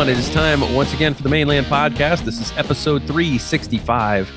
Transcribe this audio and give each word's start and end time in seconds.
everyone. 0.00 0.16
It 0.16 0.26
is 0.26 0.32
time 0.32 0.74
once 0.74 0.94
again 0.94 1.12
for 1.12 1.22
the 1.22 1.28
Mane 1.28 1.46
Land 1.46 1.66
Podcast. 1.66 2.24
This 2.24 2.40
is 2.40 2.56
episode 2.56 3.02
365. 3.02 4.30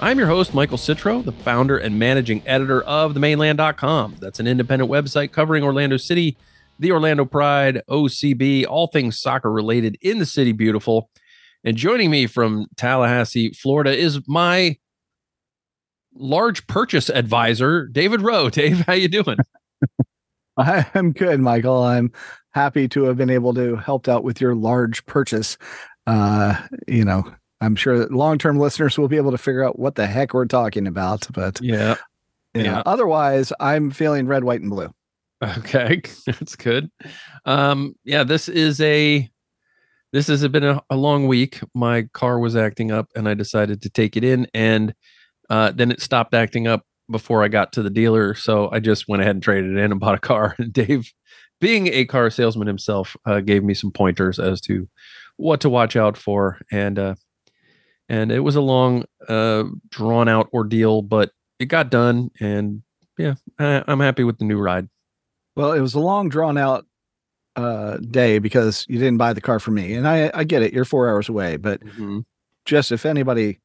I'm 0.00 0.18
your 0.18 0.26
host, 0.26 0.54
Michael 0.54 0.78
Citro, 0.78 1.22
the 1.22 1.32
founder 1.32 1.76
and 1.76 1.98
managing 1.98 2.42
editor 2.48 2.80
of 2.84 3.12
themaneland.com. 3.12 4.16
That's 4.20 4.40
an 4.40 4.46
independent 4.46 4.90
website 4.90 5.30
covering 5.30 5.64
Orlando 5.64 5.98
City, 5.98 6.38
the 6.78 6.92
Orlando 6.92 7.26
Pride, 7.26 7.82
OCB, 7.90 8.64
all 8.66 8.86
things 8.86 9.18
soccer 9.18 9.52
related 9.52 9.98
in 10.00 10.18
the 10.18 10.24
city 10.24 10.52
beautiful. 10.52 11.10
And 11.62 11.76
joining 11.76 12.10
me 12.10 12.26
from 12.26 12.68
Tallahassee, 12.78 13.52
Florida 13.52 13.94
is 13.94 14.18
my 14.26 14.78
large 16.14 16.66
purchase 16.66 17.10
advisor, 17.10 17.86
David 17.86 18.22
Rowe. 18.22 18.48
Dave, 18.48 18.80
how 18.86 18.94
you 18.94 19.08
doing? 19.08 19.36
I'm 20.56 21.12
good, 21.12 21.40
Michael. 21.40 21.82
I'm 21.82 22.12
happy 22.52 22.88
to 22.88 23.04
have 23.04 23.16
been 23.16 23.30
able 23.30 23.54
to 23.54 23.76
help 23.76 24.08
out 24.08 24.24
with 24.24 24.40
your 24.40 24.54
large 24.54 25.04
purchase. 25.06 25.58
Uh, 26.06 26.60
you 26.86 27.04
know, 27.04 27.24
I'm 27.60 27.76
sure 27.76 28.06
long-term 28.06 28.58
listeners 28.58 28.98
will 28.98 29.08
be 29.08 29.16
able 29.16 29.30
to 29.30 29.38
figure 29.38 29.64
out 29.64 29.78
what 29.78 29.94
the 29.94 30.06
heck 30.06 30.34
we're 30.34 30.46
talking 30.46 30.86
about, 30.86 31.26
but 31.32 31.60
yeah. 31.60 31.96
Yeah. 32.54 32.62
Know, 32.62 32.82
otherwise, 32.84 33.52
I'm 33.60 33.90
feeling 33.90 34.26
red, 34.26 34.44
white, 34.44 34.60
and 34.60 34.68
blue. 34.68 34.92
Okay, 35.42 36.02
that's 36.26 36.54
good. 36.54 36.90
Um, 37.46 37.94
yeah, 38.04 38.24
this 38.24 38.48
is 38.48 38.80
a 38.80 39.28
this 40.12 40.26
has 40.26 40.46
been 40.48 40.64
a, 40.64 40.82
a, 40.90 40.96
long 40.96 41.26
week. 41.26 41.60
My 41.74 42.02
car 42.12 42.38
was 42.38 42.54
acting 42.54 42.92
up, 42.92 43.08
and 43.16 43.26
I 43.26 43.32
decided 43.32 43.80
to 43.82 43.88
take 43.88 44.18
it 44.18 44.24
in, 44.24 44.46
and 44.52 44.94
uh, 45.48 45.72
then 45.74 45.90
it 45.90 46.02
stopped 46.02 46.34
acting 46.34 46.66
up 46.66 46.84
before 47.10 47.42
I 47.42 47.48
got 47.48 47.72
to 47.72 47.82
the 47.82 47.90
dealer. 47.90 48.34
So 48.34 48.70
I 48.70 48.80
just 48.80 49.08
went 49.08 49.22
ahead 49.22 49.36
and 49.36 49.42
traded 49.42 49.70
it 49.70 49.78
in 49.78 49.90
and 49.90 50.00
bought 50.00 50.14
a 50.14 50.20
car. 50.20 50.54
And 50.58 50.72
Dave 50.72 51.10
being 51.62 51.86
a 51.86 52.04
car 52.04 52.28
salesman 52.28 52.66
himself, 52.66 53.16
uh, 53.24 53.38
gave 53.38 53.62
me 53.62 53.72
some 53.72 53.92
pointers 53.92 54.40
as 54.40 54.60
to 54.62 54.88
what 55.36 55.60
to 55.60 55.70
watch 55.70 55.94
out 55.94 56.16
for, 56.16 56.58
and 56.72 56.98
uh, 56.98 57.14
and 58.08 58.32
it 58.32 58.40
was 58.40 58.56
a 58.56 58.60
long, 58.60 59.04
uh, 59.28 59.64
drawn 59.88 60.28
out 60.28 60.50
ordeal, 60.52 61.02
but 61.02 61.30
it 61.60 61.66
got 61.66 61.88
done, 61.88 62.32
and 62.40 62.82
yeah, 63.16 63.34
I, 63.60 63.84
I'm 63.86 64.00
happy 64.00 64.24
with 64.24 64.38
the 64.38 64.44
new 64.44 64.58
ride. 64.58 64.88
Well, 65.54 65.72
it 65.72 65.80
was 65.80 65.94
a 65.94 66.00
long, 66.00 66.28
drawn 66.28 66.58
out 66.58 66.84
uh, 67.54 67.98
day 67.98 68.40
because 68.40 68.84
you 68.88 68.98
didn't 68.98 69.18
buy 69.18 69.32
the 69.32 69.40
car 69.40 69.60
for 69.60 69.70
me, 69.70 69.94
and 69.94 70.06
I 70.08 70.32
I 70.34 70.42
get 70.42 70.62
it. 70.62 70.72
You're 70.72 70.84
four 70.84 71.08
hours 71.08 71.28
away, 71.28 71.58
but 71.58 71.80
mm-hmm. 71.80 72.20
just 72.64 72.90
if 72.90 73.06
anybody 73.06 73.60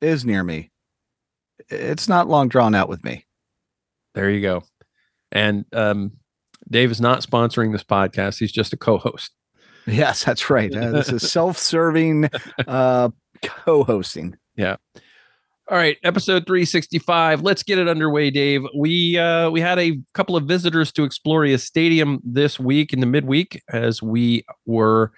is 0.00 0.24
near 0.24 0.42
me, 0.42 0.72
it's 1.68 2.08
not 2.08 2.28
long 2.28 2.48
drawn 2.48 2.74
out 2.74 2.88
with 2.88 3.04
me. 3.04 3.24
There 4.14 4.28
you 4.28 4.40
go. 4.40 4.64
And 5.30 5.64
um, 5.72 6.18
Dave 6.70 6.90
is 6.90 7.00
not 7.00 7.22
sponsoring 7.22 7.72
this 7.72 7.84
podcast. 7.84 8.38
He's 8.38 8.52
just 8.52 8.72
a 8.72 8.76
co-host. 8.76 9.32
Yes, 9.86 10.24
that's 10.24 10.50
right. 10.50 10.74
Uh, 10.74 10.90
this 10.90 11.10
is 11.10 11.30
self-serving 11.32 12.30
uh, 12.66 13.10
co-hosting. 13.42 14.36
Yeah. 14.56 14.76
All 15.70 15.76
right, 15.76 15.98
episode 16.02 16.46
365. 16.46 17.42
Let's 17.42 17.62
get 17.62 17.78
it 17.78 17.86
underway, 17.86 18.30
Dave. 18.30 18.62
We 18.76 19.16
uh, 19.16 19.50
we 19.50 19.60
had 19.60 19.78
a 19.78 20.00
couple 20.14 20.36
of 20.36 20.44
visitors 20.44 20.90
to 20.92 21.02
Exploria 21.02 21.60
Stadium 21.60 22.18
this 22.24 22.58
week 22.58 22.92
in 22.92 22.98
the 22.98 23.06
midweek 23.06 23.62
as 23.72 24.02
we 24.02 24.44
were 24.66 25.12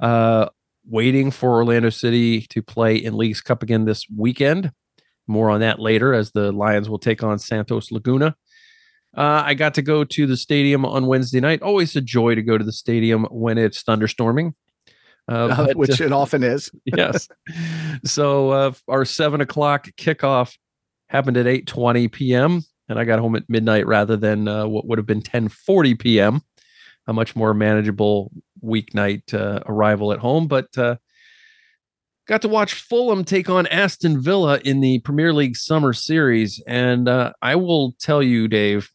uh, 0.00 0.50
waiting 0.86 1.30
for 1.30 1.54
Orlando 1.54 1.88
City 1.88 2.42
to 2.48 2.62
play 2.62 2.96
in 2.96 3.16
Leagues 3.16 3.40
Cup 3.40 3.62
again 3.62 3.86
this 3.86 4.06
weekend. 4.14 4.72
More 5.26 5.48
on 5.48 5.60
that 5.60 5.78
later 5.78 6.12
as 6.12 6.32
the 6.32 6.52
Lions 6.52 6.90
will 6.90 6.98
take 6.98 7.22
on 7.22 7.38
Santos 7.38 7.90
Laguna. 7.90 8.36
Uh, 9.16 9.42
I 9.46 9.54
got 9.54 9.74
to 9.74 9.82
go 9.82 10.02
to 10.02 10.26
the 10.26 10.36
stadium 10.36 10.84
on 10.84 11.06
Wednesday 11.06 11.40
night. 11.40 11.62
Always 11.62 11.94
a 11.94 12.00
joy 12.00 12.34
to 12.34 12.42
go 12.42 12.58
to 12.58 12.64
the 12.64 12.72
stadium 12.72 13.24
when 13.30 13.58
it's 13.58 13.82
thunderstorming. 13.82 14.54
Uh, 15.28 15.46
uh 15.46 15.66
but, 15.66 15.76
which 15.76 16.00
it 16.00 16.12
often 16.12 16.42
is. 16.42 16.70
yes. 16.84 17.28
So 18.04 18.50
uh, 18.50 18.72
our 18.88 19.04
seven 19.04 19.40
o'clock 19.40 19.88
kickoff 19.96 20.56
happened 21.08 21.36
at 21.36 21.46
eight 21.46 21.66
twenty 21.66 22.08
p.m. 22.08 22.62
and 22.88 22.98
I 22.98 23.04
got 23.04 23.20
home 23.20 23.36
at 23.36 23.48
midnight 23.48 23.86
rather 23.86 24.16
than 24.16 24.48
uh, 24.48 24.66
what 24.66 24.86
would 24.86 24.98
have 24.98 25.06
been 25.06 25.22
ten 25.22 25.48
forty 25.48 25.94
p.m. 25.94 26.42
A 27.06 27.12
much 27.12 27.36
more 27.36 27.54
manageable 27.54 28.32
weeknight 28.64 29.32
uh, 29.32 29.60
arrival 29.66 30.12
at 30.12 30.18
home, 30.18 30.48
but 30.48 30.74
got 32.26 32.40
to 32.40 32.48
watch 32.48 32.72
Fulham 32.72 33.22
take 33.22 33.50
on 33.50 33.66
Aston 33.66 34.18
Villa 34.18 34.58
in 34.64 34.80
the 34.80 34.98
Premier 35.00 35.34
League 35.34 35.56
Summer 35.56 35.92
Series, 35.92 36.62
and 36.66 37.08
I 37.08 37.56
will 37.56 37.94
tell 38.00 38.22
you, 38.22 38.48
Dave, 38.48 38.90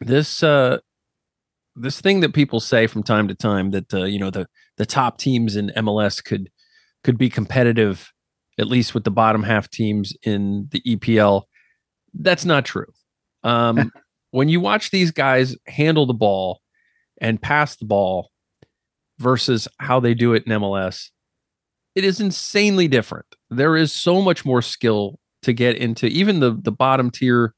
this 0.00 0.42
uh 0.42 0.78
this 1.74 2.00
thing 2.00 2.20
that 2.20 2.34
people 2.34 2.60
say 2.60 2.86
from 2.86 3.02
time 3.02 3.28
to 3.28 3.34
time 3.34 3.70
that 3.70 3.92
uh, 3.92 4.04
you 4.04 4.18
know 4.18 4.30
the 4.30 4.46
the 4.76 4.86
top 4.86 5.18
teams 5.18 5.56
in 5.56 5.72
MLS 5.76 6.24
could 6.24 6.50
could 7.04 7.18
be 7.18 7.30
competitive 7.30 8.10
at 8.58 8.66
least 8.66 8.94
with 8.94 9.04
the 9.04 9.10
bottom 9.10 9.42
half 9.42 9.68
teams 9.70 10.14
in 10.22 10.68
the 10.70 10.80
EPL 10.82 11.42
that's 12.14 12.44
not 12.44 12.64
true 12.64 12.86
um 13.44 13.92
when 14.30 14.48
you 14.48 14.60
watch 14.60 14.90
these 14.90 15.10
guys 15.10 15.56
handle 15.66 16.06
the 16.06 16.14
ball 16.14 16.60
and 17.20 17.40
pass 17.40 17.76
the 17.76 17.84
ball 17.84 18.30
versus 19.18 19.66
how 19.78 20.00
they 20.00 20.14
do 20.14 20.34
it 20.34 20.44
in 20.46 20.60
MLS 20.60 21.10
it 21.94 22.04
is 22.04 22.20
insanely 22.20 22.88
different 22.88 23.26
there 23.50 23.76
is 23.76 23.92
so 23.92 24.20
much 24.20 24.44
more 24.44 24.60
skill 24.60 25.18
to 25.42 25.52
get 25.52 25.76
into 25.76 26.06
even 26.06 26.40
the 26.40 26.58
the 26.62 26.72
bottom 26.72 27.10
tier 27.10 27.54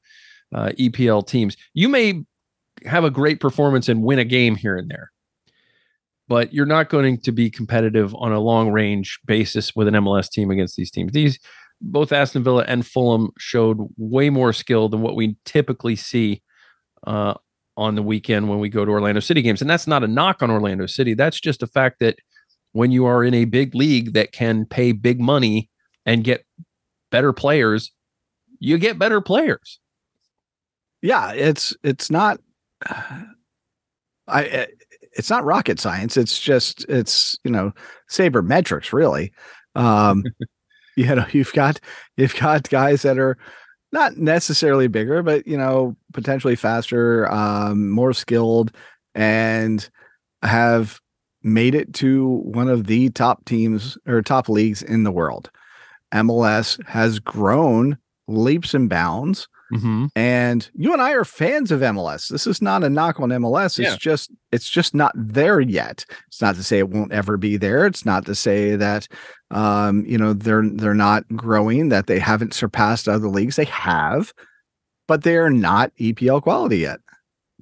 uh, 0.53 0.71
EPL 0.79 1.25
teams. 1.27 1.55
You 1.73 1.89
may 1.89 2.23
have 2.85 3.03
a 3.03 3.09
great 3.09 3.39
performance 3.39 3.89
and 3.89 4.03
win 4.03 4.19
a 4.19 4.25
game 4.25 4.55
here 4.55 4.77
and 4.77 4.89
there. 4.89 5.11
But 6.27 6.53
you're 6.53 6.65
not 6.65 6.89
going 6.89 7.19
to 7.21 7.31
be 7.31 7.49
competitive 7.49 8.13
on 8.15 8.31
a 8.31 8.39
long 8.39 8.71
range 8.71 9.19
basis 9.25 9.75
with 9.75 9.87
an 9.87 9.95
MLS 9.95 10.29
team 10.29 10.51
against 10.51 10.75
these 10.75 10.91
teams. 10.91 11.11
These 11.11 11.39
both 11.81 12.11
Aston 12.11 12.43
Villa 12.43 12.65
and 12.67 12.85
Fulham 12.85 13.31
showed 13.37 13.79
way 13.97 14.29
more 14.29 14.53
skill 14.53 14.89
than 14.89 15.01
what 15.01 15.15
we 15.15 15.37
typically 15.45 15.95
see 15.95 16.43
uh, 17.07 17.33
on 17.77 17.95
the 17.95 18.03
weekend 18.03 18.49
when 18.49 18.59
we 18.59 18.69
go 18.69 18.83
to 18.83 18.91
Orlando 18.91 19.21
City 19.21 19.41
games. 19.41 19.61
And 19.61 19.69
that's 19.69 19.87
not 19.87 20.03
a 20.03 20.07
knock 20.07 20.43
on 20.43 20.51
Orlando 20.51 20.85
City. 20.85 21.13
That's 21.13 21.39
just 21.39 21.63
a 21.63 21.67
fact 21.67 21.99
that 21.99 22.17
when 22.73 22.91
you 22.91 23.05
are 23.05 23.23
in 23.23 23.33
a 23.33 23.45
big 23.45 23.73
league 23.73 24.13
that 24.13 24.31
can 24.31 24.65
pay 24.65 24.91
big 24.91 25.19
money 25.19 25.69
and 26.05 26.23
get 26.23 26.45
better 27.11 27.33
players, 27.33 27.91
you 28.59 28.77
get 28.77 28.99
better 28.99 29.21
players. 29.21 29.79
Yeah, 31.01 31.31
it's 31.31 31.75
it's 31.83 32.11
not 32.11 32.39
I 32.87 34.43
eh, 34.45 34.65
it's 35.13 35.29
not 35.29 35.43
rocket 35.43 35.79
science. 35.79 36.17
It's 36.17 36.39
just 36.39 36.85
it's 36.87 37.37
you 37.43 37.51
know 37.51 37.73
sabermetrics 38.09 38.93
really. 38.93 39.31
Um, 39.75 40.23
you 40.95 41.15
know 41.15 41.25
you've 41.31 41.53
got 41.53 41.79
you've 42.17 42.35
got 42.35 42.69
guys 42.69 43.01
that 43.03 43.17
are 43.17 43.37
not 43.91 44.17
necessarily 44.17 44.87
bigger, 44.87 45.23
but 45.23 45.47
you 45.47 45.57
know 45.57 45.95
potentially 46.13 46.55
faster, 46.55 47.31
um, 47.31 47.89
more 47.89 48.13
skilled, 48.13 48.71
and 49.15 49.89
have 50.43 50.99
made 51.41 51.73
it 51.73 51.93
to 51.93 52.27
one 52.43 52.69
of 52.69 52.87
the 52.87 53.09
top 53.11 53.43
teams 53.45 53.97
or 54.07 54.21
top 54.21 54.49
leagues 54.49 54.83
in 54.83 55.03
the 55.03 55.11
world. 55.11 55.49
MLS 56.13 56.83
has 56.87 57.19
grown 57.19 57.97
leaps 58.27 58.73
and 58.73 58.89
bounds 58.89 59.47
Mm-hmm. 59.73 60.07
And 60.15 60.69
you 60.73 60.93
and 60.93 61.01
I 61.01 61.11
are 61.11 61.25
fans 61.25 61.71
of 61.71 61.81
MLS. 61.81 62.29
This 62.29 62.47
is 62.47 62.61
not 62.61 62.83
a 62.83 62.89
knock 62.89 63.19
on 63.19 63.29
MLS. 63.29 63.79
It's 63.79 63.91
yeah. 63.91 63.97
just 63.97 64.31
it's 64.51 64.69
just 64.69 64.95
not 64.95 65.13
there 65.15 65.59
yet. 65.59 66.05
It's 66.27 66.41
not 66.41 66.55
to 66.55 66.63
say 66.63 66.79
it 66.79 66.89
won't 66.89 67.11
ever 67.11 67.37
be 67.37 67.57
there. 67.57 67.85
It's 67.85 68.05
not 68.05 68.25
to 68.25 68.35
say 68.35 68.75
that 68.75 69.07
um, 69.51 70.05
you 70.05 70.17
know 70.17 70.33
they're 70.33 70.67
they're 70.67 70.93
not 70.93 71.23
growing, 71.35 71.89
that 71.89 72.07
they 72.07 72.19
haven't 72.19 72.53
surpassed 72.53 73.07
other 73.07 73.27
leagues. 73.27 73.57
They 73.57 73.65
have, 73.65 74.33
but 75.07 75.23
they 75.23 75.37
are 75.37 75.51
not 75.51 75.91
EPL 75.99 76.41
quality 76.41 76.79
yet. 76.79 76.99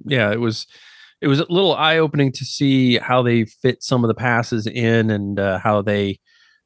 Yeah, 0.04 0.32
it 0.32 0.40
was 0.40 0.66
it 1.20 1.28
was 1.28 1.40
a 1.40 1.52
little 1.52 1.74
eye 1.74 1.98
opening 1.98 2.32
to 2.32 2.44
see 2.44 2.98
how 2.98 3.22
they 3.22 3.44
fit 3.44 3.82
some 3.82 4.04
of 4.04 4.08
the 4.08 4.14
passes 4.14 4.66
in 4.66 5.10
and 5.10 5.38
uh, 5.38 5.58
how 5.58 5.82
they 5.82 6.20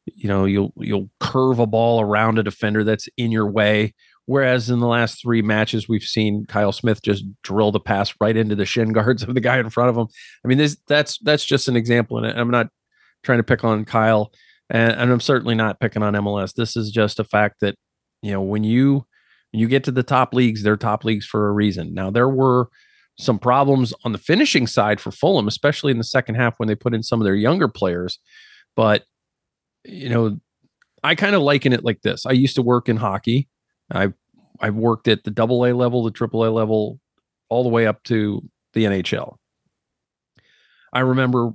you 0.06 0.28
know 0.28 0.44
you'll 0.44 0.72
you'll 0.76 1.08
curve 1.20 1.58
a 1.58 1.66
ball 1.66 2.00
around 2.00 2.38
a 2.38 2.42
defender 2.42 2.84
that's 2.84 3.08
in 3.16 3.30
your 3.30 3.50
way 3.50 3.94
Whereas 4.26 4.70
in 4.70 4.78
the 4.78 4.86
last 4.86 5.20
three 5.20 5.42
matches, 5.42 5.88
we've 5.88 6.02
seen 6.02 6.46
Kyle 6.46 6.72
Smith 6.72 7.02
just 7.02 7.24
drill 7.42 7.72
the 7.72 7.80
pass 7.80 8.14
right 8.20 8.36
into 8.36 8.54
the 8.54 8.64
shin 8.64 8.92
guards 8.92 9.22
of 9.22 9.34
the 9.34 9.40
guy 9.40 9.58
in 9.58 9.70
front 9.70 9.90
of 9.90 9.96
him. 9.96 10.06
I 10.44 10.48
mean, 10.48 10.58
this 10.58 10.76
that's 10.86 11.18
that's 11.18 11.44
just 11.44 11.68
an 11.68 11.76
example, 11.76 12.18
and 12.18 12.26
I'm 12.38 12.50
not 12.50 12.68
trying 13.24 13.38
to 13.38 13.44
pick 13.44 13.64
on 13.64 13.84
Kyle, 13.84 14.32
and, 14.70 14.92
and 14.92 15.10
I'm 15.10 15.20
certainly 15.20 15.54
not 15.54 15.80
picking 15.80 16.02
on 16.02 16.14
MLS. 16.14 16.54
This 16.54 16.76
is 16.76 16.90
just 16.90 17.18
a 17.18 17.24
fact 17.24 17.56
that 17.60 17.74
you 18.22 18.30
know 18.30 18.40
when 18.40 18.62
you 18.62 19.04
when 19.50 19.60
you 19.60 19.66
get 19.66 19.84
to 19.84 19.90
the 19.90 20.04
top 20.04 20.34
leagues, 20.34 20.62
they're 20.62 20.76
top 20.76 21.04
leagues 21.04 21.26
for 21.26 21.48
a 21.48 21.52
reason. 21.52 21.92
Now 21.92 22.10
there 22.10 22.28
were 22.28 22.68
some 23.18 23.38
problems 23.38 23.92
on 24.04 24.12
the 24.12 24.18
finishing 24.18 24.66
side 24.66 25.00
for 25.00 25.10
Fulham, 25.10 25.48
especially 25.48 25.90
in 25.90 25.98
the 25.98 26.04
second 26.04 26.36
half 26.36 26.58
when 26.58 26.68
they 26.68 26.74
put 26.74 26.94
in 26.94 27.02
some 27.02 27.20
of 27.20 27.24
their 27.24 27.34
younger 27.34 27.68
players, 27.68 28.18
but 28.76 29.04
you 29.84 30.08
know 30.08 30.38
I 31.02 31.16
kind 31.16 31.34
of 31.34 31.42
liken 31.42 31.72
it 31.72 31.84
like 31.84 32.02
this. 32.02 32.24
I 32.24 32.30
used 32.30 32.54
to 32.54 32.62
work 32.62 32.88
in 32.88 32.96
hockey 32.96 33.48
I've 33.98 34.14
I've 34.60 34.74
worked 34.74 35.08
at 35.08 35.24
the 35.24 35.30
double 35.30 35.64
A 35.66 35.72
level, 35.72 36.04
the 36.04 36.10
triple 36.10 36.46
A 36.46 36.50
level, 36.50 37.00
all 37.48 37.62
the 37.62 37.68
way 37.68 37.86
up 37.86 38.02
to 38.04 38.48
the 38.74 38.84
NHL. 38.84 39.36
I 40.92 41.00
remember 41.00 41.52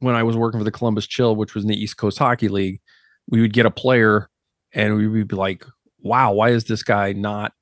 when 0.00 0.14
I 0.14 0.22
was 0.22 0.36
working 0.36 0.60
for 0.60 0.64
the 0.64 0.70
Columbus 0.70 1.06
Chill, 1.06 1.36
which 1.36 1.54
was 1.54 1.64
in 1.64 1.68
the 1.68 1.80
East 1.80 1.96
Coast 1.96 2.18
Hockey 2.18 2.48
League, 2.48 2.80
we 3.28 3.40
would 3.40 3.52
get 3.52 3.66
a 3.66 3.70
player 3.70 4.28
and 4.72 4.96
we 4.96 5.08
would 5.08 5.28
be 5.28 5.36
like, 5.36 5.64
wow, 6.00 6.32
why 6.32 6.50
is 6.50 6.64
this 6.64 6.82
guy 6.82 7.12
not 7.12 7.52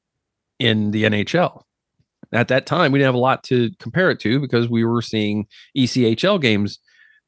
in 0.59 0.91
the 0.91 1.05
NHL? 1.05 1.63
At 2.33 2.49
that 2.49 2.67
time, 2.67 2.91
we 2.91 2.99
didn't 2.99 3.09
have 3.09 3.15
a 3.15 3.19
lot 3.19 3.45
to 3.45 3.71
compare 3.79 4.11
it 4.11 4.19
to 4.21 4.41
because 4.41 4.69
we 4.69 4.85
were 4.85 5.03
seeing 5.03 5.47
ECHL 5.77 6.41
games 6.41 6.81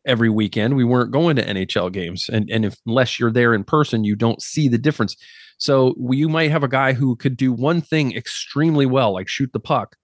every 0.05 0.31
weekend. 0.31 0.77
We 0.77 0.85
weren't 0.85 1.13
going 1.13 1.37
to 1.37 1.45
NHL 1.45 1.93
games. 1.93 2.29
And, 2.29 2.51
and 2.51 2.65
if, 2.65 2.77
unless 2.87 3.21
you're 3.21 3.31
there 3.31 3.55
in 3.55 3.63
person, 3.63 4.05
you 4.05 4.17
don't 4.17 4.43
see 4.43 4.69
the 4.69 4.79
difference. 4.79 5.17
So 5.59 5.95
you 6.11 6.29
might 6.29 6.51
have 6.51 6.63
a 6.63 6.69
guy 6.69 6.93
who 6.93 7.17
could 7.17 7.37
do 7.37 7.53
one 7.53 7.81
thing 7.81 8.15
extremely 8.15 8.87
well, 8.87 9.13
like 9.13 9.29
shoot 9.29 9.53
the 9.53 9.61
puck, 9.61 9.97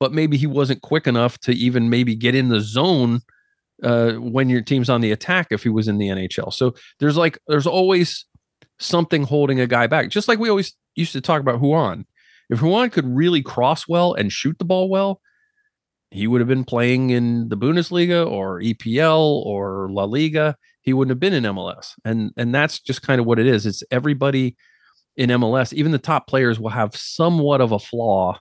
but 0.00 0.12
maybe 0.12 0.36
he 0.36 0.46
wasn't 0.46 0.82
quick 0.82 1.06
enough 1.06 1.38
to 1.40 1.52
even 1.52 1.88
maybe 1.88 2.16
get 2.16 2.34
in 2.34 2.48
the 2.48 2.60
zone 2.60 3.20
uh, 3.82 4.12
when 4.12 4.48
your 4.48 4.62
team's 4.62 4.90
on 4.90 5.00
the 5.00 5.12
attack 5.12 5.48
if 5.50 5.62
he 5.62 5.68
was 5.68 5.88
in 5.88 5.98
the 5.98 6.08
NHL. 6.08 6.52
So 6.52 6.74
there's 6.98 7.16
like 7.16 7.38
there's 7.46 7.66
always 7.66 8.24
something 8.78 9.24
holding 9.24 9.60
a 9.60 9.66
guy 9.66 9.86
back. 9.86 10.08
Just 10.08 10.28
like 10.28 10.38
we 10.38 10.50
always 10.50 10.74
used 10.94 11.12
to 11.12 11.20
talk 11.20 11.40
about 11.40 11.60
Ruan. 11.60 12.04
If 12.50 12.62
Ruan 12.62 12.90
could 12.90 13.06
really 13.06 13.42
cross 13.42 13.88
well 13.88 14.14
and 14.14 14.32
shoot 14.32 14.58
the 14.58 14.64
ball 14.64 14.88
well, 14.88 15.20
he 16.10 16.26
would 16.26 16.40
have 16.40 16.48
been 16.48 16.64
playing 16.64 17.10
in 17.10 17.48
the 17.48 17.56
Bundesliga 17.56 18.28
or 18.28 18.60
EPL 18.60 19.44
or 19.46 19.88
La 19.90 20.04
Liga. 20.04 20.56
He 20.82 20.92
wouldn't 20.92 21.10
have 21.10 21.20
been 21.20 21.32
in 21.32 21.44
MLS. 21.44 21.92
And 22.04 22.32
and 22.36 22.54
that's 22.54 22.80
just 22.80 23.02
kind 23.02 23.20
of 23.20 23.26
what 23.26 23.38
it 23.38 23.46
is. 23.46 23.66
It's 23.66 23.82
everybody 23.90 24.56
in 25.16 25.30
MLS, 25.30 25.72
even 25.72 25.92
the 25.92 25.98
top 25.98 26.26
players 26.26 26.58
will 26.58 26.70
have 26.70 26.96
somewhat 26.96 27.60
of 27.60 27.72
a 27.72 27.78
flaw, 27.78 28.38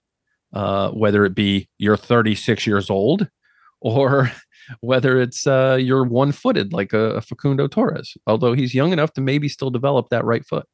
uh, 0.53 0.91
whether 0.91 1.25
it 1.25 1.35
be 1.35 1.69
you're 1.77 1.97
36 1.97 2.65
years 2.65 2.89
old 2.89 3.27
or 3.81 4.31
whether 4.79 5.19
it's 5.19 5.47
uh, 5.47 5.77
you're 5.79 6.03
one 6.03 6.31
footed 6.31 6.71
like 6.71 6.93
a, 6.93 7.15
a 7.15 7.21
Facundo 7.21 7.67
Torres, 7.67 8.15
although 8.27 8.53
he's 8.53 8.73
young 8.73 8.93
enough 8.93 9.13
to 9.13 9.21
maybe 9.21 9.49
still 9.49 9.71
develop 9.71 10.09
that 10.09 10.23
right 10.23 10.45
foot. 10.45 10.65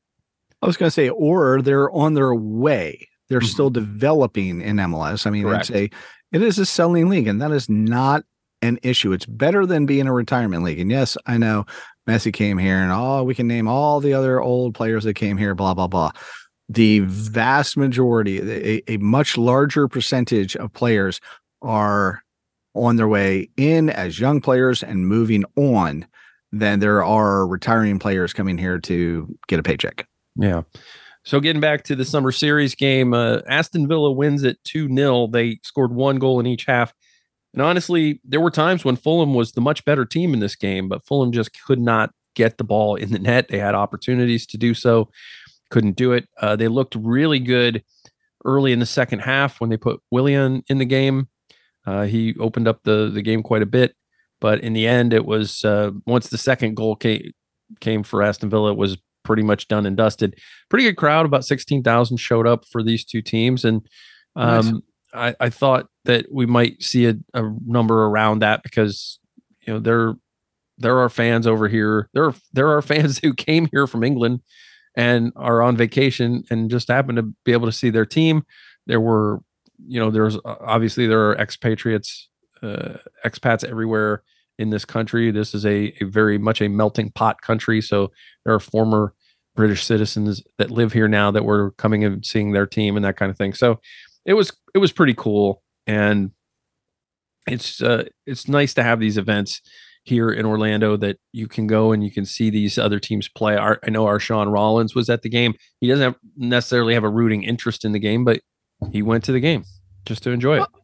I 0.62 0.66
was 0.66 0.78
going 0.78 0.88
to 0.88 0.92
say, 0.92 1.10
or 1.10 1.62
they're 1.62 1.92
on 1.92 2.14
their 2.16 2.34
way. 2.34 3.08
They're 3.30 3.40
mm-hmm. 3.40 3.48
still 3.48 3.70
developing 3.70 4.62
in 4.62 4.78
MLS. 4.78 5.28
I 5.28 5.30
mean, 5.30 5.44
Correct. 5.44 5.70
it's 5.70 5.78
a 5.78 5.90
it 6.32 6.42
is 6.42 6.60
a 6.60 6.66
selling 6.66 7.10
league, 7.10 7.28
and 7.28 7.42
that 7.42 7.52
is 7.52 7.70
not 7.70 8.24
an 8.62 8.80
issue. 8.84 9.12
It's 9.12 9.26
better 9.26 9.66
than 9.66 9.86
being 9.86 10.08
a 10.08 10.14
retirement 10.14 10.64
league. 10.64 10.80
And 10.80 10.92
yes, 10.92 11.18
I 11.26 11.38
know 11.38 11.66
Messi 12.08 12.32
came 12.32 12.58
here, 12.58 12.78
and 12.78 12.92
oh, 12.92 13.24
we 13.24 13.36
can 13.36 13.48
name 13.48 13.68
all 13.68 14.00
the 14.00 14.14
other 14.14 14.42
old 14.42 14.74
players 14.74 15.04
that 15.04 15.16
came 15.16 15.38
here. 15.38 15.54
Blah 15.54 15.74
blah 15.74 15.88
blah. 15.88 16.12
The 16.70 17.00
vast 17.00 17.78
majority, 17.78 18.40
a, 18.40 18.82
a 18.92 18.98
much 18.98 19.38
larger 19.38 19.88
percentage 19.88 20.56
of 20.56 20.74
players 20.74 21.20
are 21.62 22.24
on 22.74 22.96
their 22.96 23.08
way 23.08 23.50
in 23.58 23.90
as 23.90 24.20
young 24.20 24.42
players 24.42 24.84
and 24.84 25.08
moving 25.08 25.44
on 25.56 26.06
than 26.52 26.80
there 26.80 27.04
are 27.04 27.48
retiring 27.48 28.00
players 28.00 28.34
coming 28.34 28.58
here 28.58 28.80
to 28.80 29.36
get 29.48 29.60
a 29.60 29.64
paycheck. 29.64 30.08
Yeah. 30.36 30.64
So 31.24 31.42
getting 31.42 31.60
back 31.60 31.84
to 31.86 31.96
the 31.96 32.06
summer 32.06 32.32
series 32.32 32.74
game, 32.74 33.14
uh, 33.14 33.40
Aston 33.48 33.88
Villa 33.88 34.12
wins 34.12 34.44
at 34.46 34.64
2 34.64 34.94
0. 34.94 35.28
They 35.28 35.60
scored 35.64 35.92
one 35.94 36.20
goal 36.20 36.40
in 36.40 36.46
each 36.46 36.66
half. 36.66 36.94
And 37.58 37.64
honestly, 37.64 38.22
there 38.24 38.40
were 38.40 38.52
times 38.52 38.86
when 38.86 38.98
Fulham 38.98 39.34
was 39.34 39.54
the 39.54 39.62
much 39.62 39.84
better 39.84 40.06
team 40.06 40.32
in 40.32 40.42
this 40.42 40.56
game, 40.56 40.88
but 40.88 41.04
Fulham 41.08 41.32
just 41.32 41.60
could 41.64 41.80
not 41.80 42.12
get 42.36 42.60
the 42.60 42.64
ball 42.64 42.94
in 42.94 43.12
the 43.12 43.18
net. 43.18 43.48
They 43.48 43.58
had 43.58 43.74
opportunities 43.74 44.46
to 44.46 44.60
do 44.60 44.76
so, 44.76 45.10
couldn't 45.72 45.96
do 45.96 46.12
it. 46.12 46.30
Uh, 46.40 46.56
they 46.56 46.68
looked 46.68 46.94
really 46.94 47.40
good 47.40 47.84
early 48.46 48.74
in 48.74 48.80
the 48.80 48.86
second 48.86 49.22
half 49.22 49.60
when 49.60 49.72
they 49.72 49.78
put 49.78 50.00
Willian 50.12 50.66
in 50.70 50.78
the 50.78 50.86
game. 50.86 51.30
Uh, 51.84 52.04
he 52.04 52.36
opened 52.40 52.68
up 52.68 52.84
the 52.84 53.10
the 53.12 53.24
game 53.24 53.42
quite 53.42 53.64
a 53.64 53.66
bit, 53.66 53.96
but 54.40 54.60
in 54.60 54.74
the 54.74 54.86
end, 54.86 55.12
it 55.12 55.26
was 55.26 55.66
uh, 55.66 55.90
once 56.06 56.28
the 56.28 56.38
second 56.38 56.76
goal 56.76 56.96
came 56.96 57.32
came 57.80 58.04
for 58.04 58.22
Aston 58.22 58.52
Villa, 58.52 58.70
it 58.70 58.78
was 58.78 59.00
pretty 59.24 59.42
much 59.42 59.68
done 59.68 59.88
and 59.88 59.98
dusted. 59.98 60.38
Pretty 60.70 60.86
good 60.86 60.98
crowd, 60.98 61.26
about 61.26 61.44
sixteen 61.44 61.82
thousand 61.82 62.18
showed 62.18 62.46
up 62.46 62.68
for 62.68 62.84
these 62.84 63.04
two 63.04 63.24
teams, 63.24 63.66
and 63.66 63.82
um, 64.36 64.84
nice. 65.14 65.36
I, 65.40 65.46
I 65.46 65.50
thought 65.50 65.88
that 66.08 66.26
we 66.32 66.46
might 66.46 66.82
see 66.82 67.06
a, 67.06 67.16
a 67.34 67.44
number 67.66 68.06
around 68.06 68.40
that 68.40 68.64
because 68.64 69.20
you 69.62 69.74
know 69.74 69.80
there 69.80 70.16
there 70.78 71.00
are 71.00 71.10
fans 71.10 71.48
over 71.48 71.68
here. 71.68 72.10
There 72.14 72.26
are 72.26 72.36
there 72.52 72.70
are 72.70 72.82
fans 72.94 73.20
who 73.20 73.34
came 73.34 73.68
here 73.72 73.88
from 73.88 74.04
England 74.04 74.42
and 74.96 75.32
are 75.36 75.62
on 75.62 75.78
vacation 75.78 76.44
and 76.50 76.72
just 76.72 76.88
happen 76.88 77.16
to 77.16 77.24
be 77.46 77.52
able 77.52 77.68
to 77.68 77.72
see 77.72 77.92
their 77.92 78.06
team. 78.06 78.44
There 78.88 79.02
were 79.02 79.42
you 79.86 80.00
know, 80.00 80.10
there's 80.10 80.36
uh, 80.38 80.56
obviously 80.62 81.08
there 81.08 81.30
are 81.30 81.36
expatriates, 81.36 82.30
uh, 82.64 82.98
expats 83.26 83.64
everywhere 83.64 84.24
in 84.58 84.70
this 84.70 84.86
country. 84.86 85.32
This 85.32 85.54
is 85.54 85.66
a, 85.66 85.94
a 86.02 86.06
very 86.06 86.38
much 86.38 86.62
a 86.62 86.68
melting 86.68 87.12
pot 87.12 87.42
country. 87.42 87.82
So 87.82 88.12
there 88.46 88.54
are 88.54 88.60
former 88.60 89.14
British 89.56 89.84
citizens 89.84 90.42
that 90.58 90.72
live 90.72 90.94
here 90.94 91.08
now 91.08 91.32
that 91.32 91.46
were 91.46 91.72
coming 91.72 92.04
and 92.04 92.26
seeing 92.26 92.52
their 92.52 92.66
team 92.66 92.96
and 92.96 93.06
that 93.06 93.18
kind 93.18 93.30
of 93.30 93.38
thing. 93.38 93.54
So 93.54 93.80
it 94.26 94.34
was 94.34 94.52
it 94.74 94.80
was 94.80 94.92
pretty 94.92 95.14
cool, 95.14 95.62
and 95.88 96.32
it's 97.48 97.82
uh, 97.82 98.04
it's 98.26 98.48
nice 98.48 98.74
to 98.76 98.84
have 98.84 99.00
these 99.00 99.18
events 99.18 99.62
here 100.04 100.32
in 100.32 100.46
Orlando 100.46 100.96
that 100.96 101.18
you 101.34 101.48
can 101.48 101.68
go 101.68 101.92
and 101.92 102.04
you 102.04 102.12
can 102.12 102.26
see 102.26 102.50
these 102.50 102.78
other 102.78 103.00
teams 103.00 103.28
play. 103.28 103.58
Our, 103.58 103.80
I 103.86 103.90
know 103.90 104.06
our 104.06 104.20
Sean 104.20 104.48
Rollins 104.48 104.96
was 104.96 105.10
at 105.10 105.22
the 105.22 105.30
game. 105.30 105.54
He 105.82 105.88
doesn't 105.88 106.04
have, 106.04 106.16
necessarily 106.38 106.94
have 106.94 107.04
a 107.04 107.10
rooting 107.10 107.44
interest 107.44 107.84
in 107.84 107.92
the 107.92 108.00
game, 108.00 108.24
but 108.24 108.40
he 108.92 109.02
went 109.02 109.26
to 109.26 109.34
the 109.34 109.42
game 109.42 109.66
just 110.06 110.24
to 110.24 110.32
enjoy 110.32 110.56
it. 110.56 110.60
Well, 110.60 110.77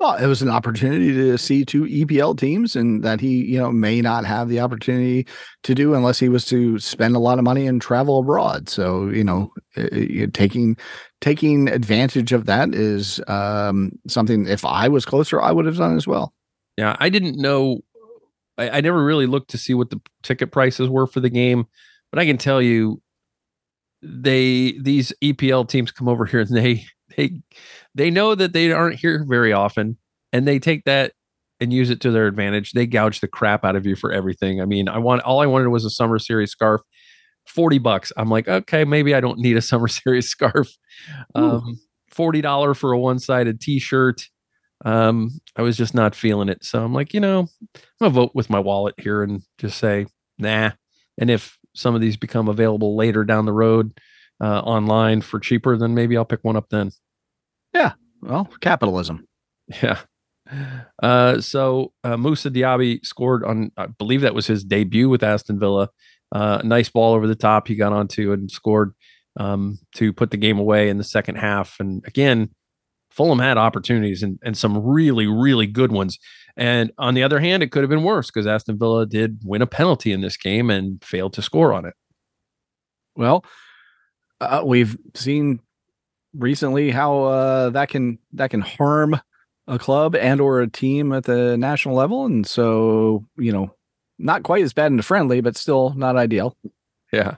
it 0.00 0.26
was 0.26 0.40
an 0.40 0.48
opportunity 0.48 1.12
to 1.12 1.36
see 1.36 1.64
two 1.64 1.84
EPL 1.84 2.38
teams, 2.38 2.74
and 2.74 3.02
that 3.02 3.20
he, 3.20 3.44
you 3.44 3.58
know, 3.58 3.70
may 3.70 4.00
not 4.00 4.24
have 4.24 4.48
the 4.48 4.60
opportunity 4.60 5.26
to 5.62 5.74
do 5.74 5.94
unless 5.94 6.18
he 6.18 6.28
was 6.28 6.46
to 6.46 6.78
spend 6.78 7.14
a 7.14 7.18
lot 7.18 7.38
of 7.38 7.44
money 7.44 7.66
and 7.66 7.82
travel 7.82 8.20
abroad. 8.20 8.68
So, 8.68 9.08
you 9.08 9.22
know, 9.22 9.52
taking 10.32 10.76
taking 11.20 11.68
advantage 11.68 12.32
of 12.32 12.46
that 12.46 12.74
is 12.74 13.20
um, 13.28 13.92
something. 14.08 14.46
If 14.46 14.64
I 14.64 14.88
was 14.88 15.04
closer, 15.04 15.40
I 15.40 15.52
would 15.52 15.66
have 15.66 15.76
done 15.76 15.96
as 15.96 16.06
well. 16.06 16.32
Yeah, 16.78 16.96
I 16.98 17.10
didn't 17.10 17.36
know. 17.36 17.80
I, 18.56 18.70
I 18.70 18.80
never 18.80 19.04
really 19.04 19.26
looked 19.26 19.50
to 19.50 19.58
see 19.58 19.74
what 19.74 19.90
the 19.90 20.00
ticket 20.22 20.50
prices 20.50 20.88
were 20.88 21.06
for 21.06 21.20
the 21.20 21.30
game, 21.30 21.66
but 22.10 22.18
I 22.18 22.24
can 22.24 22.38
tell 22.38 22.62
you, 22.62 23.02
they 24.02 24.72
these 24.80 25.12
EPL 25.22 25.68
teams 25.68 25.92
come 25.92 26.08
over 26.08 26.24
here 26.24 26.40
and 26.40 26.56
they 26.56 26.86
they 27.20 27.40
they 27.94 28.10
know 28.10 28.34
that 28.34 28.52
they 28.52 28.72
aren't 28.72 28.98
here 28.98 29.24
very 29.28 29.52
often 29.52 29.96
and 30.32 30.46
they 30.46 30.58
take 30.58 30.84
that 30.84 31.12
and 31.60 31.72
use 31.72 31.90
it 31.90 32.00
to 32.00 32.10
their 32.10 32.26
advantage. 32.26 32.72
They 32.72 32.86
gouge 32.86 33.20
the 33.20 33.28
crap 33.28 33.64
out 33.64 33.76
of 33.76 33.86
you 33.86 33.94
for 33.94 34.12
everything. 34.12 34.60
I 34.60 34.64
mean, 34.64 34.88
I 34.88 34.98
want 34.98 35.22
all 35.22 35.40
I 35.40 35.46
wanted 35.46 35.68
was 35.68 35.84
a 35.84 35.90
summer 35.90 36.18
series 36.18 36.50
scarf, 36.50 36.80
40 37.46 37.78
bucks. 37.78 38.12
I'm 38.16 38.30
like, 38.30 38.48
okay, 38.48 38.84
maybe 38.84 39.14
I 39.14 39.20
don't 39.20 39.38
need 39.38 39.56
a 39.56 39.62
summer 39.70 39.88
series 39.88 40.28
scarf. 40.28 40.68
Um, 41.34 41.78
$40 42.14 42.76
for 42.76 42.92
a 42.92 42.98
one-sided 42.98 43.60
t-shirt. 43.60 44.26
Um, 44.84 45.40
I 45.56 45.62
was 45.62 45.76
just 45.76 45.94
not 45.94 46.14
feeling 46.14 46.48
it. 46.48 46.64
So 46.64 46.82
I'm 46.82 46.94
like, 46.94 47.12
you 47.12 47.20
know, 47.20 47.40
I'm 47.40 47.80
gonna 48.00 48.10
vote 48.10 48.32
with 48.34 48.48
my 48.48 48.58
wallet 48.58 48.94
here 48.98 49.22
and 49.22 49.42
just 49.58 49.78
say, 49.78 50.06
nah. 50.38 50.70
And 51.18 51.30
if 51.30 51.58
some 51.74 51.94
of 51.94 52.00
these 52.00 52.16
become 52.16 52.48
available 52.48 52.96
later 52.96 53.24
down 53.24 53.44
the 53.44 53.52
road 53.52 53.92
uh, 54.40 54.60
online 54.60 55.20
for 55.20 55.38
cheaper, 55.38 55.76
then 55.76 55.94
maybe 55.94 56.16
I'll 56.16 56.24
pick 56.24 56.42
one 56.42 56.56
up 56.56 56.70
then. 56.70 56.92
Yeah. 57.74 57.92
Well, 58.22 58.48
capitalism. 58.60 59.26
Yeah. 59.82 60.00
Uh, 61.02 61.40
so 61.40 61.92
uh, 62.02 62.16
Moussa 62.16 62.50
Diaby 62.50 63.04
scored 63.04 63.44
on, 63.44 63.70
I 63.76 63.86
believe 63.86 64.22
that 64.22 64.34
was 64.34 64.46
his 64.46 64.64
debut 64.64 65.08
with 65.08 65.22
Aston 65.22 65.58
Villa. 65.58 65.88
Uh, 66.32 66.60
nice 66.64 66.88
ball 66.88 67.14
over 67.14 67.26
the 67.26 67.34
top. 67.34 67.68
He 67.68 67.76
got 67.76 67.92
onto 67.92 68.32
and 68.32 68.50
scored 68.50 68.92
um, 69.38 69.78
to 69.94 70.12
put 70.12 70.30
the 70.30 70.36
game 70.36 70.58
away 70.58 70.88
in 70.88 70.98
the 70.98 71.04
second 71.04 71.36
half. 71.36 71.76
And 71.78 72.04
again, 72.06 72.50
Fulham 73.10 73.38
had 73.38 73.58
opportunities 73.58 74.22
and, 74.22 74.38
and 74.44 74.56
some 74.56 74.78
really, 74.78 75.26
really 75.26 75.66
good 75.66 75.92
ones. 75.92 76.18
And 76.56 76.92
on 76.98 77.14
the 77.14 77.22
other 77.22 77.40
hand, 77.40 77.62
it 77.62 77.72
could 77.72 77.82
have 77.82 77.90
been 77.90 78.04
worse 78.04 78.26
because 78.26 78.46
Aston 78.46 78.78
Villa 78.78 79.06
did 79.06 79.40
win 79.44 79.62
a 79.62 79.66
penalty 79.66 80.12
in 80.12 80.20
this 80.20 80.36
game 80.36 80.70
and 80.70 81.02
failed 81.04 81.32
to 81.34 81.42
score 81.42 81.72
on 81.72 81.84
it. 81.84 81.94
Well, 83.16 83.44
uh, 84.40 84.62
we've 84.64 84.96
seen 85.14 85.60
recently 86.34 86.90
how 86.90 87.24
uh, 87.24 87.70
that 87.70 87.88
can 87.88 88.18
that 88.34 88.50
can 88.50 88.60
harm 88.60 89.20
a 89.66 89.78
club 89.78 90.16
and 90.16 90.40
or 90.40 90.60
a 90.60 90.68
team 90.68 91.12
at 91.12 91.24
the 91.24 91.56
national 91.56 91.94
level, 91.94 92.26
and 92.26 92.46
so 92.46 93.24
you 93.36 93.52
know, 93.52 93.74
not 94.18 94.42
quite 94.42 94.64
as 94.64 94.72
bad 94.72 94.86
in 94.86 94.96
the 94.96 95.02
friendly, 95.02 95.40
but 95.40 95.56
still 95.56 95.94
not 95.94 96.16
ideal. 96.16 96.56
Yeah. 97.12 97.36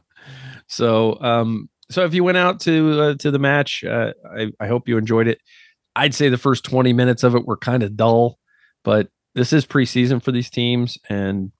So, 0.66 1.20
um, 1.20 1.68
so 1.90 2.04
if 2.04 2.14
you 2.14 2.24
went 2.24 2.38
out 2.38 2.60
to 2.60 3.00
uh, 3.00 3.14
to 3.16 3.30
the 3.30 3.38
match, 3.38 3.84
uh, 3.84 4.12
I, 4.34 4.52
I 4.60 4.66
hope 4.66 4.88
you 4.88 4.96
enjoyed 4.96 5.28
it. 5.28 5.40
I'd 5.94 6.14
say 6.14 6.28
the 6.28 6.38
first 6.38 6.64
20 6.64 6.92
minutes 6.94 7.22
of 7.22 7.34
it 7.34 7.46
were 7.46 7.56
kind 7.56 7.82
of 7.82 7.96
dull, 7.96 8.38
but 8.82 9.08
this 9.34 9.52
is 9.52 9.66
preseason 9.66 10.22
for 10.22 10.32
these 10.32 10.50
teams 10.50 10.98
and 11.08 11.52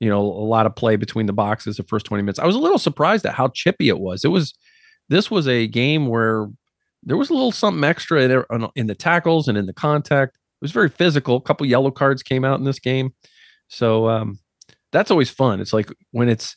you 0.00 0.08
know 0.08 0.20
a 0.20 0.46
lot 0.46 0.66
of 0.66 0.76
play 0.76 0.96
between 0.96 1.26
the 1.26 1.32
boxes 1.32 1.76
the 1.76 1.82
first 1.84 2.06
20 2.06 2.22
minutes. 2.22 2.38
I 2.38 2.46
was 2.46 2.56
a 2.56 2.60
little 2.60 2.78
surprised 2.78 3.26
at 3.26 3.34
how 3.34 3.48
chippy 3.48 3.88
it 3.88 3.98
was. 3.98 4.24
It 4.24 4.28
was 4.28 4.54
this 5.08 5.30
was 5.30 5.48
a 5.48 5.66
game 5.66 6.06
where 6.06 6.48
there 7.02 7.16
was 7.16 7.30
a 7.30 7.34
little 7.34 7.52
something 7.52 7.84
extra 7.84 8.22
in, 8.22 8.28
there 8.28 8.46
in 8.74 8.86
the 8.86 8.94
tackles 8.94 9.48
and 9.48 9.56
in 9.56 9.66
the 9.66 9.72
contact. 9.72 10.36
It 10.36 10.64
was 10.64 10.72
very 10.72 10.88
physical. 10.88 11.36
A 11.36 11.40
couple 11.40 11.66
yellow 11.66 11.90
cards 11.90 12.22
came 12.22 12.44
out 12.44 12.58
in 12.58 12.64
this 12.64 12.80
game. 12.80 13.14
So 13.68 14.08
um, 14.08 14.38
that's 14.92 15.10
always 15.10 15.30
fun. 15.30 15.60
It's 15.60 15.72
like 15.72 15.90
when 16.10 16.28
it's 16.28 16.56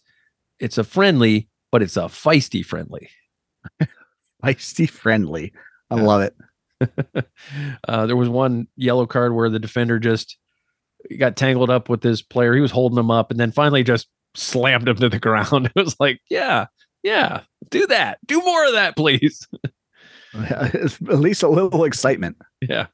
it's 0.60 0.78
a 0.78 0.84
friendly, 0.84 1.50
but 1.72 1.82
it's 1.82 1.98
a 1.98 2.02
feisty 2.02 2.66
friendly. 2.66 3.10
feisty 4.44 4.90
friendly. 4.90 5.54
I 5.90 5.98
yeah. 5.98 6.04
love 6.04 6.22
it. 6.22 6.36
uh, 7.88 8.06
there 8.06 8.16
was 8.16 8.30
one 8.30 8.68
yellow 8.76 9.06
card 9.06 9.34
where 9.34 9.50
the 9.50 9.60
defender 9.60 10.00
just 10.00 10.38
got 11.18 11.36
tangled 11.36 11.70
up 11.70 11.90
with 11.90 12.02
this 12.02 12.22
player. 12.22 12.54
He 12.54 12.62
was 12.62 12.72
holding 12.72 12.98
him 12.98 13.12
up 13.12 13.32
and 13.32 13.40
then 13.40 13.52
finally 13.52 13.84
just 13.84 14.08
slammed 14.36 14.88
him 14.88 14.98
to 14.98 15.10
the 15.10 15.20
ground. 15.20 15.72
It 15.76 15.84
was 15.84 15.96
like, 16.00 16.22
yeah, 16.30 16.68
yeah, 17.04 17.42
do 17.70 17.86
that. 17.88 18.20
Do 18.26 18.42
more 18.42 18.66
of 18.66 18.74
that, 18.74 18.96
please. 18.96 19.48
At 20.50 21.02
least 21.02 21.44
a 21.44 21.50
little 21.50 21.84
excitement. 21.84 22.38
Yeah. 22.62 22.88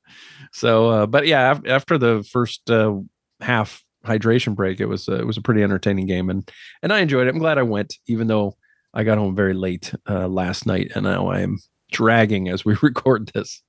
So, 0.52 0.90
uh, 0.90 1.06
but 1.06 1.28
yeah, 1.28 1.60
after 1.68 1.98
the 1.98 2.28
first 2.32 2.70
uh, 2.70 2.96
half 3.42 3.84
hydration 4.06 4.56
break, 4.56 4.80
it 4.80 4.86
was 4.86 5.08
uh, 5.08 5.18
it 5.18 5.28
was 5.28 5.38
a 5.38 5.42
pretty 5.42 5.64
entertaining 5.64 6.06
game, 6.06 6.30
and 6.30 6.50
and 6.82 6.92
I 6.92 7.00
enjoyed 7.00 7.28
it. 7.28 7.30
I'm 7.30 7.40
glad 7.40 7.58
I 7.58 7.64
went, 7.64 7.96
even 8.08 8.28
though 8.28 8.56
I 8.94 9.04
got 9.04 9.18
home 9.18 9.36
very 9.36 9.54
late 9.54 9.94
uh, 10.10 10.28
last 10.28 10.66
night, 10.66 10.92
and 10.96 11.04
now 11.04 11.28
I 11.28 11.42
am 11.42 11.60
dragging 11.92 12.50
as 12.50 12.66
we 12.66 12.76
record 12.82 13.32
this. 13.34 13.62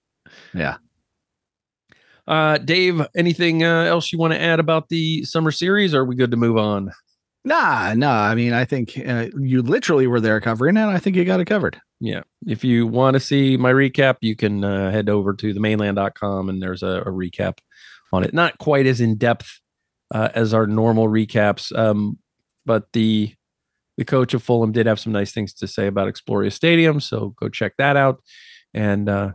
Yeah. 0.54 0.76
Uh, 2.26 2.58
Dave, 2.58 3.06
anything 3.16 3.64
uh, 3.64 3.84
else 3.84 4.12
you 4.12 4.18
want 4.18 4.34
to 4.34 4.40
add 4.40 4.60
about 4.60 4.90
the 4.90 5.24
summer 5.24 5.50
series? 5.50 5.94
Or 5.94 6.02
are 6.02 6.04
we 6.04 6.14
good 6.14 6.30
to 6.30 6.36
move 6.36 6.58
on? 6.58 6.92
Nah, 7.44 7.94
nah. 7.94 8.24
I 8.24 8.34
mean, 8.34 8.52
I 8.52 8.66
think 8.66 9.00
uh, 9.06 9.28
you 9.40 9.62
literally 9.62 10.06
were 10.06 10.20
there 10.20 10.38
covering 10.38 10.76
it. 10.76 10.84
I 10.84 10.98
think 10.98 11.16
you 11.16 11.24
got 11.24 11.40
it 11.40 11.46
covered. 11.46 11.80
Yeah. 12.00 12.22
If 12.46 12.62
you 12.64 12.86
want 12.86 13.14
to 13.14 13.20
see 13.20 13.56
my 13.56 13.72
recap, 13.72 14.16
you 14.20 14.36
can 14.36 14.62
uh, 14.62 14.90
head 14.90 15.08
over 15.08 15.34
to 15.34 15.54
themaneland.com 15.54 16.48
and 16.48 16.62
there's 16.62 16.82
a, 16.82 17.02
a, 17.02 17.10
recap 17.10 17.58
on 18.12 18.22
it. 18.22 18.32
Not 18.32 18.58
quite 18.58 18.86
as 18.86 19.00
in 19.00 19.16
depth 19.16 19.60
uh, 20.14 20.28
as 20.34 20.54
our 20.54 20.66
normal 20.66 21.08
recaps, 21.08 21.76
um, 21.76 22.18
but 22.64 22.92
the 22.92 23.34
the 23.96 24.04
coach 24.04 24.32
of 24.32 24.44
Fulham 24.44 24.70
did 24.70 24.86
have 24.86 25.00
some 25.00 25.12
nice 25.12 25.32
things 25.32 25.52
to 25.54 25.66
say 25.66 25.88
about 25.88 26.06
Exploria 26.06 26.52
Stadium, 26.52 27.00
so 27.00 27.34
go 27.40 27.48
check 27.48 27.72
that 27.78 27.96
out. 27.96 28.22
And 28.72 29.08
uh, 29.08 29.32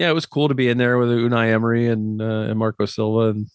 yeah, 0.00 0.10
it 0.10 0.14
was 0.14 0.26
cool 0.26 0.48
to 0.48 0.54
be 0.54 0.68
in 0.68 0.78
there 0.78 0.98
with 0.98 1.10
Unai 1.10 1.52
Emery 1.52 1.86
and 1.86 2.20
uh, 2.20 2.48
and 2.48 2.58
Marco 2.58 2.86
Silva 2.86 3.28
and 3.28 3.46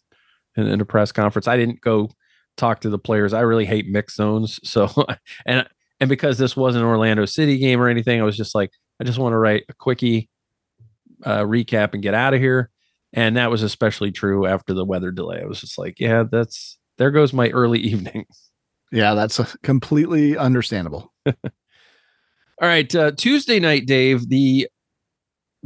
in 0.55 0.79
a 0.79 0.85
press 0.85 1.11
conference. 1.11 1.47
I 1.47 1.57
didn't 1.57 1.81
go 1.81 2.09
talk 2.55 2.79
to 2.81 2.89
the 2.89 2.97
players. 2.97 3.33
I 3.33 3.41
really 3.41 3.65
hate 3.65 3.87
mixed 3.89 4.15
zones. 4.15 4.59
So 4.63 4.89
and 5.45 5.67
and 5.99 6.09
because 6.09 6.37
this 6.37 6.55
wasn't 6.55 6.83
an 6.83 6.89
Orlando 6.89 7.25
City 7.25 7.57
game 7.57 7.81
or 7.81 7.87
anything, 7.87 8.19
I 8.19 8.23
was 8.23 8.37
just 8.37 8.55
like, 8.55 8.71
I 8.99 9.03
just 9.03 9.19
want 9.19 9.33
to 9.33 9.37
write 9.37 9.63
a 9.69 9.73
quickie 9.73 10.29
uh, 11.23 11.41
recap 11.41 11.93
and 11.93 12.03
get 12.03 12.13
out 12.13 12.33
of 12.33 12.39
here. 12.39 12.69
And 13.13 13.37
that 13.37 13.49
was 13.49 13.63
especially 13.63 14.11
true 14.11 14.45
after 14.45 14.73
the 14.73 14.85
weather 14.85 15.11
delay. 15.11 15.41
I 15.41 15.45
was 15.45 15.61
just 15.61 15.77
like, 15.77 15.99
yeah, 15.99 16.23
that's 16.29 16.77
there 16.97 17.11
goes 17.11 17.33
my 17.33 17.49
early 17.49 17.79
evening. 17.81 18.25
Yeah, 18.91 19.13
that's 19.13 19.39
completely 19.63 20.37
understandable. 20.37 21.13
All 21.25 21.33
right, 22.69 22.93
uh, 22.95 23.11
Tuesday 23.11 23.59
night, 23.59 23.85
Dave. 23.85 24.29
The 24.29 24.69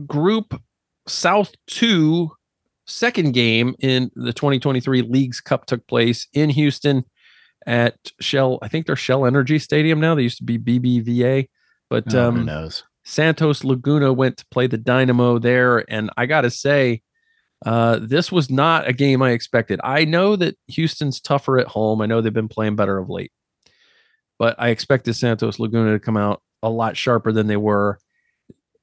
Group 0.07 0.59
South 1.07 1.53
Two 1.67 2.31
second 2.87 3.33
game 3.33 3.75
in 3.79 4.09
the 4.15 4.33
2023 4.33 5.03
Leagues 5.03 5.41
Cup 5.41 5.65
took 5.65 5.85
place 5.87 6.27
in 6.33 6.49
Houston 6.49 7.03
at 7.69 8.11
Shell. 8.19 8.57
I 8.63 8.67
think 8.67 8.87
they're 8.87 8.95
Shell 8.95 9.27
Energy 9.27 9.59
Stadium 9.59 9.99
now. 9.99 10.15
They 10.15 10.23
used 10.23 10.39
to 10.39 10.43
be 10.43 10.57
BBVA, 10.57 11.47
but 11.87 12.13
oh, 12.15 12.27
um, 12.27 12.37
who 12.37 12.43
knows? 12.43 12.83
Santos 13.03 13.63
Laguna 13.63 14.11
went 14.11 14.37
to 14.37 14.45
play 14.49 14.65
the 14.65 14.77
Dynamo 14.77 15.37
there, 15.37 15.85
and 15.89 16.09
I 16.17 16.25
got 16.25 16.41
to 16.41 16.49
say, 16.49 17.03
uh, 17.65 17.99
this 18.01 18.31
was 18.31 18.49
not 18.49 18.87
a 18.87 18.93
game 18.93 19.21
I 19.21 19.31
expected. 19.31 19.79
I 19.83 20.05
know 20.05 20.35
that 20.35 20.57
Houston's 20.67 21.21
tougher 21.21 21.59
at 21.59 21.67
home. 21.67 22.01
I 22.01 22.07
know 22.07 22.21
they've 22.21 22.33
been 22.33 22.47
playing 22.47 22.75
better 22.75 22.97
of 22.97 23.09
late, 23.09 23.31
but 24.39 24.55
I 24.57 24.69
expected 24.69 25.13
Santos 25.13 25.59
Laguna 25.59 25.91
to 25.91 25.99
come 25.99 26.17
out 26.17 26.41
a 26.63 26.69
lot 26.69 26.97
sharper 26.97 27.31
than 27.31 27.47
they 27.47 27.57
were. 27.57 27.99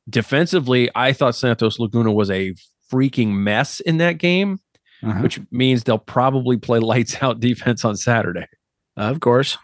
Defensively, 0.08 0.90
I 0.94 1.12
thought 1.12 1.34
Santos 1.34 1.80
Laguna 1.80 2.12
was 2.12 2.30
a 2.30 2.54
freaking 2.92 3.32
mess 3.32 3.80
in 3.80 3.96
that 3.96 4.18
game, 4.18 4.60
uh-huh. 5.02 5.22
which 5.22 5.40
means 5.50 5.82
they'll 5.82 5.98
probably 5.98 6.56
play 6.56 6.78
lights 6.80 7.20
out 7.20 7.40
defense 7.40 7.84
on 7.84 7.96
Saturday. 7.96 8.46
Uh, 8.96 9.10
of 9.10 9.20
course. 9.20 9.58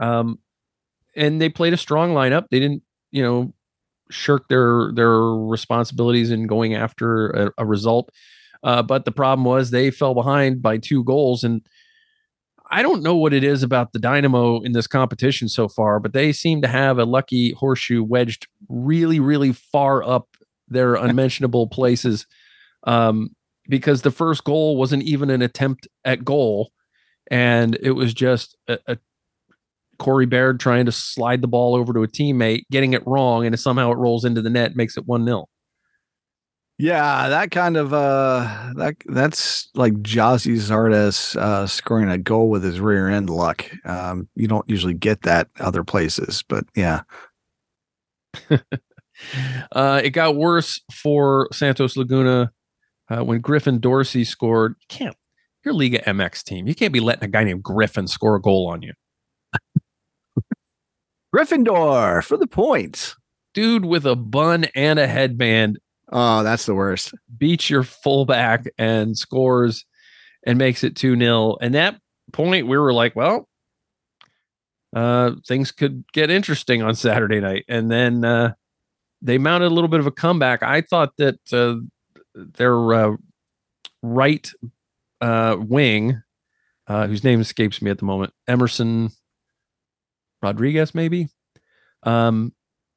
Um, 0.00 0.38
and 1.16 1.40
they 1.40 1.48
played 1.48 1.72
a 1.72 1.78
strong 1.78 2.12
lineup. 2.12 2.46
They 2.50 2.60
didn't, 2.60 2.82
you 3.10 3.22
know, 3.22 3.52
shirk 4.10 4.48
their 4.48 4.92
their 4.94 5.10
responsibilities 5.10 6.30
in 6.30 6.46
going 6.46 6.74
after 6.74 7.30
a, 7.30 7.52
a 7.58 7.66
result. 7.66 8.10
Uh, 8.62 8.82
but 8.82 9.04
the 9.04 9.12
problem 9.12 9.44
was 9.44 9.70
they 9.70 9.90
fell 9.90 10.14
behind 10.14 10.62
by 10.62 10.78
two 10.78 11.02
goals, 11.04 11.42
and 11.42 11.66
I 12.70 12.82
don't 12.82 13.02
know 13.02 13.16
what 13.16 13.34
it 13.34 13.44
is 13.44 13.62
about 13.62 13.92
the 13.92 13.98
Dynamo 13.98 14.60
in 14.60 14.72
this 14.72 14.86
competition 14.86 15.48
so 15.48 15.68
far, 15.68 15.98
but 16.00 16.12
they 16.12 16.32
seem 16.32 16.62
to 16.62 16.68
have 16.68 16.98
a 16.98 17.04
lucky 17.04 17.52
horseshoe 17.52 18.02
wedged 18.02 18.46
really, 18.68 19.20
really 19.20 19.52
far 19.52 20.02
up 20.02 20.28
their 20.68 20.94
unmentionable 20.94 21.66
places. 21.66 22.26
Um, 22.84 23.34
because 23.68 24.02
the 24.02 24.10
first 24.10 24.42
goal 24.42 24.76
wasn't 24.76 25.04
even 25.04 25.30
an 25.30 25.42
attempt 25.42 25.86
at 26.04 26.24
goal, 26.24 26.72
and 27.30 27.78
it 27.82 27.92
was 27.92 28.12
just 28.14 28.56
a, 28.68 28.78
a 28.86 28.98
Corey 29.98 30.26
Baird 30.26 30.58
trying 30.58 30.86
to 30.86 30.92
slide 30.92 31.42
the 31.42 31.48
ball 31.48 31.74
over 31.74 31.92
to 31.92 32.02
a 32.02 32.08
teammate, 32.08 32.64
getting 32.70 32.92
it 32.92 33.06
wrong, 33.06 33.46
and 33.46 33.58
somehow 33.58 33.92
it 33.92 33.98
rolls 33.98 34.24
into 34.24 34.42
the 34.42 34.50
net, 34.50 34.74
makes 34.74 34.96
it 34.96 35.06
one 35.06 35.24
0 35.24 35.46
Yeah, 36.78 37.28
that 37.28 37.50
kind 37.50 37.76
of 37.76 37.92
uh 37.94 38.72
that 38.76 38.96
that's 39.06 39.68
like 39.74 39.94
Gyasi 40.02 40.56
Zardes 40.56 41.36
uh 41.36 41.66
scoring 41.66 42.10
a 42.10 42.18
goal 42.18 42.50
with 42.50 42.64
his 42.64 42.80
rear 42.80 43.08
end 43.08 43.30
luck. 43.30 43.64
Um 43.84 44.28
you 44.34 44.48
don't 44.48 44.68
usually 44.68 44.94
get 44.94 45.22
that 45.22 45.48
other 45.60 45.84
places, 45.84 46.42
but 46.48 46.64
yeah. 46.74 47.02
uh 49.72 50.00
it 50.02 50.10
got 50.10 50.36
worse 50.36 50.80
for 50.92 51.48
Santos 51.52 51.96
Laguna 51.96 52.50
uh, 53.08 53.24
when 53.24 53.40
Griffin 53.40 53.78
Dorsey 53.78 54.24
scored. 54.24 54.74
You 54.80 54.86
can't 54.98 55.16
your 55.64 55.74
Liga 55.74 55.98
MX 56.00 56.44
team. 56.44 56.66
You 56.66 56.74
can't 56.74 56.92
be 56.92 57.00
letting 57.00 57.24
a 57.24 57.28
guy 57.28 57.44
named 57.44 57.62
Griffin 57.62 58.06
score 58.06 58.36
a 58.36 58.40
goal 58.40 58.68
on 58.68 58.82
you. 58.82 58.92
Gryffindor 61.34 62.24
for 62.24 62.36
the 62.36 62.46
points. 62.46 63.16
Dude 63.54 63.84
with 63.84 64.06
a 64.06 64.16
bun 64.16 64.64
and 64.74 64.98
a 64.98 65.06
headband. 65.06 65.78
Oh, 66.10 66.42
that's 66.42 66.66
the 66.66 66.74
worst. 66.74 67.14
Beats 67.38 67.70
your 67.70 67.82
fullback 67.82 68.66
and 68.78 69.16
scores 69.16 69.84
and 70.44 70.58
makes 70.58 70.84
it 70.84 70.96
2 70.96 71.18
0. 71.18 71.56
And 71.60 71.74
that 71.74 71.98
point, 72.32 72.66
we 72.66 72.78
were 72.78 72.92
like, 72.92 73.14
well, 73.14 73.48
uh, 74.94 75.32
things 75.46 75.70
could 75.70 76.04
get 76.12 76.30
interesting 76.30 76.82
on 76.82 76.94
Saturday 76.94 77.40
night. 77.40 77.64
And 77.68 77.90
then 77.90 78.24
uh, 78.24 78.54
they 79.22 79.38
mounted 79.38 79.66
a 79.66 79.74
little 79.74 79.88
bit 79.88 80.00
of 80.00 80.06
a 80.06 80.10
comeback. 80.10 80.62
I 80.62 80.82
thought 80.82 81.16
that 81.18 81.38
uh, 81.52 81.76
their 82.34 82.94
uh, 82.94 83.16
right 84.02 84.50
uh, 85.22 85.56
wing, 85.58 86.20
uh, 86.88 87.06
whose 87.06 87.24
name 87.24 87.40
escapes 87.40 87.80
me 87.80 87.90
at 87.90 87.98
the 87.98 88.04
moment, 88.04 88.32
Emerson 88.46 89.10
Rodriguez, 90.42 90.94
maybe. 90.94 91.28
Um, 92.02 92.52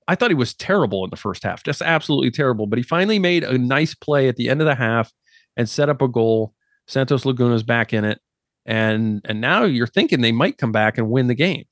I 0.07 0.15
thought 0.15 0.31
he 0.31 0.35
was 0.35 0.53
terrible 0.53 1.03
in 1.03 1.11
the 1.11 1.15
first 1.15 1.43
half, 1.43 1.63
just 1.63 1.81
absolutely 1.81 2.31
terrible. 2.31 2.67
But 2.67 2.77
he 2.77 2.83
finally 2.83 3.19
made 3.19 3.43
a 3.43 3.57
nice 3.57 3.95
play 3.95 4.27
at 4.27 4.35
the 4.35 4.49
end 4.49 4.61
of 4.61 4.67
the 4.67 4.75
half 4.75 5.13
and 5.55 5.69
set 5.69 5.89
up 5.89 6.01
a 6.01 6.07
goal. 6.07 6.53
Santos 6.87 7.25
Laguna's 7.25 7.63
back 7.63 7.93
in 7.93 8.03
it, 8.05 8.19
and 8.65 9.21
and 9.25 9.41
now 9.41 9.63
you're 9.63 9.87
thinking 9.87 10.21
they 10.21 10.31
might 10.31 10.57
come 10.57 10.71
back 10.71 10.97
and 10.97 11.09
win 11.09 11.27
the 11.27 11.35
game. 11.35 11.65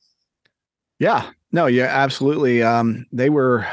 Yeah, 0.99 1.29
no, 1.51 1.67
yeah, 1.67 1.85
absolutely. 1.85 2.63
Um, 2.63 3.05
they 3.11 3.29
were 3.29 3.67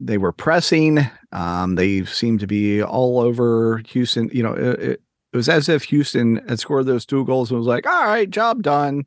they 0.00 0.18
were 0.18 0.32
pressing. 0.32 0.98
Um, 1.32 1.74
they 1.76 2.04
seemed 2.04 2.40
to 2.40 2.46
be 2.46 2.82
all 2.82 3.20
over 3.20 3.82
Houston. 3.88 4.28
You 4.32 4.42
know, 4.42 4.52
it, 4.52 4.80
it, 4.80 5.02
was 5.32 5.48
as 5.48 5.68
if 5.68 5.84
Houston 5.84 6.36
had 6.48 6.58
scored 6.58 6.86
those 6.86 7.06
two 7.06 7.24
goals 7.24 7.50
and 7.50 7.58
was 7.58 7.66
like, 7.66 7.86
"All 7.86 8.04
right, 8.04 8.28
job 8.28 8.62
done." 8.62 9.04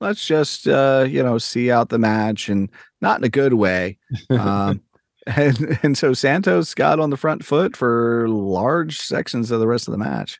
let's 0.00 0.26
just 0.26 0.68
uh, 0.68 1.06
you 1.08 1.22
know 1.22 1.38
see 1.38 1.70
out 1.70 1.88
the 1.88 1.98
match 1.98 2.48
and 2.48 2.70
not 3.00 3.18
in 3.18 3.24
a 3.24 3.28
good 3.28 3.54
way. 3.54 3.98
Um, 4.30 4.82
and 5.26 5.78
and 5.82 5.98
so 5.98 6.12
Santos 6.12 6.74
got 6.74 7.00
on 7.00 7.10
the 7.10 7.16
front 7.16 7.44
foot 7.44 7.76
for 7.76 8.28
large 8.28 8.98
sections 8.98 9.50
of 9.50 9.60
the 9.60 9.66
rest 9.66 9.88
of 9.88 9.92
the 9.92 9.98
match. 9.98 10.38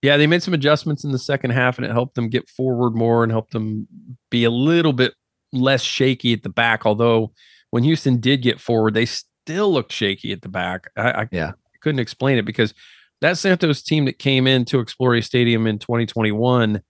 Yeah, 0.00 0.16
they 0.16 0.26
made 0.26 0.42
some 0.42 0.54
adjustments 0.54 1.04
in 1.04 1.12
the 1.12 1.18
second 1.18 1.50
half, 1.50 1.78
and 1.78 1.84
it 1.84 1.92
helped 1.92 2.14
them 2.14 2.28
get 2.28 2.48
forward 2.48 2.94
more 2.94 3.22
and 3.22 3.30
helped 3.30 3.52
them 3.52 3.86
be 4.30 4.44
a 4.44 4.50
little 4.50 4.92
bit 4.92 5.14
less 5.52 5.82
shaky 5.82 6.32
at 6.32 6.42
the 6.42 6.48
back. 6.48 6.86
Although 6.86 7.32
when 7.70 7.84
Houston 7.84 8.18
did 8.18 8.42
get 8.42 8.60
forward, 8.60 8.94
they 8.94 9.06
still 9.06 9.72
looked 9.72 9.92
shaky 9.92 10.32
at 10.32 10.42
the 10.42 10.48
back. 10.48 10.90
I, 10.96 11.10
I 11.10 11.28
yeah 11.30 11.52
couldn't 11.80 11.98
explain 11.98 12.38
it 12.38 12.44
because 12.44 12.74
that 13.22 13.38
Santos 13.38 13.82
team 13.82 14.04
that 14.04 14.18
came 14.18 14.46
into 14.46 14.78
Exploria 14.78 15.24
Stadium 15.24 15.66
in 15.66 15.78
2021 15.78 16.82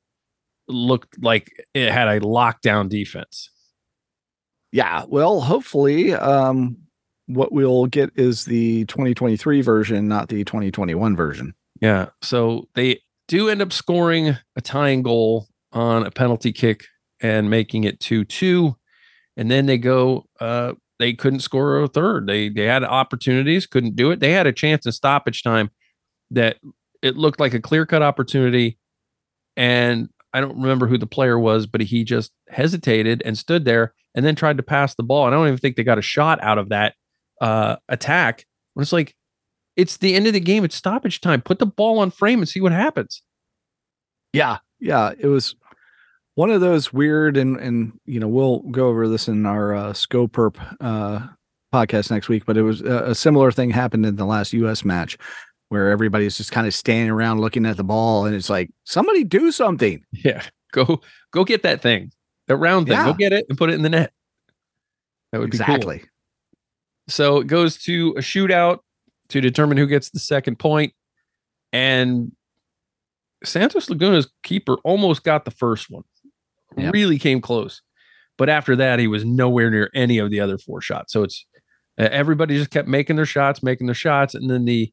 looked 0.66 1.22
like 1.22 1.50
it 1.74 1.92
had 1.92 2.08
a 2.08 2.20
lockdown 2.20 2.88
defense. 2.88 3.50
Yeah, 4.72 5.04
well, 5.08 5.40
hopefully, 5.40 6.14
um, 6.14 6.78
what 7.26 7.52
we'll 7.52 7.86
get 7.86 8.10
is 8.16 8.46
the 8.46 8.86
2023 8.86 9.60
version, 9.60 10.08
not 10.08 10.28
the 10.28 10.42
2021 10.44 11.14
version. 11.14 11.54
Yeah. 11.82 12.08
So 12.22 12.68
they 12.74 13.00
do 13.28 13.50
end 13.50 13.60
up 13.60 13.72
scoring 13.72 14.36
a 14.56 14.60
tying 14.62 15.02
goal 15.02 15.48
on 15.72 16.06
a 16.06 16.10
penalty 16.10 16.52
kick 16.52 16.86
and 17.20 17.50
making 17.50 17.84
it 17.84 18.00
2 18.00 18.24
2. 18.24 18.74
And 19.36 19.50
then 19.50 19.66
they 19.66 19.78
go, 19.78 20.24
uh, 20.40 20.72
they 20.98 21.12
couldn't 21.12 21.40
score 21.40 21.78
a 21.80 21.88
third. 21.88 22.26
They 22.26 22.48
they 22.48 22.64
had 22.64 22.84
opportunities, 22.84 23.66
couldn't 23.66 23.96
do 23.96 24.10
it. 24.10 24.20
They 24.20 24.32
had 24.32 24.46
a 24.46 24.52
chance 24.52 24.86
in 24.86 24.92
stoppage 24.92 25.42
time 25.42 25.70
that 26.32 26.58
it 27.02 27.16
looked 27.16 27.40
like 27.40 27.54
a 27.54 27.60
clear 27.60 27.86
cut 27.86 28.02
opportunity. 28.02 28.78
And 29.56 30.08
I 30.32 30.40
don't 30.40 30.56
remember 30.56 30.86
who 30.86 30.98
the 30.98 31.06
player 31.06 31.38
was, 31.38 31.66
but 31.66 31.80
he 31.80 32.04
just 32.04 32.32
hesitated 32.48 33.22
and 33.24 33.36
stood 33.36 33.64
there 33.64 33.94
and 34.14 34.24
then 34.24 34.34
tried 34.34 34.56
to 34.56 34.62
pass 34.62 34.94
the 34.94 35.02
ball. 35.02 35.26
And 35.26 35.34
I 35.34 35.38
don't 35.38 35.48
even 35.48 35.58
think 35.58 35.76
they 35.76 35.84
got 35.84 35.98
a 35.98 36.02
shot 36.02 36.42
out 36.42 36.58
of 36.58 36.70
that 36.70 36.94
uh, 37.40 37.76
attack. 37.88 38.46
It's 38.76 38.92
like, 38.92 39.14
it's 39.76 39.98
the 39.98 40.14
end 40.14 40.26
of 40.26 40.32
the 40.32 40.40
game. 40.40 40.64
It's 40.64 40.76
stoppage 40.76 41.20
time. 41.20 41.42
Put 41.42 41.58
the 41.58 41.66
ball 41.66 41.98
on 41.98 42.10
frame 42.10 42.40
and 42.40 42.48
see 42.48 42.60
what 42.60 42.72
happens. 42.72 43.22
Yeah, 44.32 44.58
yeah. 44.80 45.12
It 45.18 45.26
was 45.26 45.54
one 46.34 46.50
of 46.50 46.60
those 46.60 46.92
weird, 46.92 47.36
and 47.36 47.56
and 47.56 47.98
you 48.04 48.20
know 48.20 48.28
we'll 48.28 48.60
go 48.60 48.88
over 48.88 49.08
this 49.08 49.28
in 49.28 49.46
our 49.46 49.74
uh, 49.74 49.92
Scoperp 49.92 50.58
uh, 50.80 51.26
podcast 51.72 52.10
next 52.10 52.28
week. 52.28 52.44
But 52.44 52.58
it 52.58 52.62
was 52.62 52.82
a, 52.82 53.10
a 53.10 53.14
similar 53.14 53.50
thing 53.50 53.70
happened 53.70 54.04
in 54.04 54.16
the 54.16 54.26
last 54.26 54.52
U.S. 54.52 54.84
match 54.84 55.16
where 55.72 55.88
everybody's 55.88 56.36
just 56.36 56.52
kind 56.52 56.66
of 56.66 56.74
standing 56.74 57.08
around 57.08 57.40
looking 57.40 57.64
at 57.64 57.78
the 57.78 57.82
ball, 57.82 58.26
and 58.26 58.36
it's 58.36 58.50
like 58.50 58.68
somebody 58.84 59.24
do 59.24 59.50
something. 59.50 60.04
Yeah, 60.12 60.42
go 60.72 61.00
go 61.30 61.44
get 61.44 61.62
that 61.62 61.80
thing, 61.80 62.12
the 62.46 62.58
round 62.58 62.88
thing. 62.88 62.98
Yeah. 62.98 63.06
Go 63.06 63.14
get 63.14 63.32
it 63.32 63.46
and 63.48 63.56
put 63.56 63.70
it 63.70 63.74
in 63.76 63.82
the 63.82 63.88
net. 63.88 64.12
That 65.32 65.40
would 65.40 65.48
exactly. 65.48 65.96
be 65.96 66.00
cool. 66.02 66.08
So 67.08 67.38
it 67.38 67.46
goes 67.46 67.78
to 67.84 68.14
a 68.18 68.20
shootout 68.20 68.80
to 69.30 69.40
determine 69.40 69.78
who 69.78 69.86
gets 69.86 70.10
the 70.10 70.18
second 70.18 70.58
point, 70.58 70.92
and 71.72 72.32
Santos 73.42 73.88
Laguna's 73.88 74.30
keeper 74.42 74.76
almost 74.84 75.24
got 75.24 75.46
the 75.46 75.52
first 75.52 75.88
one. 75.88 76.04
Yep. 76.76 76.92
Really 76.92 77.18
came 77.18 77.40
close, 77.40 77.80
but 78.36 78.50
after 78.50 78.76
that, 78.76 78.98
he 78.98 79.06
was 79.06 79.24
nowhere 79.24 79.70
near 79.70 79.88
any 79.94 80.18
of 80.18 80.30
the 80.30 80.40
other 80.40 80.58
four 80.58 80.82
shots. 80.82 81.14
So 81.14 81.22
it's 81.22 81.46
uh, 81.98 82.08
everybody 82.12 82.58
just 82.58 82.70
kept 82.70 82.88
making 82.88 83.16
their 83.16 83.24
shots, 83.24 83.62
making 83.62 83.86
their 83.86 83.94
shots, 83.94 84.34
and 84.34 84.50
then 84.50 84.66
the 84.66 84.92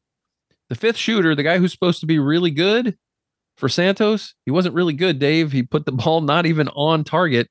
the 0.70 0.76
fifth 0.76 0.98
shooter, 0.98 1.36
the 1.36 1.44
guy 1.44 1.58
who's 1.58 1.72
supposed 1.72 2.00
to 2.00 2.06
be 2.06 2.20
really 2.20 2.52
good 2.52 2.98
for 3.58 3.68
Santos, 3.68 4.36
he 4.46 4.52
wasn't 4.52 4.76
really 4.76 4.94
good, 4.94 5.20
Dave. 5.20 5.52
He 5.52 5.64
put 5.64 5.86
the 5.86 5.92
ball 5.92 6.22
not 6.22 6.46
even 6.46 6.70
on 6.70 7.04
target, 7.04 7.50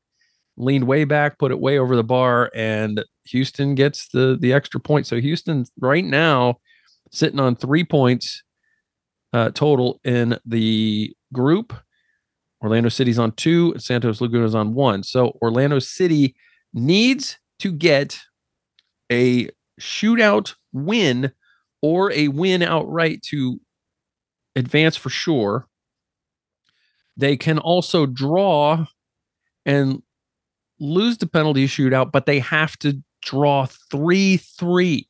leaned 0.57 0.87
way 0.87 1.05
back, 1.05 1.39
put 1.39 1.51
it 1.51 1.61
way 1.61 1.79
over 1.79 1.97
the 1.97 2.05
bar, 2.05 2.51
and 2.55 3.05
Houston 3.27 3.75
gets 3.75 4.09
the 4.09 4.37
the 4.41 4.53
extra 4.53 4.81
point. 4.81 5.07
So 5.07 5.21
Houston 5.21 5.67
right 5.79 6.05
now 6.05 6.57
sitting 7.11 7.41
on 7.41 7.57
three 7.57 7.85
points 7.85 8.43
uh, 9.33 9.51
total 9.51 10.01
in 10.05 10.39
the 10.47 11.15
group. 11.33 11.75
Orlando 12.63 12.89
City's 12.89 13.19
on 13.19 13.33
two, 13.33 13.75
Santos 13.79 14.21
Laguna's 14.21 14.55
on 14.55 14.75
one. 14.75 15.03
So 15.03 15.39
Orlando 15.43 15.79
City 15.79 16.35
needs 16.75 17.39
to 17.61 17.71
get 17.71 18.19
a 19.13 19.49
shootout 19.81 20.55
win 20.73 21.33
or 21.83 22.13
a 22.13 22.29
win 22.29 22.63
outright 22.63 23.23
to 23.23 23.61
advance 24.57 24.97
for 24.97 25.11
sure. 25.11 25.67
They 27.17 27.37
can 27.37 27.59
also 27.59 28.07
draw 28.07 28.87
and 29.67 30.03
lose 30.81 31.19
the 31.19 31.27
penalty 31.27 31.67
shootout, 31.67 32.13
but 32.13 32.27
they 32.27 32.39
have 32.39 32.77
to 32.79 33.03
draw 33.23 33.67
3 33.67 34.37
3. 34.37 35.07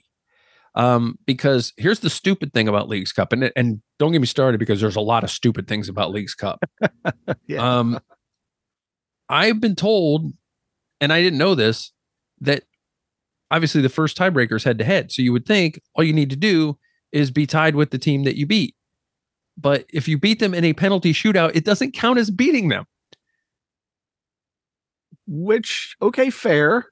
Um, 0.74 1.18
because 1.26 1.72
here's 1.76 2.00
the 2.00 2.10
stupid 2.10 2.52
thing 2.52 2.68
about 2.68 2.88
Leagues 2.88 3.12
Cup, 3.12 3.32
and, 3.32 3.50
and 3.56 3.82
don't 3.98 4.12
get 4.12 4.20
me 4.20 4.26
started 4.26 4.58
because 4.58 4.80
there's 4.80 4.96
a 4.96 5.00
lot 5.00 5.24
of 5.24 5.30
stupid 5.30 5.66
things 5.66 5.88
about 5.88 6.12
Leagues 6.12 6.34
Cup. 6.34 6.62
Yeah. 7.46 7.78
Um, 7.78 7.98
I've 9.28 9.60
been 9.60 9.74
told, 9.74 10.32
and 11.00 11.12
I 11.12 11.22
didn't 11.22 11.38
know 11.38 11.54
this, 11.54 11.92
that 12.40 12.64
obviously 13.50 13.80
the 13.80 13.88
first 13.88 14.16
tiebreaker 14.16 14.56
is 14.56 14.64
head 14.64 14.78
to 14.78 14.84
head. 14.84 15.12
So 15.12 15.22
you 15.22 15.32
would 15.32 15.46
think 15.46 15.80
all 15.94 16.04
you 16.04 16.12
need 16.12 16.30
to 16.30 16.36
do 16.36 16.78
is 17.12 17.30
be 17.30 17.46
tied 17.46 17.74
with 17.74 17.90
the 17.90 17.98
team 17.98 18.24
that 18.24 18.36
you 18.36 18.46
beat. 18.46 18.74
But 19.56 19.86
if 19.92 20.06
you 20.06 20.18
beat 20.18 20.38
them 20.38 20.54
in 20.54 20.64
a 20.64 20.72
penalty 20.72 21.12
shootout, 21.12 21.52
it 21.54 21.64
doesn't 21.64 21.92
count 21.92 22.18
as 22.18 22.30
beating 22.30 22.68
them. 22.68 22.84
Which 25.26 25.96
okay, 26.00 26.30
fair. 26.30 26.86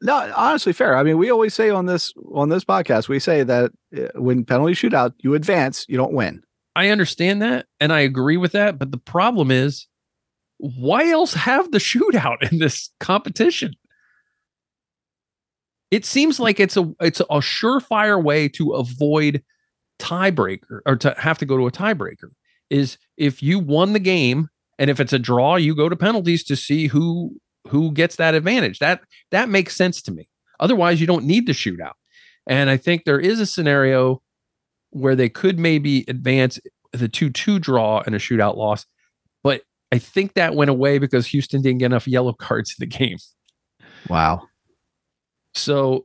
No, 0.00 0.32
honestly, 0.34 0.72
fair. 0.72 0.96
I 0.96 1.02
mean, 1.02 1.18
we 1.18 1.30
always 1.30 1.54
say 1.54 1.70
on 1.70 1.86
this 1.86 2.12
on 2.32 2.48
this 2.48 2.64
podcast, 2.64 3.08
we 3.08 3.18
say 3.18 3.42
that 3.42 3.72
uh, 3.96 4.08
when 4.14 4.44
penalty 4.44 4.72
shootout, 4.72 5.12
you 5.18 5.34
advance, 5.34 5.84
you 5.88 5.96
don't 5.96 6.12
win. 6.12 6.42
I 6.74 6.90
understand 6.90 7.42
that 7.42 7.66
and 7.80 7.92
I 7.92 8.00
agree 8.00 8.36
with 8.36 8.52
that. 8.52 8.78
But 8.78 8.92
the 8.92 8.98
problem 8.98 9.50
is, 9.50 9.86
why 10.58 11.08
else 11.10 11.34
have 11.34 11.70
the 11.70 11.78
shootout 11.78 12.50
in 12.50 12.60
this 12.60 12.90
competition? 13.00 13.74
It 15.90 16.04
seems 16.04 16.38
like 16.38 16.60
it's 16.60 16.76
a 16.76 16.92
it's 17.00 17.20
a 17.20 17.40
surefire 17.40 18.22
way 18.22 18.48
to 18.50 18.72
avoid 18.72 19.42
tiebreaker 19.98 20.80
or 20.86 20.96
to 20.96 21.14
have 21.18 21.38
to 21.38 21.46
go 21.46 21.56
to 21.56 21.66
a 21.66 21.72
tiebreaker. 21.72 22.30
Is 22.70 22.98
if 23.16 23.42
you 23.42 23.58
won 23.58 23.94
the 23.94 23.98
game 23.98 24.48
and 24.78 24.90
if 24.90 25.00
it's 25.00 25.12
a 25.12 25.18
draw, 25.18 25.56
you 25.56 25.74
go 25.74 25.88
to 25.88 25.96
penalties 25.96 26.44
to 26.44 26.56
see 26.56 26.88
who 26.88 27.38
who 27.68 27.92
gets 27.92 28.16
that 28.16 28.34
advantage. 28.34 28.78
That 28.78 29.00
that 29.30 29.48
makes 29.48 29.76
sense 29.76 30.02
to 30.02 30.12
me. 30.12 30.28
Otherwise, 30.60 31.00
you 31.00 31.06
don't 31.06 31.24
need 31.24 31.46
the 31.46 31.52
shootout. 31.52 31.92
And 32.46 32.70
I 32.70 32.76
think 32.76 33.04
there 33.04 33.20
is 33.20 33.40
a 33.40 33.46
scenario 33.46 34.22
where 34.90 35.14
they 35.14 35.28
could 35.28 35.58
maybe 35.58 36.04
advance 36.08 36.58
the 36.92 37.08
2-2 37.08 37.60
draw 37.60 38.02
and 38.06 38.14
a 38.14 38.18
shootout 38.18 38.56
loss. 38.56 38.86
But 39.42 39.62
I 39.92 39.98
think 39.98 40.34
that 40.34 40.54
went 40.54 40.70
away 40.70 40.98
because 40.98 41.26
Houston 41.26 41.60
didn't 41.62 41.78
get 41.78 41.86
enough 41.86 42.08
yellow 42.08 42.32
cards 42.32 42.74
in 42.78 42.88
the 42.88 42.96
game. 42.98 43.18
Wow. 44.08 44.48
So 45.58 46.04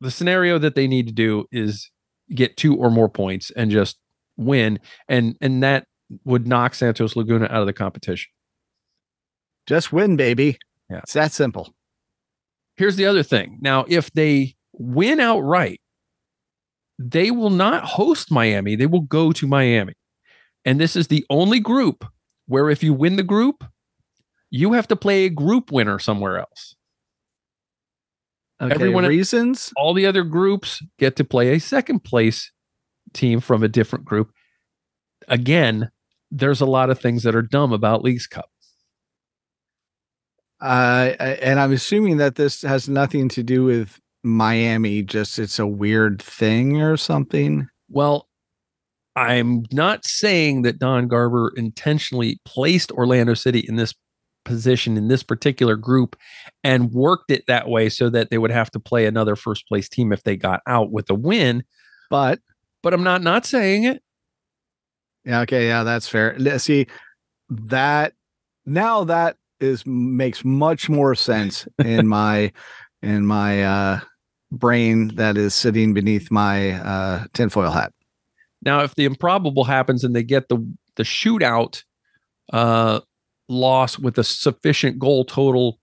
the 0.00 0.10
scenario 0.10 0.58
that 0.58 0.74
they 0.74 0.86
need 0.86 1.06
to 1.06 1.12
do 1.12 1.46
is 1.52 1.90
get 2.34 2.56
two 2.56 2.74
or 2.76 2.90
more 2.90 3.08
points 3.08 3.50
and 3.56 3.70
just 3.70 3.98
win. 4.36 4.78
And 5.08 5.36
and 5.40 5.62
that 5.62 5.86
would 6.24 6.46
knock 6.46 6.74
Santos 6.74 7.16
Laguna 7.16 7.46
out 7.46 7.60
of 7.60 7.66
the 7.66 7.72
competition. 7.72 8.30
Just 9.66 9.92
win, 9.92 10.16
baby. 10.16 10.58
Yeah. 10.90 10.98
It's 10.98 11.14
that 11.14 11.32
simple. 11.32 11.74
Here's 12.76 12.96
the 12.96 13.06
other 13.06 13.22
thing. 13.22 13.58
Now, 13.60 13.84
if 13.88 14.12
they 14.12 14.54
win 14.72 15.18
outright, 15.18 15.80
they 16.98 17.30
will 17.30 17.50
not 17.50 17.84
host 17.84 18.30
Miami. 18.30 18.76
They 18.76 18.86
will 18.86 19.00
go 19.00 19.32
to 19.32 19.46
Miami. 19.46 19.94
And 20.64 20.80
this 20.80 20.96
is 20.96 21.08
the 21.08 21.24
only 21.30 21.60
group 21.60 22.04
where 22.46 22.70
if 22.70 22.82
you 22.82 22.92
win 22.92 23.16
the 23.16 23.22
group, 23.22 23.64
you 24.50 24.72
have 24.72 24.88
to 24.88 24.96
play 24.96 25.24
a 25.24 25.30
group 25.30 25.72
winner 25.72 25.98
somewhere 25.98 26.38
else. 26.38 26.76
Okay, 28.60 28.74
Everyone- 28.74 29.04
reasons. 29.06 29.72
All 29.76 29.92
the 29.92 30.06
other 30.06 30.24
groups 30.24 30.82
get 30.98 31.16
to 31.16 31.24
play 31.24 31.54
a 31.54 31.60
second 31.60 32.04
place 32.04 32.50
team 33.12 33.40
from 33.40 33.62
a 33.62 33.68
different 33.68 34.04
group. 34.04 34.30
Again, 35.28 35.90
there's 36.30 36.60
a 36.60 36.66
lot 36.66 36.90
of 36.90 36.98
things 36.98 37.22
that 37.22 37.34
are 37.34 37.42
dumb 37.42 37.72
about 37.72 38.02
Leagues 38.02 38.26
Cup. 38.26 38.50
Uh, 40.60 41.12
and 41.20 41.60
I'm 41.60 41.72
assuming 41.72 42.16
that 42.16 42.36
this 42.36 42.62
has 42.62 42.88
nothing 42.88 43.28
to 43.30 43.42
do 43.42 43.64
with 43.64 44.00
Miami. 44.24 45.02
Just 45.02 45.38
it's 45.38 45.58
a 45.58 45.66
weird 45.66 46.22
thing 46.22 46.80
or 46.80 46.96
something. 46.96 47.68
Well, 47.90 48.28
I'm 49.14 49.64
not 49.72 50.06
saying 50.06 50.62
that 50.62 50.78
Don 50.78 51.08
Garber 51.08 51.52
intentionally 51.56 52.40
placed 52.44 52.90
Orlando 52.92 53.34
City 53.34 53.64
in 53.66 53.76
this 53.76 53.94
position 54.46 54.96
in 54.96 55.08
this 55.08 55.22
particular 55.22 55.76
group 55.76 56.16
and 56.64 56.92
worked 56.92 57.30
it 57.30 57.44
that 57.48 57.68
way 57.68 57.90
so 57.90 58.08
that 58.08 58.30
they 58.30 58.38
would 58.38 58.50
have 58.50 58.70
to 58.70 58.80
play 58.80 59.04
another 59.04 59.36
first 59.36 59.68
place 59.68 59.88
team 59.90 60.12
if 60.12 60.22
they 60.22 60.36
got 60.36 60.62
out 60.66 60.90
with 60.90 61.10
a 61.10 61.14
win. 61.14 61.62
But 62.08 62.40
But 62.82 62.94
I'm 62.94 63.02
not 63.02 63.22
not 63.22 63.44
saying 63.44 63.84
it. 63.84 64.02
yeah, 65.24 65.40
okay, 65.40 65.66
yeah, 65.66 65.82
that's 65.82 66.08
fair. 66.08 66.38
See 66.58 66.86
that 67.50 68.14
now 68.64 69.04
that 69.04 69.36
is 69.60 69.84
makes 69.86 70.44
much 70.44 70.88
more 70.88 71.14
sense 71.14 71.68
in 71.84 72.06
my 72.18 72.52
in 73.02 73.26
my 73.26 73.62
uh 73.62 74.00
brain 74.52 75.08
that 75.16 75.36
is 75.36 75.54
sitting 75.54 75.92
beneath 75.92 76.30
my 76.30 76.72
uh 76.72 77.24
tinfoil 77.34 77.70
hat. 77.72 77.92
Now, 78.62 78.82
if 78.82 78.94
the 78.94 79.04
improbable 79.04 79.64
happens 79.64 80.04
and 80.04 80.14
they 80.16 80.22
get 80.22 80.48
the 80.48 80.58
the 80.96 81.02
shootout 81.02 81.82
uh, 82.52 83.00
loss 83.48 83.98
with 83.98 84.18
a 84.18 84.24
sufficient 84.24 84.98
goal 84.98 85.24
total 85.24 85.78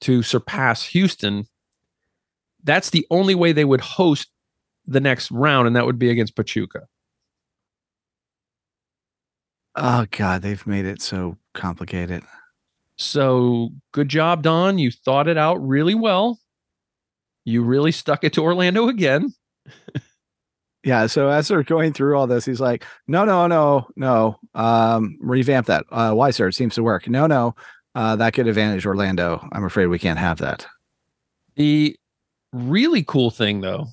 to 0.00 0.22
surpass 0.22 0.84
Houston, 0.86 1.46
that's 2.62 2.90
the 2.90 3.06
only 3.10 3.34
way 3.34 3.52
they 3.52 3.64
would 3.64 3.80
host 3.80 4.28
the 4.86 5.00
next 5.00 5.30
round, 5.30 5.66
and 5.66 5.76
that 5.76 5.86
would 5.86 5.98
be 5.98 6.10
against 6.10 6.36
Pachuca. 6.36 6.86
Oh 9.76 10.06
god, 10.10 10.42
they've 10.42 10.66
made 10.66 10.84
it 10.84 11.02
so 11.02 11.36
complicated. 11.52 12.22
So 12.96 13.70
good 13.92 14.08
job, 14.08 14.42
Don. 14.42 14.78
You 14.78 14.90
thought 14.90 15.28
it 15.28 15.36
out 15.36 15.56
really 15.56 15.94
well. 15.94 16.38
You 17.44 17.62
really 17.62 17.92
stuck 17.92 18.24
it 18.24 18.32
to 18.34 18.42
Orlando 18.42 18.88
again. 18.88 19.34
Yeah. 20.84 21.06
So 21.06 21.28
as 21.28 21.48
they're 21.48 21.62
going 21.62 21.92
through 21.92 22.16
all 22.18 22.26
this, 22.26 22.44
he's 22.44 22.60
like, 22.60 22.84
no, 23.08 23.24
no, 23.24 23.46
no, 23.46 23.88
no. 23.96 24.36
Um, 24.54 25.16
revamp 25.20 25.66
that. 25.66 25.84
Uh, 25.90 26.12
why, 26.12 26.30
sir? 26.30 26.48
It 26.48 26.54
seems 26.54 26.74
to 26.74 26.82
work. 26.82 27.08
No, 27.08 27.26
no. 27.26 27.54
Uh, 27.94 28.16
that 28.16 28.34
could 28.34 28.46
advantage 28.48 28.84
Orlando. 28.86 29.46
I'm 29.52 29.64
afraid 29.64 29.86
we 29.86 29.98
can't 29.98 30.18
have 30.18 30.38
that. 30.38 30.66
The 31.56 31.96
really 32.52 33.02
cool 33.04 33.30
thing, 33.30 33.60
though, 33.60 33.86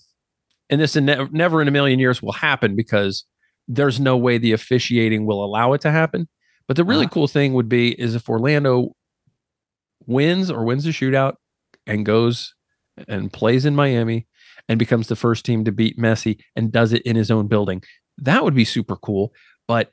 and 0.69 0.81
this 0.81 0.95
in 0.95 1.05
ne- 1.05 1.27
never 1.31 1.61
in 1.61 1.67
a 1.67 1.71
million 1.71 1.99
years 1.99 2.21
will 2.21 2.31
happen 2.31 2.75
because 2.75 3.23
there's 3.67 3.99
no 3.99 4.17
way 4.17 4.37
the 4.37 4.51
officiating 4.53 5.25
will 5.25 5.43
allow 5.45 5.73
it 5.73 5.81
to 5.81 5.91
happen. 5.91 6.27
But 6.67 6.77
the 6.77 6.83
really 6.83 7.05
Uh-huh. 7.05 7.13
cool 7.13 7.27
thing 7.27 7.53
would 7.53 7.69
be 7.69 7.89
is 7.99 8.15
if 8.15 8.27
Orlando 8.29 8.95
wins 10.07 10.49
or 10.49 10.63
wins 10.65 10.83
the 10.83 10.89
shootout 10.91 11.35
and 11.85 12.05
goes 12.05 12.53
and 13.07 13.31
plays 13.31 13.65
in 13.65 13.75
Miami 13.75 14.27
and 14.71 14.79
becomes 14.79 15.07
the 15.07 15.17
first 15.17 15.43
team 15.43 15.65
to 15.65 15.71
beat 15.71 15.99
Messi 15.99 16.39
and 16.55 16.71
does 16.71 16.93
it 16.93 17.01
in 17.01 17.17
his 17.17 17.29
own 17.29 17.47
building. 17.47 17.83
That 18.17 18.41
would 18.45 18.55
be 18.55 18.63
super 18.63 18.95
cool. 18.95 19.33
But 19.67 19.91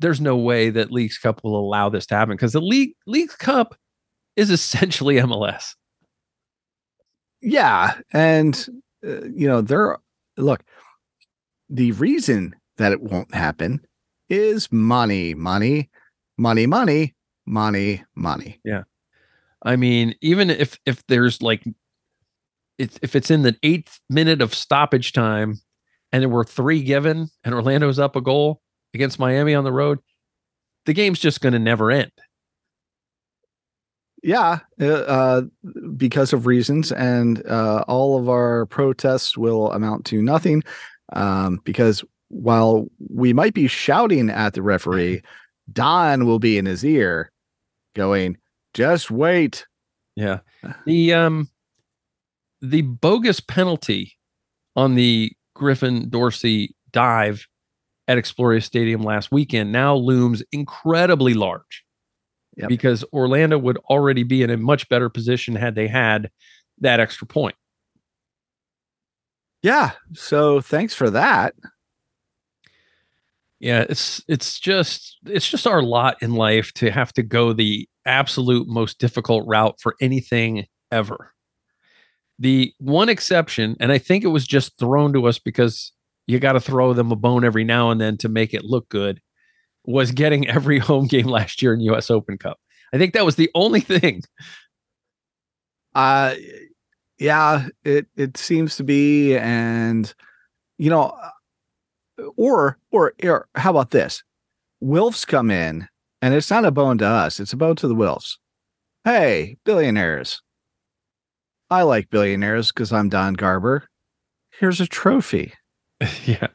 there's 0.00 0.20
no 0.20 0.36
way 0.36 0.70
that 0.70 0.90
Leagues 0.90 1.18
Cup 1.18 1.44
will 1.44 1.56
allow 1.56 1.88
this 1.88 2.04
to 2.06 2.16
happen 2.16 2.34
because 2.34 2.52
the 2.52 2.60
League 2.60 2.94
Leagues 3.06 3.36
Cup 3.36 3.76
is 4.34 4.50
essentially 4.50 5.14
MLS. 5.18 5.76
Yeah, 7.40 7.94
and 8.12 8.66
uh, 9.06 9.22
you 9.26 9.46
know, 9.46 9.60
there. 9.60 9.98
Look, 10.36 10.64
the 11.70 11.92
reason 11.92 12.56
that 12.76 12.90
it 12.90 13.00
won't 13.00 13.32
happen 13.32 13.80
is 14.28 14.72
money, 14.72 15.32
money, 15.34 15.90
money, 16.36 16.66
money, 16.66 17.14
money, 17.46 18.04
money. 18.16 18.60
Yeah. 18.64 18.82
I 19.62 19.76
mean, 19.76 20.16
even 20.22 20.50
if 20.50 20.76
if 20.86 21.06
there's 21.06 21.40
like 21.40 21.62
if 22.78 22.98
if 23.02 23.16
it's 23.16 23.30
in 23.30 23.42
the 23.42 23.56
eighth 23.62 24.00
minute 24.08 24.40
of 24.40 24.54
stoppage 24.54 25.12
time 25.12 25.60
and 26.12 26.22
there 26.22 26.28
were 26.28 26.44
three 26.44 26.82
given 26.82 27.28
and 27.44 27.54
Orlando's 27.54 27.98
up 27.98 28.16
a 28.16 28.20
goal 28.20 28.60
against 28.94 29.18
Miami 29.18 29.54
on 29.54 29.64
the 29.64 29.72
road, 29.72 29.98
the 30.86 30.94
game's 30.94 31.18
just 31.18 31.40
going 31.40 31.52
to 31.52 31.58
never 31.58 31.90
end. 31.90 32.12
Yeah, 34.22 34.60
uh, 34.80 34.86
uh, 34.86 35.42
because 35.96 36.32
of 36.32 36.46
reasons, 36.46 36.90
and 36.90 37.46
uh, 37.46 37.84
all 37.86 38.18
of 38.18 38.28
our 38.28 38.66
protests 38.66 39.38
will 39.38 39.70
amount 39.70 40.06
to 40.06 40.20
nothing. 40.20 40.64
Um, 41.12 41.60
because 41.64 42.04
while 42.28 42.88
we 43.08 43.32
might 43.32 43.54
be 43.54 43.68
shouting 43.68 44.28
at 44.28 44.54
the 44.54 44.62
referee, 44.62 45.22
Don 45.72 46.26
will 46.26 46.40
be 46.40 46.58
in 46.58 46.66
his 46.66 46.84
ear, 46.84 47.30
going, 47.94 48.36
"Just 48.74 49.10
wait." 49.10 49.66
Yeah. 50.16 50.40
The 50.84 51.14
um 51.14 51.48
the 52.60 52.82
bogus 52.82 53.40
penalty 53.40 54.14
on 54.76 54.94
the 54.94 55.32
Griffin 55.54 56.08
Dorsey 56.08 56.74
dive 56.92 57.46
at 58.06 58.18
Exploria 58.18 58.62
Stadium 58.62 59.02
last 59.02 59.30
weekend 59.30 59.70
now 59.70 59.94
looms 59.94 60.42
incredibly 60.52 61.34
large. 61.34 61.84
Yep. 62.56 62.68
Because 62.68 63.04
Orlando 63.12 63.56
would 63.56 63.76
already 63.88 64.24
be 64.24 64.42
in 64.42 64.50
a 64.50 64.56
much 64.56 64.88
better 64.88 65.08
position 65.08 65.54
had 65.54 65.76
they 65.76 65.86
had 65.86 66.30
that 66.78 66.98
extra 66.98 67.26
point. 67.26 67.54
Yeah. 69.62 69.92
So 70.14 70.60
thanks 70.60 70.94
for 70.94 71.10
that. 71.10 71.54
Yeah, 73.60 73.84
it's 73.88 74.22
it's 74.28 74.60
just 74.60 75.18
it's 75.26 75.48
just 75.48 75.66
our 75.66 75.82
lot 75.82 76.16
in 76.22 76.34
life 76.34 76.72
to 76.74 76.90
have 76.90 77.12
to 77.14 77.24
go 77.24 77.52
the 77.52 77.88
absolute 78.06 78.68
most 78.68 78.98
difficult 78.98 79.46
route 79.48 79.76
for 79.80 79.96
anything 80.00 80.66
ever. 80.92 81.32
The 82.38 82.72
one 82.78 83.08
exception, 83.08 83.76
and 83.80 83.90
I 83.90 83.98
think 83.98 84.24
it 84.24 84.28
was 84.28 84.46
just 84.46 84.78
thrown 84.78 85.12
to 85.14 85.26
us 85.26 85.38
because 85.38 85.92
you 86.26 86.38
got 86.38 86.52
to 86.52 86.60
throw 86.60 86.92
them 86.92 87.10
a 87.10 87.16
bone 87.16 87.44
every 87.44 87.64
now 87.64 87.90
and 87.90 88.00
then 88.00 88.16
to 88.18 88.28
make 88.28 88.54
it 88.54 88.64
look 88.64 88.88
good, 88.88 89.20
was 89.84 90.12
getting 90.12 90.46
every 90.48 90.78
home 90.78 91.06
game 91.06 91.26
last 91.26 91.62
year 91.62 91.74
in 91.74 91.80
US 91.80 92.10
Open 92.10 92.38
Cup. 92.38 92.58
I 92.92 92.98
think 92.98 93.14
that 93.14 93.24
was 93.24 93.36
the 93.36 93.50
only 93.54 93.80
thing. 93.80 94.22
Uh 95.94 96.34
yeah, 97.18 97.66
it 97.84 98.06
it 98.16 98.36
seems 98.36 98.76
to 98.76 98.84
be 98.84 99.36
and 99.36 100.12
you 100.78 100.90
know 100.90 101.16
uh, 101.22 102.24
or 102.36 102.78
or, 102.92 103.14
or 103.24 103.48
how 103.54 103.70
about 103.70 103.90
this? 103.90 104.22
Wilfs 104.82 105.26
come 105.26 105.50
in 105.50 105.88
and 106.22 106.34
it's 106.34 106.50
not 106.50 106.64
a 106.64 106.70
bone 106.70 106.98
to 106.98 107.06
us, 107.06 107.40
it's 107.40 107.52
a 107.52 107.56
bone 107.56 107.76
to 107.76 107.88
the 107.88 107.96
Wilfs. 107.96 108.36
Hey, 109.04 109.56
billionaires. 109.64 110.42
I 111.70 111.82
like 111.82 112.10
billionaires 112.10 112.72
because 112.72 112.92
I'm 112.92 113.08
Don 113.08 113.34
Garber. 113.34 113.88
Here's 114.58 114.80
a 114.80 114.86
trophy. 114.86 115.52
yeah. 116.24 116.48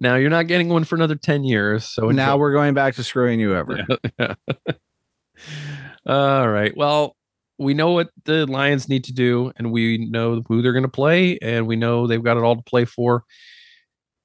Now 0.00 0.16
you're 0.16 0.30
not 0.30 0.46
getting 0.46 0.68
one 0.68 0.84
for 0.84 0.94
another 0.94 1.14
10 1.14 1.44
years. 1.44 1.84
So 1.84 2.10
now 2.10 2.32
enjoy. 2.34 2.40
we're 2.40 2.52
going 2.52 2.74
back 2.74 2.94
to 2.96 3.04
screwing 3.04 3.40
you 3.40 3.56
over. 3.56 3.86
Yeah. 4.18 4.34
All 6.04 6.48
right. 6.48 6.76
Well, 6.76 7.14
we 7.58 7.74
know 7.74 7.92
what 7.92 8.10
the 8.24 8.46
Lions 8.46 8.88
need 8.88 9.04
to 9.04 9.12
do, 9.12 9.52
and 9.56 9.70
we 9.70 9.98
know 10.10 10.42
who 10.48 10.62
they're 10.62 10.72
going 10.72 10.82
to 10.84 10.88
play, 10.88 11.38
and 11.42 11.66
we 11.66 11.76
know 11.76 12.06
they've 12.06 12.22
got 12.22 12.36
it 12.36 12.42
all 12.42 12.56
to 12.56 12.62
play 12.62 12.84
for. 12.84 13.24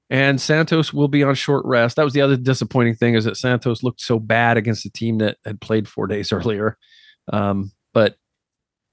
And 0.10 0.39
Santos 0.39 0.93
will 0.93 1.08
be 1.08 1.23
on 1.23 1.36
short 1.36 1.65
rest. 1.65 1.95
That 1.95 2.03
was 2.03 2.13
the 2.13 2.21
other 2.21 2.38
disappointing 2.38 2.95
thing 2.95 3.15
is 3.15 3.25
that 3.25 3.38
Santos 3.38 3.84
looked 3.84 4.01
so 4.01 4.19
bad 4.19 4.58
against 4.58 4.86
a 4.86 4.91
team 4.91 5.17
that 5.19 5.38
had 5.45 5.62
played 5.62 5.88
four 5.88 6.08
days 6.08 6.32
earlier. 6.32 6.77
Um, 7.32 7.71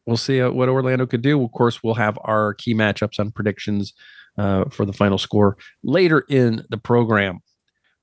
we'll 0.06 0.16
see 0.16 0.40
uh, 0.40 0.50
what 0.50 0.68
Orlando 0.68 1.06
could 1.06 1.22
do. 1.22 1.42
Of 1.42 1.52
course, 1.52 1.82
we'll 1.82 1.94
have 1.94 2.18
our 2.24 2.54
key 2.54 2.74
matchups 2.74 3.18
on 3.18 3.30
predictions 3.30 3.92
uh, 4.38 4.64
for 4.70 4.84
the 4.84 4.92
final 4.92 5.18
score 5.18 5.56
later 5.82 6.24
in 6.28 6.64
the 6.70 6.78
program. 6.78 7.40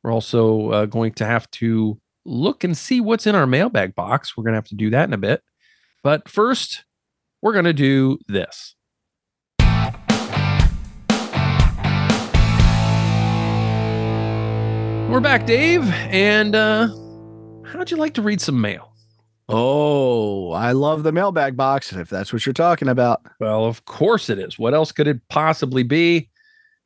We're 0.04 0.12
also 0.14 0.70
uh, 0.72 0.86
going 0.86 1.14
to 1.14 1.26
have 1.26 1.50
to 1.52 2.00
look 2.26 2.64
and 2.64 2.78
see 2.78 3.02
what's 3.02 3.26
in 3.26 3.36
our 3.36 3.48
mailbag 3.48 3.96
box. 3.96 4.36
We're 4.36 4.44
going 4.44 4.54
to 4.54 4.58
have 4.58 4.68
to 4.68 4.76
do 4.76 4.90
that 4.92 5.08
in 5.08 5.14
a 5.14 5.18
bit. 5.18 5.42
But 6.04 6.30
first, 6.30 6.86
we're 7.42 7.54
going 7.54 7.66
to 7.66 7.74
do 7.74 8.20
this. 8.28 8.76
We're 15.10 15.22
back, 15.22 15.46
Dave. 15.46 15.90
And 15.90 16.54
uh, 16.54 16.88
how'd 17.66 17.90
you 17.90 17.98
like 17.98 18.14
to 18.16 18.22
read 18.22 18.42
some 18.42 18.60
mail? 18.60 18.87
Oh, 19.50 20.52
I 20.52 20.74
love 20.74 21.04
the 21.04 21.14
mailbag 21.14 21.56
box 21.56 21.94
if 21.94 22.10
that's 22.10 22.34
what 22.34 22.46
you're 22.46 22.54
talking 22.54 22.90
about. 22.90 23.22
Well, 23.40 23.66
of 23.66 23.86
course 23.86 24.30
it 24.30 24.40
is. 24.40 24.60
What 24.60 24.74
else 24.74 24.92
could 24.92 25.08
it 25.08 25.22
possibly 25.30 25.84
be? 25.84 26.30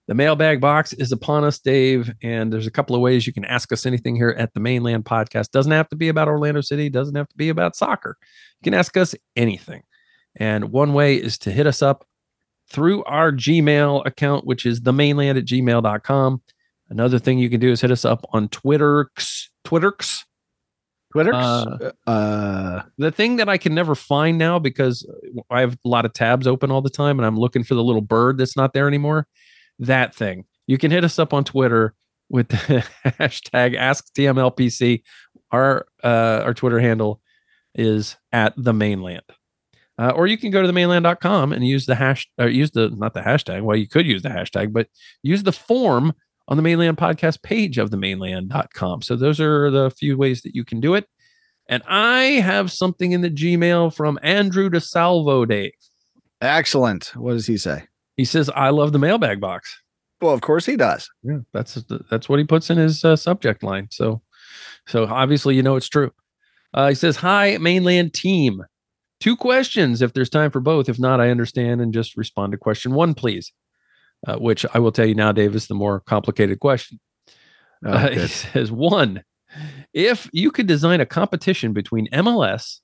The 0.07 0.13
mailbag 0.13 0.61
box 0.61 0.93
is 0.93 1.11
upon 1.11 1.43
us, 1.43 1.57
Dave, 1.57 2.13
and 2.21 2.51
there's 2.51 2.67
a 2.67 2.71
couple 2.71 2.95
of 2.95 3.01
ways 3.01 3.25
you 3.25 3.33
can 3.33 3.45
ask 3.45 3.71
us 3.71 3.85
anything 3.85 4.15
here 4.15 4.35
at 4.37 4.53
the 4.53 4.59
Mane 4.59 4.83
Land 4.83 5.05
Podcast. 5.05 5.51
Doesn't 5.51 5.71
have 5.71 5.89
to 5.89 5.95
be 5.95 6.09
about 6.09 6.27
Orlando 6.27 6.61
City, 6.61 6.89
doesn't 6.89 7.15
have 7.15 7.29
to 7.29 7.37
be 7.37 7.49
about 7.49 7.75
soccer. 7.75 8.17
You 8.59 8.71
can 8.71 8.77
ask 8.77 8.97
us 8.97 9.15
anything. 9.35 9.83
And 10.35 10.71
one 10.71 10.93
way 10.93 11.15
is 11.15 11.37
to 11.39 11.51
hit 11.51 11.65
us 11.65 11.81
up 11.81 12.05
through 12.69 13.03
our 13.05 13.31
Gmail 13.31 14.05
account, 14.05 14.45
which 14.45 14.65
is 14.65 14.81
the 14.81 14.93
maneland 14.93 15.37
at 15.37 15.45
gmail.com. 15.45 16.41
Another 16.89 17.19
thing 17.19 17.39
you 17.39 17.49
can 17.49 17.59
do 17.59 17.71
is 17.71 17.81
hit 17.81 17.91
us 17.91 18.05
up 18.05 18.25
on 18.33 18.49
Twitterx, 18.49 19.47
Twitterx, 19.65 20.25
Twitter. 21.11 21.33
Uh, 21.33 21.91
uh 22.07 22.83
the 22.97 23.11
thing 23.11 23.37
that 23.37 23.49
I 23.49 23.57
can 23.57 23.73
never 23.73 23.95
find 23.95 24.37
now 24.37 24.59
because 24.59 25.05
I 25.49 25.61
have 25.61 25.77
a 25.85 25.87
lot 25.87 26.05
of 26.05 26.13
tabs 26.13 26.47
open 26.47 26.71
all 26.71 26.81
the 26.81 26.89
time 26.89 27.19
and 27.19 27.25
I'm 27.25 27.37
looking 27.37 27.63
for 27.63 27.75
the 27.75 27.83
little 27.83 28.01
bird 28.01 28.37
that's 28.37 28.57
not 28.57 28.73
there 28.73 28.87
anymore. 28.87 29.27
That 29.79 30.15
thing. 30.15 30.45
You 30.67 30.77
can 30.77 30.91
hit 30.91 31.03
us 31.03 31.19
up 31.19 31.33
on 31.33 31.43
Twitter 31.43 31.93
with 32.29 32.49
the 32.49 32.55
hashtag 33.05 33.77
AskTMLPC. 33.77 35.01
Our 35.51 35.85
uh, 36.03 36.41
our 36.45 36.53
Twitter 36.53 36.79
handle 36.79 37.21
is 37.75 38.15
at 38.31 38.53
the 38.57 38.73
Mane 38.73 39.01
Land. 39.01 39.23
Uh, 39.97 40.11
or 40.15 40.25
you 40.25 40.37
can 40.37 40.49
go 40.49 40.61
to 40.61 40.67
the 40.67 40.73
maneland.com 40.73 41.53
and 41.53 41.67
use 41.67 41.85
the 41.85 41.95
hash 41.95 42.27
or 42.39 42.47
use 42.47 42.71
the 42.71 42.89
not 42.89 43.13
the 43.13 43.21
hashtag. 43.21 43.61
Well, 43.61 43.77
you 43.77 43.87
could 43.87 44.07
use 44.07 44.21
the 44.21 44.29
hashtag, 44.29 44.73
but 44.73 44.87
use 45.21 45.43
the 45.43 45.51
form 45.51 46.13
on 46.51 46.57
the 46.57 46.63
Mane 46.63 46.79
Land 46.79 46.97
podcast 46.97 47.41
page 47.43 47.77
of 47.77 47.91
the 47.91 47.97
maneland.com. 47.97 49.01
So 49.03 49.15
those 49.15 49.39
are 49.39 49.71
the 49.71 49.89
few 49.89 50.17
ways 50.17 50.41
that 50.41 50.53
you 50.53 50.65
can 50.65 50.81
do 50.81 50.95
it. 50.95 51.07
And 51.69 51.81
I 51.87 52.23
have 52.41 52.73
something 52.73 53.13
in 53.13 53.21
the 53.21 53.29
Gmail 53.29 53.95
from 53.95 54.19
Andrew 54.21 54.69
DeSalvo 54.69 55.47
Dave. 55.47 55.71
excellent. 56.41 57.13
What 57.15 57.33
does 57.33 57.47
he 57.47 57.55
say? 57.55 57.85
He 58.17 58.25
says, 58.25 58.49
I 58.53 58.69
love 58.71 58.91
the 58.91 58.99
mailbag 58.99 59.39
box. 59.39 59.81
Well, 60.19 60.33
of 60.33 60.41
course 60.41 60.65
he 60.65 60.75
does. 60.75 61.09
Yeah, 61.23 61.37
that's 61.53 61.75
that's 62.11 62.27
what 62.27 62.37
he 62.37 62.45
puts 62.45 62.69
in 62.69 62.77
his 62.77 63.05
uh, 63.05 63.15
subject 63.15 63.63
line. 63.63 63.87
So, 63.89 64.21
so 64.85 65.05
obviously 65.05 65.55
you 65.55 65.63
know 65.63 65.77
it's 65.77 65.89
true. 65.89 66.11
Uh, 66.73 66.89
he 66.89 66.95
says, 66.95 67.15
"Hi, 67.15 67.57
Mane 67.59 67.85
Land 67.85 68.13
team. 68.13 68.61
Two 69.21 69.37
questions, 69.37 70.01
if 70.01 70.13
there's 70.13 70.29
time 70.29 70.51
for 70.51 70.59
both. 70.59 70.89
If 70.89 70.99
not, 70.99 71.21
I 71.21 71.29
understand 71.29 71.79
and 71.79 71.93
just 71.93 72.17
respond 72.17 72.51
to 72.51 72.57
question 72.57 72.93
one, 72.93 73.13
please." 73.13 73.53
Uh, 74.27 74.37
which 74.37 74.65
I 74.73 74.79
will 74.79 74.91
tell 74.91 75.05
you 75.07 75.15
now, 75.15 75.31
Dave, 75.31 75.55
is 75.55 75.67
the 75.67 75.73
more 75.75 75.99
complicated 76.01 76.59
question. 76.59 76.99
Oh, 77.83 77.91
Uh, 77.91 78.09
he 78.11 78.27
says, 78.27 78.71
one, 78.71 79.23
if 79.93 80.29
you 80.31 80.51
could 80.51 80.67
design 80.67 81.01
a 81.01 81.05
competition 81.05 81.73
between 81.73 82.07
MLS 82.13 82.79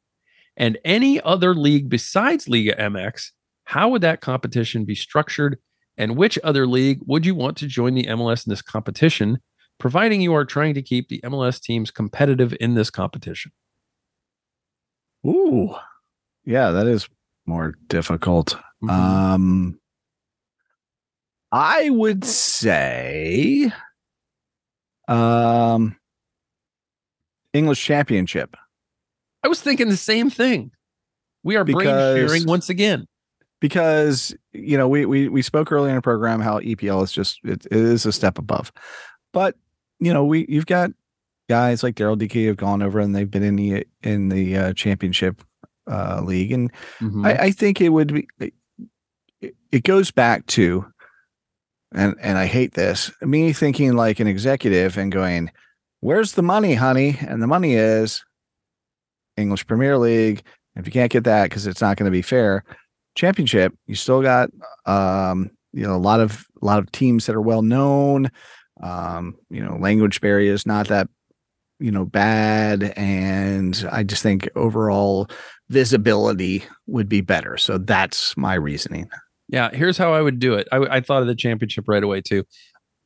and 0.57 0.77
any 0.83 1.21
other 1.21 1.53
league 1.53 1.89
besides 1.89 2.49
Liga 2.49 2.75
MX, 2.75 3.31
how 3.65 3.89
would 3.89 4.01
that 4.01 4.21
competition 4.21 4.83
be 4.85 4.95
structured 4.95 5.59
And 5.99 6.15
which 6.15 6.37
other 6.43 6.67
league 6.67 6.99
would 7.05 7.25
you 7.25 7.33
want 7.35 7.57
to 7.57 7.67
join 7.67 7.95
the 7.95 8.05
MLS 8.05 8.45
in 8.45 8.51
this 8.51 8.61
competition, 8.61 9.39
providing 9.79 10.21
you 10.21 10.33
are 10.35 10.45
trying 10.45 10.75
to 10.75 10.81
keep 10.83 11.09
the 11.09 11.19
MLS 11.23 11.59
teams 11.59 11.89
competitive 11.91 12.55
in 12.59 12.75
this 12.75 12.89
competition? 12.91 13.51
Ooh, 15.25 15.75
yeah, 16.45 16.71
that 16.71 16.87
is 16.87 17.09
more 17.45 17.73
difficult. 17.87 18.55
Mhm. 18.83 18.89
Um, 18.91 19.79
I 21.51 21.89
would 21.89 22.25
say, 22.25 23.71
um, 25.07 25.95
English 27.53 27.83
Championship. 27.83 28.55
I 29.43 29.47
was 29.47 29.61
thinking 29.61 29.89
the 29.89 29.97
same 29.97 30.29
thing. 30.29 30.71
We 31.43 31.55
are 31.55 31.63
brain 31.63 31.85
sharing 31.85 32.45
once 32.45 32.69
again. 32.69 33.05
because 33.61 34.35
you 34.51 34.77
know 34.77 34.87
we 34.87 35.05
we 35.05 35.29
we 35.29 35.41
spoke 35.41 35.71
earlier 35.71 35.89
in 35.89 35.95
the 35.95 36.01
program 36.01 36.41
how 36.41 36.59
EPL 36.59 37.03
is 37.03 37.11
just 37.11 37.39
it, 37.43 37.65
it 37.65 37.71
is 37.71 38.05
a 38.05 38.11
step 38.11 38.37
above, 38.37 38.71
but 39.33 39.55
you 39.99 40.13
know 40.13 40.25
we 40.25 40.45
you've 40.49 40.65
got 40.65 40.91
guys 41.49 41.81
like 41.83 41.95
Daryl 41.95 42.17
Dike 42.17 42.33
have 42.45 42.57
gone 42.57 42.81
over 42.81 42.99
and 42.99 43.15
they've 43.15 43.31
been 43.31 43.43
in 43.43 43.55
the 43.55 43.87
in 44.03 44.29
the 44.29 44.57
uh, 44.57 44.73
championship 44.73 45.41
uh, 45.89 46.21
league, 46.23 46.51
and 46.51 46.71
Mhm. 46.99 47.25
I, 47.25 47.45
I 47.45 47.51
think 47.51 47.79
it 47.79 47.89
would 47.89 48.13
be 48.13 48.27
it, 49.41 49.55
it 49.71 49.83
goes 49.83 50.11
back 50.11 50.45
to 50.47 50.85
and 51.93 52.15
and 52.21 52.37
I 52.37 52.45
hate 52.45 52.73
this 52.73 53.11
me 53.21 53.53
thinking 53.53 53.93
like 53.93 54.19
an 54.19 54.27
executive 54.27 54.97
and 54.97 55.11
going, 55.11 55.51
where's 56.01 56.33
the 56.33 56.41
money, 56.41 56.73
honey? 56.73 57.17
And 57.27 57.41
the 57.41 57.47
money 57.47 57.75
is 57.75 58.23
English 59.37 59.65
Premier 59.67 59.97
League. 59.97 60.43
If 60.75 60.85
you 60.85 60.91
can't 60.91 61.11
get 61.11 61.23
that 61.23 61.49
because 61.49 61.65
it's 61.65 61.81
not 61.81 61.97
going 61.97 62.05
to 62.05 62.15
be 62.15 62.21
fair, 62.21 62.63
championship, 63.15 63.73
you 63.87 63.95
still 63.95 64.21
got 64.21 64.49
um, 64.85 65.49
you 65.73 65.83
know 65.83 65.95
a 65.95 65.97
lot 65.97 66.19
of 66.19 66.45
a 66.61 66.65
lot 66.65 66.79
of 66.79 66.91
teams 66.91 67.25
that 67.25 67.35
are 67.35 67.41
well 67.41 67.61
known. 67.61 68.29
Um, 68.81 69.35
you 69.49 69.63
know, 69.63 69.75
language 69.77 70.21
barrier 70.21 70.53
is 70.53 70.65
not 70.65 70.87
that 70.89 71.07
you 71.79 71.91
know 71.91 72.05
bad, 72.05 72.93
and 72.95 73.87
I 73.91 74.03
just 74.03 74.23
think 74.23 74.49
overall 74.55 75.29
visibility 75.69 76.63
would 76.85 77.09
be 77.09 77.21
better. 77.21 77.57
So 77.57 77.77
that's 77.77 78.35
my 78.37 78.53
reasoning. 78.53 79.09
Yeah, 79.49 79.69
here's 79.71 79.97
how 79.97 80.13
I 80.13 80.21
would 80.21 80.39
do 80.39 80.55
it. 80.55 80.67
I, 80.71 80.77
I 80.77 81.01
thought 81.01 81.21
of 81.21 81.27
the 81.27 81.35
championship 81.35 81.85
right 81.87 82.03
away 82.03 82.21
too. 82.21 82.43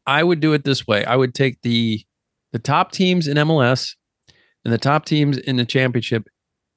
I 0.07 0.23
would 0.23 0.39
do 0.39 0.53
it 0.53 0.63
this 0.63 0.87
way. 0.87 1.05
I 1.05 1.15
would 1.15 1.33
take 1.35 1.61
the 1.61 2.03
the 2.51 2.59
top 2.59 2.91
teams 2.91 3.27
in 3.27 3.37
MLS 3.37 3.95
and 4.65 4.73
the 4.73 4.77
top 4.77 5.05
teams 5.05 5.37
in 5.37 5.55
the 5.55 5.65
championship. 5.65 6.27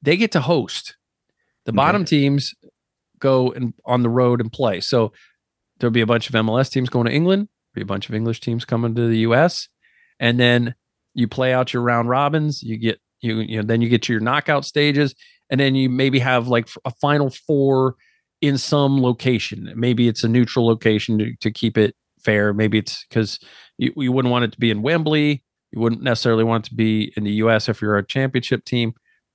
They 0.03 0.17
get 0.17 0.33
to 0.33 0.41
host. 0.41 0.97
The 1.65 1.71
Okay. 1.73 1.77
bottom 1.77 2.05
teams 2.05 2.53
go 3.19 3.51
and 3.53 3.73
on 3.87 4.03
the 4.03 4.11
road 4.11 4.41
and 4.41 4.53
play. 4.53 4.81
So 4.81 5.13
there'll 5.79 5.91
be 5.93 6.03
a 6.03 6.07
bunch 6.07 6.29
of 6.29 6.35
MLS 6.35 6.71
teams 6.71 6.91
going 6.91 7.07
to 7.07 7.13
England, 7.13 7.49
be 7.73 7.81
a 7.81 7.87
bunch 7.87 8.09
of 8.09 8.15
English 8.15 8.41
teams 8.41 8.65
coming 8.67 8.95
to 8.95 9.09
the 9.09 9.19
US, 9.21 9.69
and 10.21 10.39
then 10.39 10.75
you 11.15 11.27
play 11.27 11.55
out 11.55 11.73
your 11.73 11.83
round 11.83 12.09
robins. 12.11 12.63
You 12.63 12.77
get 12.77 13.01
you 13.21 13.39
you 13.41 13.57
know 13.57 13.63
then 13.63 13.81
you 13.81 13.89
get 13.89 14.03
to 14.03 14.13
your 14.13 14.21
knockout 14.21 14.67
stages, 14.67 15.15
and 15.49 15.59
then 15.59 15.75
you 15.75 15.89
maybe 15.89 16.19
have 16.19 16.49
like 16.49 16.69
a 16.85 16.91
final 17.01 17.31
four 17.31 17.95
in 18.47 18.59
some 18.59 19.01
location. 19.01 19.73
Maybe 19.75 20.09
it's 20.09 20.25
a 20.25 20.29
neutral 20.29 20.67
location 20.67 21.19
to, 21.19 21.35
to 21.41 21.51
keep 21.51 21.79
it 21.79 21.95
fair. 22.21 22.53
Maybe 22.53 22.79
it's 22.79 23.05
because 23.09 23.39
you, 23.79 23.93
you 23.97 24.13
wouldn't 24.13 24.33
want 24.33 24.45
it 24.45 24.53
to 24.53 24.59
be 24.59 24.71
in 24.71 24.83
Wembley. 24.83 25.43
You 25.73 25.81
wouldn't 25.81 26.03
necessarily 26.03 26.45
want 26.45 26.67
it 26.67 26.71
to 26.71 26.75
be 26.75 27.13
in 27.17 27.25
the 27.25 27.33
US 27.33 27.69
if 27.69 27.81
you're 27.83 27.99
a 27.99 28.07
championship 28.07 28.65
team. 28.65 28.95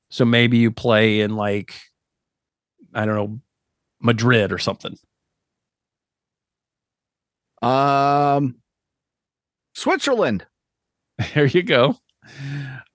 So 0.09 0.25
maybe 0.25 0.57
you 0.57 0.71
play 0.71 1.21
in 1.21 1.35
like, 1.35 1.73
I 2.93 3.05
don't 3.05 3.15
know, 3.15 3.39
Madrid 4.01 4.51
or 4.51 4.57
something. 4.57 4.97
Um, 7.61 8.55
Switzerland. 9.75 10.45
There 11.33 11.47
you 11.47 11.63
go. 11.63 11.97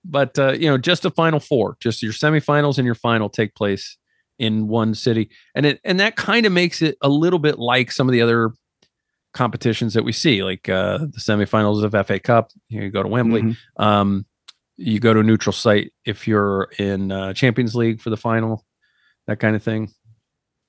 But 0.03 0.39
uh, 0.39 0.53
you 0.53 0.67
know, 0.67 0.79
just 0.79 1.05
a 1.05 1.11
final 1.11 1.39
four, 1.39 1.77
just 1.79 2.01
your 2.01 2.11
semifinals 2.11 2.79
and 2.79 2.85
your 2.87 2.95
final 2.95 3.29
take 3.29 3.53
place 3.53 3.97
in 4.39 4.67
one 4.67 4.93
city, 4.93 5.29
and 5.55 5.65
it 5.65 5.79
and 5.83 5.99
that 5.99 6.15
kind 6.15 6.45
of 6.45 6.51
makes 6.51 6.81
it 6.81 6.97
a 7.01 7.09
little 7.09 7.39
bit 7.39 7.59
like 7.59 7.91
some 7.91 8.07
of 8.07 8.13
the 8.13 8.21
other 8.21 8.51
competitions 9.33 9.93
that 9.93 10.03
we 10.03 10.11
see, 10.11 10.43
like 10.43 10.69
uh, 10.69 10.99
the 10.99 11.19
semifinals 11.19 11.83
of 11.83 12.07
FA 12.07 12.19
Cup. 12.19 12.51
You, 12.69 12.89
go 12.89 13.03
to 13.03 13.09
Wembley. 13.09 13.41
Mhm. 13.41 13.57
Um, 13.77 14.25
you 14.77 14.99
go 14.99 15.13
to 15.13 15.21
a 15.21 15.23
neutral 15.23 15.53
site 15.53 15.93
if 16.05 16.27
you're 16.27 16.69
in 16.79 17.11
uh, 17.11 17.33
Champions 17.33 17.75
League 17.75 18.01
for 18.01 18.09
the 18.09 18.17
final, 18.17 18.65
that 19.27 19.39
kind 19.39 19.55
of 19.55 19.63
thing. 19.63 19.91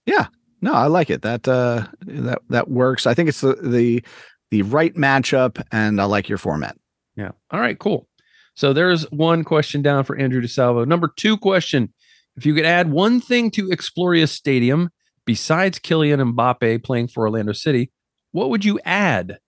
Yeah 0.05 0.26
no, 0.61 0.72
I 0.72 0.87
like 0.87 1.11
it. 1.11 1.22
That 1.22 1.46
uh 1.46 1.87
that 2.07 2.40
that 2.48 2.68
works. 2.68 3.07
I 3.07 3.14
think 3.14 3.29
it's 3.29 3.40
the 3.40 3.55
the 3.55 4.02
the 4.50 4.62
right 4.62 4.94
matchup 4.94 5.62
and 5.72 6.00
I 6.00 6.05
like 6.05 6.29
your 6.29 6.38
format. 6.38 6.76
Yeah. 7.16 7.31
All 7.50 7.61
right, 7.61 7.79
cool. 7.79 8.09
So 8.55 8.72
there's 8.72 9.02
one 9.11 9.44
question 9.44 9.83
down 9.83 10.05
for 10.05 10.16
Andrew 10.16 10.40
DeSalvo. 10.40 10.87
Number 10.87 11.11
two 11.16 11.37
question. 11.37 11.92
If 12.37 12.44
you 12.44 12.55
could 12.55 12.66
add 12.66 12.90
one 12.90 13.20
thing 13.20 13.51
to 13.53 13.68
Exploria 13.68 14.29
Stadium 14.29 14.90
besides 15.25 15.79
Kylian 15.79 16.35
Mbappe 16.35 16.85
playing 16.85 17.09
for 17.09 17.25
Orlando 17.25 17.53
City, 17.53 17.90
what 18.33 18.51
would 18.51 18.64
you 18.64 18.79
add? 18.85 19.38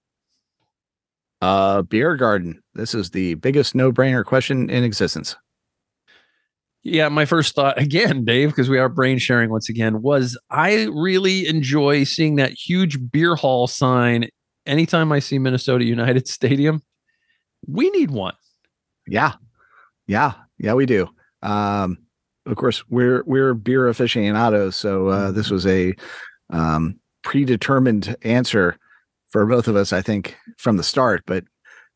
Uh 1.41 1.83
beer 1.83 2.17
garden. 2.17 2.63
This 2.75 2.95
is 2.95 3.11
the 3.11 3.35
biggest 3.35 3.75
no-brainer 3.75 4.25
question 4.25 4.69
in 4.71 4.83
existence. 4.83 5.37
Yeah, 6.83 7.09
my 7.09 7.27
first 7.27 7.55
thought 7.55 7.79
again, 7.81 8.25
Dave, 8.25 8.49
because 8.49 8.69
we 8.69 8.79
are 8.79 8.89
brain 8.89 9.19
sharing 9.19 9.51
once 9.51 9.69
again, 9.69 10.03
was 10.03 10.39
I 10.51 10.85
really 10.93 11.47
enjoy 11.47 12.05
seeing 12.05 12.37
that 12.37 12.53
huge 12.53 12.99
beer 13.13 13.37
hall 13.37 13.67
sign 13.67 14.29
anytime 14.67 15.13
I 15.13 15.19
see 15.21 15.39
Minnesota 15.39 15.85
United 15.85 16.27
Stadium. 16.39 16.83
We 17.67 17.91
need 17.91 18.11
one. 18.11 18.35
Yeah. 19.07 19.35
Yeah. 20.07 20.33
Yeah, 20.59 20.75
we 20.75 20.87
do. 20.87 21.09
Um 21.43 21.99
of 22.49 22.57
course 22.57 22.83
we're 22.89 23.23
we're 23.25 23.55
beer 23.55 23.89
aficionados, 23.89 24.77
so 24.77 25.09
uh 25.09 25.31
this 25.31 25.51
was 25.51 25.67
a 25.67 25.95
um 26.51 26.99
predetermined 27.23 28.17
answer 28.23 28.77
for 29.29 29.45
both 29.47 29.69
of 29.69 29.77
us, 29.77 29.93
I 29.93 30.01
think, 30.03 30.37
from 30.57 30.79
the 30.79 30.83
start. 30.83 31.23
But 31.27 31.45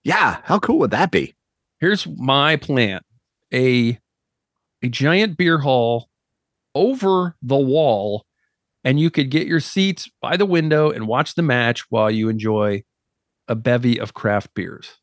yeah, 0.04 0.38
how 0.44 0.58
cool 0.58 0.78
would 0.80 0.90
that 0.90 1.10
be? 1.10 1.34
here's 1.82 2.06
my 2.16 2.56
plan 2.56 3.00
a 3.52 3.98
a 4.82 4.88
giant 4.88 5.36
beer 5.36 5.58
hall 5.58 6.08
over 6.74 7.36
the 7.42 7.56
wall 7.56 8.24
and 8.84 8.98
you 8.98 9.10
could 9.10 9.30
get 9.30 9.46
your 9.46 9.60
seats 9.60 10.08
by 10.22 10.36
the 10.36 10.46
window 10.46 10.90
and 10.90 11.06
watch 11.06 11.34
the 11.34 11.42
match 11.42 11.84
while 11.90 12.10
you 12.10 12.28
enjoy 12.28 12.82
a 13.48 13.54
bevy 13.54 13.98
of 14.00 14.14
craft 14.14 14.54
beers 14.54 14.98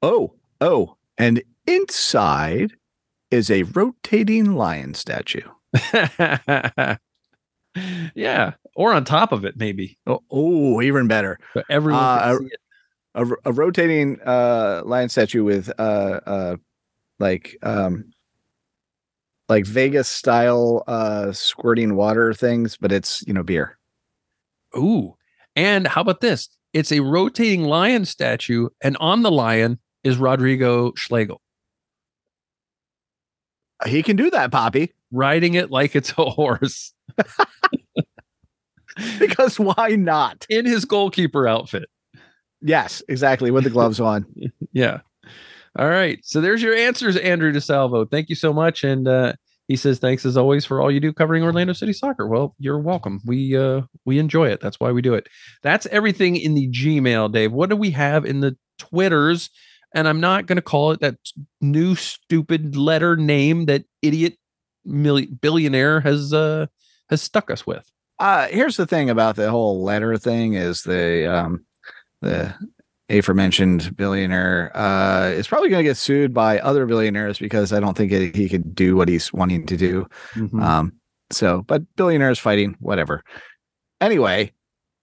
Oh, 0.00 0.34
oh, 0.60 0.96
and 1.18 1.42
inside 1.66 2.72
is 3.34 3.50
a 3.50 3.64
rotating 3.64 4.54
lion 4.54 4.94
statue. 4.94 5.40
yeah 8.14 8.52
or 8.76 8.92
on 8.92 9.04
top 9.04 9.32
of 9.32 9.44
it 9.44 9.56
maybe 9.56 9.98
Oh, 10.06 10.20
oh 10.30 10.80
even 10.80 11.08
better. 11.08 11.38
so 11.54 11.62
everyone 11.68 12.00
Uh, 12.02 12.18
can 12.18 12.28
I- 12.28 12.38
see 12.38 12.44
it. 12.46 12.60
A, 13.16 13.26
a 13.44 13.52
rotating 13.52 14.18
uh 14.26 14.82
lion 14.84 15.08
statue 15.08 15.44
with 15.44 15.70
uh 15.78 16.20
uh 16.26 16.56
like 17.20 17.56
um 17.62 18.12
like 19.48 19.66
Vegas 19.66 20.08
style 20.08 20.82
uh 20.88 21.30
squirting 21.32 21.94
water 21.96 22.32
things, 22.34 22.76
but 22.76 22.90
it's 22.90 23.22
you 23.26 23.32
know 23.34 23.42
beer. 23.44 23.78
ooh 24.76 25.14
and 25.56 25.86
how 25.86 26.00
about 26.00 26.20
this 26.20 26.48
it's 26.72 26.90
a 26.90 27.00
rotating 27.00 27.62
lion 27.64 28.04
statue 28.04 28.68
and 28.82 28.96
on 28.98 29.22
the 29.22 29.30
lion 29.30 29.78
is 30.02 30.16
rodrigo 30.18 30.92
schlegel 30.96 31.40
He 33.86 34.02
can 34.02 34.16
do 34.16 34.30
that, 34.30 34.50
Poppy, 34.50 34.92
riding 35.10 35.54
it 35.54 35.70
like 35.70 35.96
it's 35.96 36.12
a 36.16 36.24
horse 36.24 36.92
because 39.18 39.58
why 39.58 39.90
not? 39.90 40.46
in 40.48 40.66
his 40.66 40.84
goalkeeper 40.84 41.48
outfit. 41.48 41.88
Yes, 42.62 43.02
exactly, 43.08 43.50
with 43.50 43.64
the 43.64 43.70
gloves 43.70 44.00
on. 44.00 44.26
Yeah. 44.72 45.00
All 45.78 45.88
right. 45.88 46.18
So 46.24 46.40
there's 46.40 46.60
your 46.62 46.74
answers, 46.74 47.16
Andrew 47.16 47.52
DeSalvo. 47.52 48.10
Thank 48.10 48.28
you 48.28 48.34
so 48.34 48.52
much. 48.52 48.82
And 48.82 49.06
uh, 49.06 49.34
he 49.68 49.76
says 49.76 49.98
thanks 50.00 50.26
as 50.26 50.36
always 50.36 50.64
for 50.64 50.80
all 50.80 50.90
you 50.90 50.98
do 51.00 51.12
covering 51.12 51.42
Orlando 51.44 51.72
City 51.72 51.92
soccer. 51.92 52.26
Well, 52.26 52.54
you're 52.58 52.78
welcome. 52.80 53.20
We 53.24 53.56
uh 53.56 53.82
we 54.04 54.18
enjoy 54.18 54.48
it. 54.48 54.60
That's 54.60 54.78
why 54.80 54.90
we 54.92 55.00
do 55.00 55.14
it. 55.14 55.28
That's 55.62 55.86
everything 55.86 56.34
in 56.36 56.54
the 56.54 56.68
Gmail, 56.70 57.30
Dave. 57.32 57.52
What 57.52 57.70
do 57.70 57.76
we 57.76 57.90
have 57.92 58.24
in 58.24 58.40
the 58.40 58.56
Twitters? 58.78 59.48
And 59.94 60.08
I'm 60.08 60.20
not 60.20 60.46
going 60.46 60.56
to 60.56 60.62
call 60.62 60.90
it 60.90 61.00
that 61.00 61.16
new 61.60 61.94
stupid 61.94 62.76
letter 62.76 63.16
name 63.16 63.66
that 63.66 63.84
idiot 64.02 64.36
milli- 64.86 65.40
billionaire 65.40 66.00
has 66.00 66.32
uh 66.34 66.66
has 67.08 67.22
stuck 67.22 67.50
us 67.50 67.66
with. 67.66 67.90
Uh 68.18 68.48
here's 68.48 68.76
the 68.76 68.86
thing 68.86 69.08
about 69.08 69.36
the 69.36 69.50
whole 69.50 69.82
letter 69.82 70.18
thing 70.18 70.54
is 70.54 70.82
the 70.82 71.32
um 71.32 71.64
the 72.20 72.54
aforementioned 73.08 73.96
billionaire 73.96 74.72
uh 74.76 75.28
is 75.28 75.46
probably 75.46 75.68
going 75.68 75.82
to 75.84 75.88
get 75.88 75.96
sued 75.96 76.34
by 76.34 76.58
other 76.58 76.86
billionaires 76.86 77.38
because 77.38 77.72
I 77.72 77.80
don't 77.80 77.96
think 77.96 78.12
it, 78.12 78.34
he 78.34 78.48
could 78.48 78.74
do 78.74 78.96
what 78.96 79.08
he's 79.08 79.32
wanting 79.32 79.64
to 79.66 79.76
do. 79.76 80.06
Mhm. 80.34 80.60
Um 80.62 80.92
so 81.30 81.62
but 81.62 81.82
billionaires 81.96 82.38
fighting 82.38 82.76
whatever. 82.80 83.22
Anyway, 84.00 84.52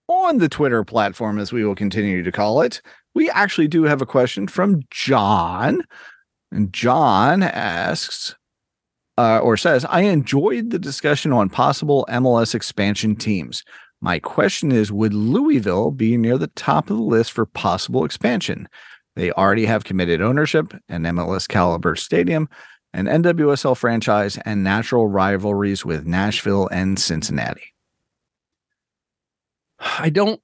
on 0.08 0.38
the 0.38 0.48
Twitter 0.48 0.84
platform, 0.84 1.38
as 1.38 1.52
we 1.52 1.64
will 1.64 1.74
continue 1.74 2.22
to 2.22 2.30
call 2.32 2.60
it, 2.62 2.82
we 3.14 3.30
actually 3.30 3.68
do 3.68 3.84
have 3.84 4.02
a 4.02 4.06
question 4.06 4.46
from 4.46 4.82
John. 4.90 5.82
And 6.50 6.72
John 6.72 7.42
asks, 7.42 8.34
uh, 9.18 9.38
or 9.38 9.56
says, 9.56 9.84
I 9.86 10.02
enjoyed 10.02 10.70
the 10.70 10.78
discussion 10.78 11.32
on 11.32 11.48
possible 11.48 12.06
MLS 12.10 12.54
expansion 12.54 13.16
teams. 13.16 13.62
My 14.00 14.18
question 14.18 14.72
is 14.72 14.90
Would 14.90 15.14
Louisville 15.14 15.90
be 15.90 16.16
near 16.16 16.38
the 16.38 16.48
top 16.48 16.90
of 16.90 16.96
the 16.96 17.02
list 17.02 17.32
for 17.32 17.46
possible 17.46 18.04
expansion? 18.04 18.68
They 19.14 19.30
already 19.32 19.66
have 19.66 19.84
committed 19.84 20.22
ownership, 20.22 20.74
an 20.88 21.04
MLS 21.04 21.46
caliber 21.46 21.96
stadium, 21.96 22.48
an 22.94 23.06
NWSL 23.06 23.76
franchise, 23.76 24.38
and 24.44 24.64
natural 24.64 25.06
rivalries 25.06 25.84
with 25.84 26.06
Nashville 26.06 26.68
and 26.68 26.98
Cincinnati. 26.98 27.74
I 29.78 30.10
don't 30.10 30.40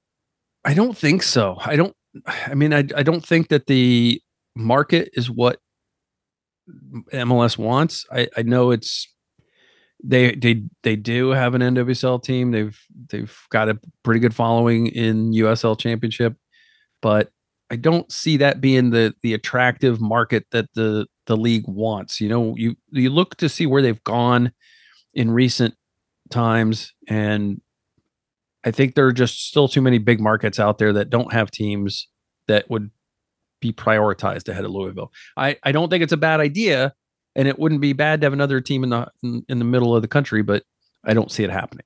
I 0.65 0.73
don't 0.73 0.97
think 0.97 1.23
so. 1.23 1.57
I 1.59 1.75
don't 1.75 1.95
I 2.25 2.53
mean 2.53 2.73
I 2.73 2.79
I 2.95 3.03
don't 3.03 3.25
think 3.25 3.49
that 3.49 3.67
the 3.67 4.21
market 4.55 5.09
is 5.13 5.29
what 5.29 5.59
MLS 7.13 7.57
wants. 7.57 8.05
I 8.11 8.27
I 8.37 8.41
know 8.41 8.71
it's 8.71 9.07
they 10.03 10.35
they 10.35 10.63
they 10.83 10.95
do 10.95 11.29
have 11.29 11.55
an 11.55 11.61
NWSL 11.61 12.23
team. 12.23 12.51
They've 12.51 12.79
they've 13.09 13.37
got 13.49 13.69
a 13.69 13.79
pretty 14.03 14.19
good 14.19 14.35
following 14.35 14.87
in 14.87 15.31
USL 15.31 15.77
Championship, 15.77 16.35
but 17.01 17.31
I 17.69 17.75
don't 17.75 18.11
see 18.11 18.37
that 18.37 18.61
being 18.61 18.91
the 18.91 19.13
the 19.21 19.33
attractive 19.33 19.99
market 20.01 20.45
that 20.51 20.73
the 20.73 21.05
the 21.25 21.37
league 21.37 21.67
wants. 21.67 22.21
You 22.21 22.29
know, 22.29 22.55
you 22.55 22.75
you 22.91 23.09
look 23.09 23.35
to 23.37 23.49
see 23.49 23.65
where 23.65 23.81
they've 23.81 24.03
gone 24.03 24.51
in 25.13 25.31
recent 25.31 25.75
times 26.29 26.93
and 27.07 27.61
I 28.69 28.71
think 28.71 28.93
there 28.93 29.07
are 29.07 29.11
just 29.11 29.47
still 29.47 29.67
too 29.67 29.81
many 29.81 29.97
big 29.97 30.19
markets 30.19 30.59
out 30.59 30.77
there 30.77 30.93
that 30.93 31.09
don't 31.09 31.33
have 31.33 31.49
teams 31.49 32.07
that 32.47 32.69
would 32.69 32.91
be 33.59 33.73
prioritized 33.73 34.47
ahead 34.47 34.63
of 34.63 34.69
Louisville. 34.69 35.11
I, 35.35 35.57
I 35.63 35.71
don't 35.71 35.89
think 35.89 36.03
it's 36.03 36.13
a 36.13 36.17
bad 36.17 36.39
idea, 36.39 36.93
and 37.35 37.47
it 37.47 37.57
wouldn't 37.57 37.81
be 37.81 37.93
bad 37.93 38.21
to 38.21 38.25
have 38.25 38.33
another 38.33 38.61
team 38.61 38.83
in 38.83 38.91
the 38.91 39.07
in, 39.23 39.43
in 39.49 39.57
the 39.57 39.65
middle 39.65 39.95
of 39.95 40.03
the 40.03 40.07
country, 40.07 40.43
but 40.43 40.61
I 41.03 41.15
don't 41.15 41.31
see 41.31 41.43
it 41.43 41.49
happening. 41.49 41.85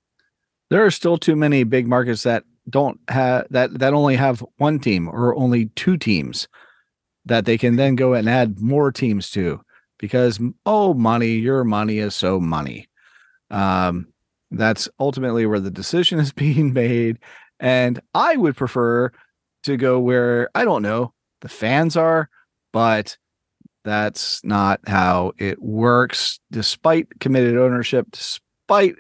There 0.72 0.86
are 0.86 0.92
still 0.92 1.18
too 1.18 1.38
many 1.38 1.64
big 1.64 1.88
markets 1.88 2.24
that 2.24 2.44
don't 2.70 3.00
have 3.08 3.48
that 3.52 3.80
that 3.80 3.94
only 3.94 4.18
have 4.18 4.44
one 4.58 4.78
team 4.78 5.08
or 5.08 5.34
only 5.36 5.68
two 5.68 5.96
teams 5.96 6.50
that 7.26 7.46
they 7.46 7.58
can 7.58 7.78
then 7.78 7.96
go 7.96 8.14
and 8.14 8.28
add 8.30 8.60
more 8.60 8.92
teams 8.92 9.32
to 9.32 9.62
because 10.00 10.38
oh 10.66 10.94
money 10.94 11.32
your 11.32 11.64
money 11.64 12.00
is 12.00 12.14
so 12.14 12.40
money 12.40 12.90
um 13.52 14.13
that's 14.58 14.90
ultimately 15.00 15.46
where 15.46 15.60
the 15.60 15.72
decision 15.72 16.20
is 16.20 16.32
being 16.34 16.74
made. 16.74 17.20
And 17.60 18.00
I 18.14 18.36
would 18.38 18.58
prefer 18.58 19.12
to 19.64 19.78
go 19.78 20.00
where 20.00 20.50
I 20.56 20.66
don't 20.66 20.82
know 20.82 21.14
the 21.42 21.50
fans 21.50 21.98
are, 21.98 22.30
but 22.72 23.18
that's 23.84 24.44
not 24.44 24.80
how 24.88 25.34
it 25.38 25.62
works. 25.62 26.40
Despite 26.52 27.20
committed 27.20 27.58
ownership, 27.58 28.08
despite 28.12 28.96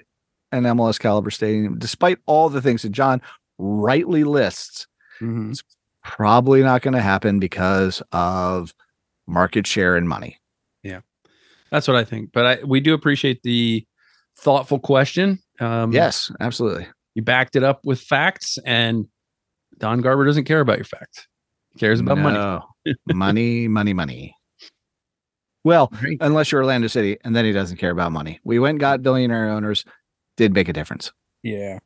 an 0.51 0.63
MLS 0.63 0.99
caliber 0.99 1.31
stadium, 1.31 1.79
despite 1.79 2.19
all 2.25 2.49
the 2.49 2.61
things 2.61 2.81
that 2.83 2.91
John 2.91 3.21
rightly 3.57 4.23
lists, 4.23 4.87
mm-hmm. 5.21 5.51
it's 5.51 5.63
probably 6.03 6.61
not 6.61 6.81
going 6.81 6.93
to 6.93 7.01
happen 7.01 7.39
because 7.39 8.03
of 8.11 8.73
market 9.25 9.65
share 9.65 9.95
and 9.95 10.07
money. 10.07 10.39
Yeah, 10.83 10.99
that's 11.71 11.87
what 11.87 11.97
I 11.97 12.03
think. 12.03 12.31
But 12.33 12.45
I, 12.45 12.63
we 12.63 12.81
do 12.81 12.93
appreciate 12.93 13.41
the 13.43 13.85
thoughtful 14.37 14.79
question. 14.79 15.39
Um, 15.59 15.91
yes, 15.91 16.31
absolutely. 16.39 16.87
You 17.15 17.21
backed 17.21 17.55
it 17.55 17.63
up 17.63 17.81
with 17.83 18.01
facts, 18.01 18.57
and 18.65 19.07
Don 19.77 20.01
Garber 20.01 20.25
doesn't 20.25 20.45
care 20.45 20.59
about 20.59 20.77
your 20.77 20.85
facts. 20.85 21.27
He 21.73 21.79
cares 21.79 21.99
about 21.99 22.17
no. 22.17 22.23
money. 22.23 22.95
money, 23.13 23.67
money, 23.67 23.93
money. 23.93 24.35
Well, 25.63 25.91
right. 26.01 26.17
unless 26.19 26.51
you're 26.51 26.61
Orlando 26.61 26.87
City, 26.87 27.17
and 27.23 27.35
then 27.35 27.45
he 27.45 27.51
doesn't 27.51 27.77
care 27.77 27.91
about 27.91 28.11
money. 28.11 28.39
We 28.43 28.59
went 28.59 28.79
got 28.79 29.01
billionaire 29.01 29.49
owners, 29.49 29.85
did 30.35 30.53
make 30.53 30.67
a 30.67 30.73
difference. 30.73 31.11
Yeah. 31.41 31.79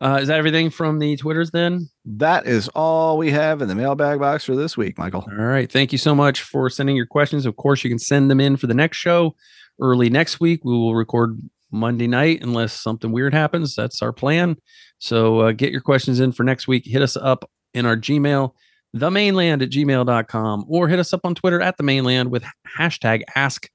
Uh, 0.00 0.18
is 0.20 0.28
that 0.28 0.38
everything 0.38 0.68
from 0.68 0.98
the 0.98 1.16
Twitters 1.16 1.50
then? 1.50 1.88
That 2.04 2.46
is 2.46 2.68
all 2.68 3.16
we 3.16 3.30
have 3.30 3.62
in 3.62 3.68
the 3.68 3.74
mailbag 3.74 4.18
box 4.18 4.44
for 4.44 4.54
this 4.54 4.76
week, 4.76 4.98
Michael. 4.98 5.26
All 5.30 5.44
right. 5.44 5.70
Thank 5.70 5.90
you 5.92 5.98
so 5.98 6.14
much 6.14 6.42
for 6.42 6.68
sending 6.68 6.96
your 6.96 7.06
questions. 7.06 7.46
Of 7.46 7.56
course, 7.56 7.82
you 7.82 7.90
can 7.90 7.98
send 7.98 8.30
them 8.30 8.40
in 8.40 8.56
for 8.56 8.66
the 8.66 8.74
next 8.74 8.98
show 8.98 9.34
early 9.80 10.10
next 10.10 10.38
week. 10.38 10.64
We 10.64 10.72
will 10.72 10.94
record 10.94 11.38
Monday 11.70 12.06
night 12.06 12.42
unless 12.42 12.72
something 12.72 13.12
weird 13.12 13.34
happens. 13.34 13.74
That's 13.74 14.02
our 14.02 14.12
plan. 14.12 14.56
So 14.98 15.40
uh, 15.40 15.52
get 15.52 15.72
your 15.72 15.80
questions 15.80 16.20
in 16.20 16.32
for 16.32 16.44
next 16.44 16.68
week. 16.68 16.84
Hit 16.86 17.02
us 17.02 17.16
up 17.16 17.48
in 17.74 17.86
our 17.86 17.96
Gmail, 17.96 18.52
themaneland 18.96 19.62
at 19.62 19.70
gmail.com, 19.70 20.64
or 20.68 20.88
hit 20.88 20.98
us 20.98 21.12
up 21.12 21.20
on 21.24 21.34
Twitter 21.34 21.60
at 21.60 21.76
the 21.76 21.82
Mane 21.82 22.04
Land 22.04 22.30
with 22.30 22.44
hashtag 22.78 23.22
ask 23.34 23.68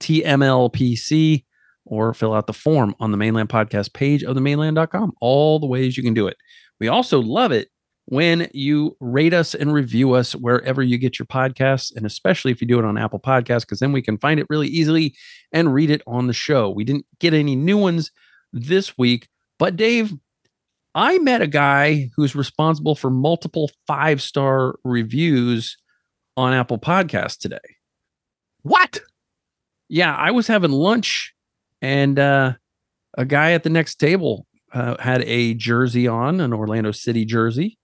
TMLPC 0.00 1.44
or 1.86 2.14
fill 2.14 2.34
out 2.34 2.46
the 2.46 2.52
form 2.52 2.94
on 2.98 3.10
the 3.10 3.16
Mane 3.16 3.34
Land 3.34 3.48
podcast 3.48 3.92
page 3.92 4.24
of 4.24 4.36
themaneland.com. 4.36 5.12
All 5.20 5.58
the 5.58 5.66
ways 5.66 5.96
you 5.96 6.02
can 6.02 6.14
do 6.14 6.26
it. 6.26 6.36
We 6.80 6.88
also 6.88 7.20
love 7.20 7.52
it 7.52 7.68
when 8.06 8.50
you 8.52 8.96
rate 9.00 9.32
us 9.32 9.54
and 9.54 9.72
review 9.72 10.12
us 10.12 10.34
wherever 10.34 10.82
you 10.82 10.98
get 10.98 11.18
your 11.18 11.26
podcasts, 11.26 11.94
and 11.94 12.04
especially 12.04 12.52
if 12.52 12.60
you 12.60 12.66
do 12.66 12.78
it 12.78 12.84
on 12.84 12.98
Apple 12.98 13.20
Podcasts, 13.20 13.62
because 13.62 13.78
then 13.78 13.92
we 13.92 14.02
can 14.02 14.18
find 14.18 14.38
it 14.38 14.46
really 14.50 14.68
easily 14.68 15.14
and 15.52 15.72
read 15.72 15.90
it 15.90 16.02
on 16.06 16.26
the 16.26 16.32
show. 16.32 16.68
We 16.68 16.84
didn't 16.84 17.06
get 17.18 17.32
any 17.32 17.56
new 17.56 17.78
ones 17.78 18.10
this 18.52 18.98
week, 18.98 19.28
but 19.58 19.76
Dave, 19.76 20.12
I 20.94 21.18
met 21.18 21.42
a 21.42 21.46
guy 21.46 22.10
who's 22.14 22.36
responsible 22.36 22.94
for 22.94 23.10
multiple 23.10 23.70
five 23.86 24.20
star 24.20 24.76
reviews 24.84 25.76
on 26.36 26.52
Apple 26.52 26.78
Podcasts 26.78 27.38
today. 27.38 27.58
What? 28.62 29.00
Yeah, 29.88 30.14
I 30.14 30.30
was 30.30 30.46
having 30.46 30.70
lunch 30.70 31.34
and 31.82 32.18
uh, 32.18 32.54
a 33.16 33.24
guy 33.24 33.52
at 33.52 33.62
the 33.62 33.70
next 33.70 33.96
table 33.96 34.46
uh, 34.72 34.96
had 35.00 35.22
a 35.22 35.54
jersey 35.54 36.06
on, 36.06 36.40
an 36.40 36.52
Orlando 36.52 36.92
City 36.92 37.24
jersey. 37.24 37.78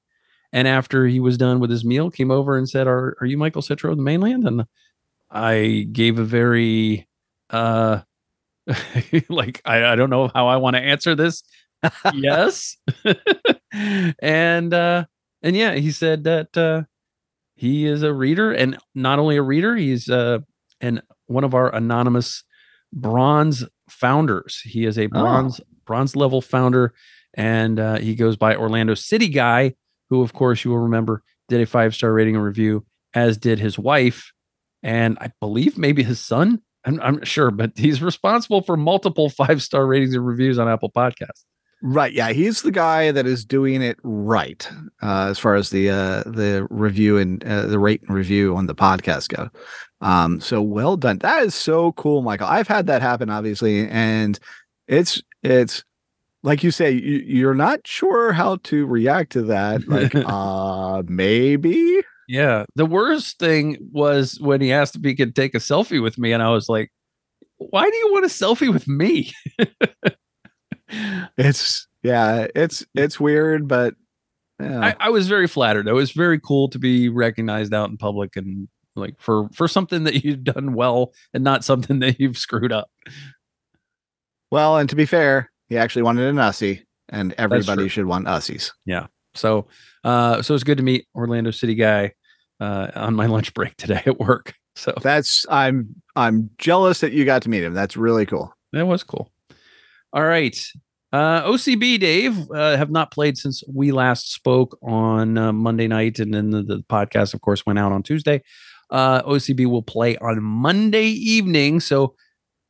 And 0.53 0.67
after 0.67 1.07
he 1.07 1.21
was 1.21 1.39
done 1.39 1.61
with 1.61 1.71
his 1.71 1.85
meal, 1.85 2.11
came 2.11 2.31
over 2.31 2.57
and 2.57 2.69
said, 2.69 2.87
"Are 2.87 3.17
are 3.21 3.27
you 3.27 3.39
Michael 3.39 3.63
Citro 3.63 3.91
of 3.91 3.97
the 3.97 4.03
Mane 4.03 4.21
Land?" 4.21 4.47
And 4.47 4.65
I 5.31 5.87
gave 5.93 6.19
a 6.19 6.25
very 6.25 7.09
uh 7.51 8.01
like 9.29 9.61
I, 9.65 9.85
I 9.85 9.97
don't 9.97 10.11
know 10.11 10.29
how 10.35 10.49
I 10.49 10.57
want 10.57 10.77
to 10.77 10.83
answer 10.83 11.15
this. 11.15 11.43
yes. 12.15 12.77
and 14.21 14.75
uh 14.75 15.05
and 15.43 15.57
yeah, 15.57 15.75
he 15.75 15.93
said 15.93 16.25
that 16.25 16.57
uh 16.57 16.83
he 17.55 17.87
is 17.87 18.03
a 18.03 18.13
reader 18.13 18.53
and 18.53 18.79
not 18.95 19.19
only 19.19 19.37
a 19.37 19.43
reader, 19.43 19.77
he's 19.77 20.09
uh 20.09 20.39
and 20.81 21.03
one 21.27 21.45
of 21.45 21.55
our 21.55 21.75
anonymous 21.75 22.43
bronze 22.93 23.65
founders. 23.89 24.61
He 24.65 24.85
is 24.85 24.99
a 24.99 25.07
bronze 25.07 25.61
oh. 25.61 25.67
bronze 25.85 26.17
level 26.17 26.41
founder 26.41 26.93
and 27.35 27.79
uh, 27.79 27.99
he 27.99 28.17
goes 28.17 28.37
by 28.37 28.57
Orlando 28.57 28.95
City 28.95 29.29
Guy 29.29 29.75
who, 30.11 30.23
of 30.23 30.33
course, 30.33 30.65
you 30.65 30.71
will 30.71 30.79
remember 30.79 31.23
did 31.49 31.61
a 31.61 31.67
five 31.67 31.95
star 31.95 32.13
rating 32.13 32.37
and 32.37 32.45
review, 32.45 32.85
as 33.15 33.39
did 33.39 33.59
his 33.59 33.79
wife, 33.79 34.33
and 34.83 35.19
I 35.21 35.33
believe 35.41 35.79
maybe 35.79 36.03
his 36.03 36.21
son. 36.21 36.63
I'm, 36.85 37.01
I'm 37.01 37.25
sure, 37.25 37.51
but 37.51 37.73
he's 37.77 38.03
responsible 38.03 38.63
for 38.63 38.77
multiple 38.77 39.29
five 39.31 39.63
star 39.63 39.87
ratings 39.87 40.15
and 40.15 40.27
reviews 40.27 40.59
on 40.59 40.69
Apple 40.69 40.91
Podcasts. 40.91 41.45
Right. 41.83 42.13
Yeah, 42.13 42.33
he's 42.33 42.61
the 42.61 42.71
guy 42.71 43.11
that 43.11 43.27
is 43.27 43.43
doing 43.43 43.81
it 43.81 43.99
right 44.03 44.71
uh, 45.03 45.29
as 45.31 45.39
far 45.39 45.55
as 45.55 45.71
the 45.71 45.89
uh, 45.89 46.23
the 46.27 46.67
review 46.69 47.17
and 47.17 47.43
uh, 47.43 47.67
the 47.67 47.79
rate 47.79 48.03
and 48.03 48.15
review 48.15 48.55
on 48.55 48.67
the 48.67 48.75
podcast 48.75 49.35
go. 49.35 49.49
Um, 50.03 50.41
so 50.41 50.61
well 50.61 50.99
done. 50.99 51.19
That 51.19 51.43
is 51.43 51.55
so 51.55 51.93
cool, 51.93 52.21
Michael. 52.21 52.49
I've 52.49 52.69
had 52.69 52.87
that 52.89 53.01
happen, 53.01 53.31
obviously, 53.31 53.89
and 53.89 54.39
it's 54.89 55.23
it's 55.43 55.83
like 56.43 56.63
you 56.65 56.71
say, 56.71 56.93
you, 56.93 57.49
are 57.49 57.55
not 57.55 57.87
sure 57.87 58.33
how 58.33 58.57
to 58.65 58.87
react 58.87 59.33
to 59.33 59.43
that. 59.43 59.87
Like, 59.87 60.15
uh, 60.15 61.03
maybe. 61.07 62.03
Yeah. 62.29 62.65
The 62.77 62.87
worst 62.87 63.39
thing 63.39 63.77
was 63.93 64.39
when 64.41 64.61
he 64.61 64.73
asked 64.73 64.97
if 64.97 65.03
he 65.03 65.15
could 65.15 65.35
take 65.35 65.55
a 65.55 65.59
selfie 65.59 66.03
with 66.03 66.19
me, 66.19 66.33
and 66.33 66.43
I 66.43 66.51
was 66.51 66.69
like, 66.69 66.91
"Why 67.59 67.89
do 67.89 67.97
you 67.97 68.13
want 68.13 68.25
a 68.25 68.29
selfie 68.29 68.73
with 68.73 68.89
me?" 68.89 69.33
it's 71.37 71.87
yeah, 72.03 72.47
it's 72.55 72.85
it's 72.95 73.21
weird, 73.21 73.69
but 73.69 73.95
yeah. 74.61 74.81
I, 74.81 74.97
I 75.07 75.11
was 75.11 75.29
very 75.29 75.47
flattered. 75.47 75.89
It 75.89 75.93
was 75.93 76.13
very 76.13 76.39
cool 76.39 76.69
to 76.71 76.79
be 76.79 77.09
recognized 77.09 77.75
out 77.75 77.91
in 77.91 77.97
public 77.97 78.37
and 78.37 78.69
like 78.97 79.19
for 79.19 79.49
for 79.51 79.69
something 79.69 80.05
that 80.05 80.25
you've 80.25 80.45
done 80.45 80.75
well 80.75 81.13
and 81.35 81.45
not 81.45 81.65
something 81.65 81.99
that 82.01 82.21
you've 82.21 82.39
screwed 82.39 82.73
up. 82.73 82.91
Well, 84.51 84.79
and 84.79 84.89
to 84.89 84.97
be 84.97 85.07
fair, 85.07 85.50
he 85.71 85.79
actually 85.79 86.03
wanted 86.03 86.29
an 86.29 86.37
Ussie, 86.37 86.83
and 87.09 87.33
everybody 87.39 87.89
should 87.89 88.05
want 88.05 88.27
Ussies. 88.27 88.73
Yeah. 88.85 89.07
So, 89.35 89.69
uh, 90.05 90.43
so 90.43 90.55
it's 90.55 90.65
good 90.65 90.77
to 90.79 90.85
meet 90.85 91.07
Orlando 91.15 91.53
City 91.53 91.77
guy 91.77 92.13
uh, 92.61 92.89
on 92.95 93.15
my 93.15 93.27
lunch 93.27 93.55
break 93.55 93.77
today 93.77 94.03
at 94.07 94.19
work. 94.19 94.55
So 94.77 94.93
that's 95.01 95.47
I'm 95.49 95.95
I'm 96.17 96.51
jealous 96.59 97.01
that 97.01 97.13
you 97.13 97.25
got 97.25 97.43
to 97.43 97.49
meet 97.49 97.63
him. 97.63 97.73
That's 97.73 97.97
really 97.97 98.27
cool. 98.27 98.53
That 98.73 98.87
was 98.87 99.03
cool. 99.03 99.31
All 100.13 100.25
right. 100.25 100.59
Uh, 101.13 101.43
OCB, 101.43 101.99
Dave, 101.99 102.51
uh, 102.53 102.77
have 102.77 102.91
not 102.91 103.11
played 103.11 103.37
since 103.37 103.65
we 103.73 103.91
last 103.91 104.33
spoke 104.33 104.79
on 104.81 105.37
uh, 105.37 105.53
Monday 105.53 105.89
night, 105.89 106.21
and 106.21 106.33
then 106.33 106.51
the, 106.51 106.63
the, 106.63 106.85
podcast, 106.89 107.35
of 107.35 107.41
course, 107.41 107.67
went 107.67 107.81
out 107.81 107.91
on 107.91 108.05
Tuesday. 108.05 108.41
Uh, 108.91 109.21
OCB 109.23 109.67
will 109.67 109.83
play 109.83 110.17
on 110.19 110.41
Monday 110.41 111.07
evening, 111.07 111.81
so 111.81 112.15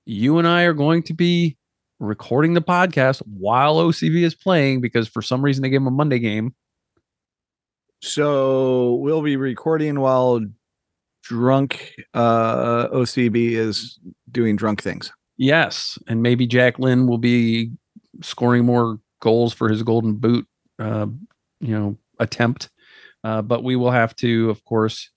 you 0.06 0.38
and 0.38 0.48
I 0.48 0.62
are 0.62 0.72
going 0.72 1.02
to 1.04 1.14
be 1.14 1.58
recording 2.00 2.54
the 2.54 2.62
podcast 2.62 3.22
while 3.26 3.76
OCB 3.76 4.22
is 4.24 4.34
playing 4.34 4.80
because 4.80 5.06
for 5.06 5.22
some 5.22 5.42
reason 5.42 5.62
they 5.62 5.68
gave 5.68 5.82
him 5.82 5.86
a 5.86 5.92
Monday 5.92 6.18
game. 6.18 6.54
So 8.02 8.94
we'll 8.94 9.22
be 9.22 9.36
recording 9.36 10.00
while 10.00 10.40
drunk 11.22 11.92
uh, 12.14 12.88
OCB 12.88 13.52
is 13.52 14.00
doing 14.30 14.56
drunk 14.56 14.82
things. 14.82 15.12
Yes, 15.36 15.98
and 16.08 16.22
maybe 16.22 16.46
Jack 16.46 16.78
Lynn 16.78 17.06
will 17.06 17.18
be 17.18 17.70
scoring 18.22 18.64
more 18.64 18.98
goals 19.20 19.52
for 19.52 19.68
his 19.68 19.82
golden 19.82 20.14
boot, 20.14 20.46
uh, 20.78 21.06
you 21.60 21.78
know, 21.78 21.96
attempt. 22.18 22.70
Uh, 23.22 23.42
but 23.42 23.62
we 23.62 23.76
will 23.76 23.90
have 23.90 24.16
to, 24.16 24.48
of 24.48 24.64
course, 24.64 25.10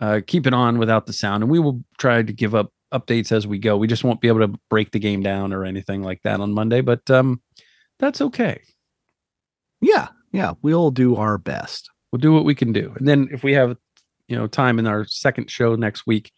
uh, 0.00 0.20
keep 0.26 0.46
it 0.46 0.52
on 0.52 0.78
without 0.78 1.06
the 1.06 1.12
sound, 1.12 1.42
and 1.42 1.50
we 1.50 1.58
will 1.58 1.82
try 1.98 2.22
to 2.22 2.32
give 2.32 2.54
up 2.54 2.72
updates 2.92 3.32
as 3.32 3.46
we 3.46 3.58
go. 3.58 3.76
We 3.76 3.86
just 3.86 4.04
won't 4.04 4.20
be 4.20 4.28
able 4.28 4.40
to 4.40 4.58
break 4.70 4.90
the 4.90 4.98
game 4.98 5.22
down 5.22 5.52
or 5.52 5.64
anything 5.64 6.02
like 6.02 6.22
that 6.22 6.40
on 6.40 6.52
Monday, 6.52 6.80
but 6.80 7.10
um, 7.10 7.40
that's 7.98 8.20
okay. 8.20 8.62
Yeah, 9.80 10.08
yeah, 10.32 10.54
we'll 10.62 10.90
do 10.90 11.16
our 11.16 11.38
best. 11.38 11.90
We'll 12.10 12.20
do 12.20 12.32
what 12.32 12.44
we 12.44 12.54
can 12.54 12.72
do, 12.72 12.94
and 12.96 13.06
then 13.06 13.28
if 13.32 13.42
we 13.42 13.52
have, 13.52 13.76
you 14.28 14.36
know, 14.36 14.46
time 14.46 14.78
in 14.78 14.86
our 14.86 15.04
second 15.06 15.50
show 15.50 15.74
next 15.74 16.06
week, 16.06 16.32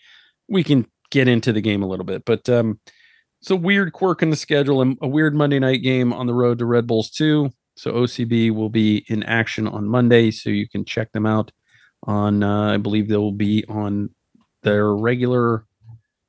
we 0.48 0.64
can 0.64 0.86
get 1.10 1.28
into 1.28 1.52
the 1.52 1.60
game 1.60 1.82
a 1.82 1.86
little 1.86 2.04
bit. 2.04 2.24
But 2.24 2.48
um, 2.48 2.80
it's 3.40 3.50
a 3.50 3.56
weird 3.56 3.92
quirk 3.92 4.22
in 4.22 4.30
the 4.30 4.36
schedule 4.36 4.82
and 4.82 4.98
a 5.00 5.08
weird 5.08 5.34
Monday 5.34 5.58
night 5.58 5.82
game 5.82 6.12
on 6.12 6.26
the 6.26 6.34
road 6.34 6.58
to 6.58 6.66
Red 6.66 6.86
Bulls 6.86 7.10
2. 7.10 7.50
So 7.76 7.92
OCB 7.92 8.50
will 8.50 8.68
be 8.68 9.04
in 9.08 9.22
action 9.22 9.66
on 9.66 9.88
Monday, 9.88 10.30
so 10.30 10.50
you 10.50 10.68
can 10.68 10.84
check 10.84 11.12
them 11.12 11.24
out 11.24 11.50
on. 12.02 12.42
Uh, 12.42 12.74
I 12.74 12.76
believe 12.76 13.08
they 13.08 13.16
will 13.16 13.32
be 13.32 13.64
on 13.68 14.10
their 14.62 14.94
regular. 14.94 15.64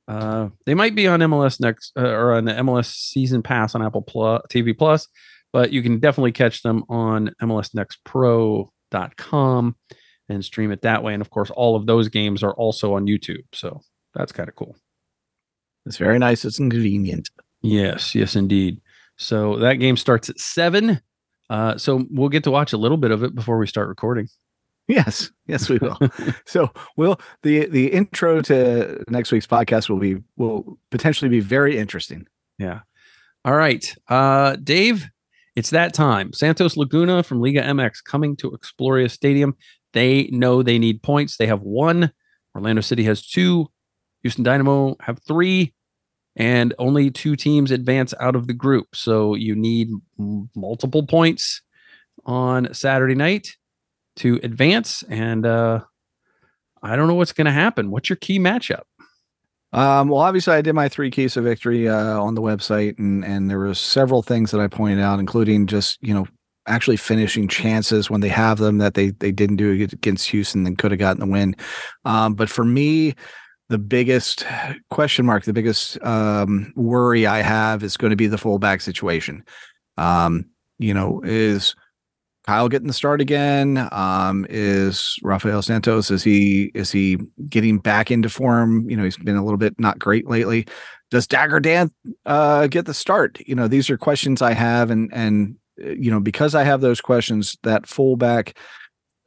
Uh, 0.08 0.48
they 0.66 0.74
might 0.74 0.96
be 0.96 1.06
on 1.08 1.20
MLS 1.22 1.60
next 1.60 1.92
uh, 1.98 2.02
or 2.02 2.34
on 2.34 2.46
the 2.46 2.54
MLS 2.54 2.94
season 2.94 3.44
pass 3.44 3.76
on 3.76 3.82
Apple 3.82 4.02
Plus, 4.02 4.42
TV 4.50 4.78
Plus, 4.78 5.08
but 5.54 5.72
you 5.72 5.82
can 5.82 6.00
definitely 6.00 6.32
catch 6.32 6.64
them 6.64 6.84
on 6.90 7.32
MLSNextPro.com 7.42 9.76
and 10.30 10.46
stream 10.46 10.72
it 10.72 10.82
that 10.82 11.04
way. 11.04 11.14
And 11.14 11.22
of 11.22 11.30
course, 11.30 11.52
all 11.52 11.76
of 11.76 11.86
those 11.86 12.08
games 12.10 12.44
are 12.44 12.54
also 12.54 12.96
on 12.96 13.06
YouTube, 13.06 13.44
so 13.54 13.82
that's 14.14 14.32
kind 14.32 14.50
of 14.50 14.56
cool. 14.56 14.76
It's 15.86 15.98
very 15.98 16.18
nice. 16.20 16.46
It's 16.46 16.58
convenient. 16.58 17.30
Yes, 17.62 18.16
yes, 18.16 18.36
indeed. 18.36 18.82
So 19.18 19.58
that 19.58 19.76
game 19.76 19.98
starts 19.98 20.30
at 20.30 20.40
seven. 20.40 21.02
Uh, 21.50 21.78
so 21.78 22.06
we'll 22.10 22.30
get 22.30 22.46
to 22.46 22.52
watch 22.52 22.72
a 22.74 22.78
little 22.78 22.98
bit 22.98 23.12
of 23.12 23.24
it 23.24 23.36
before 23.36 23.58
we 23.58 23.68
start 23.68 23.90
recording. 23.90 24.30
Yes, 24.88 25.32
yes, 25.48 25.70
we 25.70 25.78
will. 25.78 25.98
so 26.46 26.70
we'll 26.98 27.20
the 27.44 27.68
the 27.68 27.88
intro 27.88 28.42
to 28.42 29.04
next 29.10 29.32
week's 29.32 29.48
podcast 29.48 29.90
will 29.90 30.00
be 30.00 30.18
will 30.38 30.78
potentially 30.90 31.30
be 31.30 31.40
very 31.40 31.78
interesting. 31.78 32.26
Yeah. 32.58 32.82
All 33.46 33.56
right, 33.56 33.96
uh, 34.10 34.58
Dave. 34.58 35.08
It's 35.56 35.72
that 35.72 35.94
time. 35.94 36.32
Santos 36.32 36.78
Laguna 36.78 37.24
from 37.24 37.42
Liga 37.42 37.62
MX 37.62 38.04
coming 38.06 38.38
to 38.38 38.52
Exploria 38.52 39.12
Stadium. 39.12 39.56
They 39.94 40.30
know 40.32 40.64
they 40.64 40.80
need 40.80 41.04
points. 41.04 41.36
They 41.38 41.48
have 41.48 41.62
one. 41.62 42.12
Orlando 42.56 42.82
City 42.82 43.04
has 43.04 43.26
two. 43.26 43.68
Houston 44.24 44.44
Dynamo 44.44 44.96
have 45.02 45.20
three, 45.28 45.74
and 46.36 46.74
only 46.80 47.10
two 47.12 47.36
teams 47.36 47.72
advance 47.72 48.14
out 48.20 48.36
of 48.36 48.48
the 48.48 48.54
group. 48.54 48.96
So 48.96 49.36
you 49.36 49.56
need 49.56 49.90
m- 50.20 50.50
multiple 50.56 51.06
points 51.06 51.62
on 52.26 52.74
Saturday 52.74 53.16
night 53.16 53.58
to 54.18 54.40
advance. 54.44 55.04
And 55.10 55.46
uh, 55.46 55.82
I 56.84 56.96
don't 56.96 57.08
know 57.08 57.16
what's 57.16 57.34
going 57.34 57.46
to 57.46 57.52
happen. 57.52 57.92
What's 57.92 58.10
your 58.10 58.18
key 58.18 58.40
matchup? 58.40 58.84
Um, 59.74 60.10
well, 60.10 60.20
obviously, 60.20 60.54
I 60.54 60.62
did 60.62 60.74
my 60.74 60.90
three 60.90 61.12
keys 61.12 61.38
of 61.38 61.46
victory 61.46 61.88
uh, 61.88 62.20
on 62.20 62.36
the 62.36 62.42
website, 62.42 63.00
and 63.00 63.24
and 63.24 63.50
there 63.50 63.60
were 63.60 63.74
several 63.74 64.22
things 64.22 64.52
that 64.52 64.60
I 64.60 64.68
pointed 64.68 65.00
out, 65.00 65.20
including 65.20 65.66
just 65.66 65.98
you 66.02 66.14
know 66.14 66.28
actually 66.68 66.98
finishing 66.98 67.48
chances 67.48 68.10
when 68.10 68.22
they 68.22 68.28
have 68.28 68.58
them 68.58 68.80
that 68.80 68.96
they 68.96 69.12
they 69.12 69.32
didn't 69.32 69.56
do 69.56 69.72
against 69.72 70.30
Houston 70.30 70.68
and 70.68 70.78
could 70.78 70.92
have 70.92 71.00
gotten 71.00 71.22
the 71.22 71.26
win. 71.26 71.56
Um, 72.04 72.34
but 72.34 72.50
for 72.50 72.66
me, 72.66 73.16
the 73.70 73.78
biggest 73.78 74.46
question 74.90 75.26
mark, 75.26 75.46
the 75.46 75.54
biggest 75.54 76.02
um, 76.04 76.74
worry 76.76 77.26
I 77.26 77.42
have 77.42 77.84
is 77.84 77.96
going 77.96 78.12
to 78.12 78.18
be 78.18 78.28
the 78.28 78.38
fullback 78.38 78.82
situation. 78.82 79.46
Um, 79.98 80.46
you 80.80 80.94
know, 80.94 81.22
is 81.24 81.76
Kyle 82.46 82.70
getting 82.70 82.88
the 82.88 82.94
start 82.94 83.22
again? 83.22 83.88
Um, 83.92 84.48
is 84.50 85.16
Rafael 85.22 85.62
Santos 85.62 86.10
is 86.10 86.24
he 86.24 86.72
is 86.74 86.92
he 86.92 87.18
getting 87.50 87.78
back 87.78 88.10
into 88.10 88.30
form? 88.30 88.90
You 88.90 88.98
know, 88.98 89.04
he's 89.04 89.18
been 89.18 89.36
a 89.36 89.44
little 89.44 89.58
bit 89.58 89.80
not 89.80 90.00
great 90.00 90.28
lately. 90.28 90.68
Does 91.12 91.28
Dagur 91.28 91.62
Dan 91.62 91.92
uh, 92.26 92.68
get 92.68 92.86
the 92.86 92.94
start? 92.94 93.38
You 93.46 93.54
know, 93.54 93.68
these 93.68 93.90
are 93.90 93.98
questions 93.98 94.42
I 94.42 94.54
have, 94.54 94.90
and 94.90 95.10
and 95.14 95.56
you 95.78 96.10
know 96.10 96.20
because 96.20 96.56
I 96.56 96.64
have 96.64 96.82
those 96.82 97.02
questions, 97.02 97.58
that 97.64 97.88
fullback, 97.88 98.58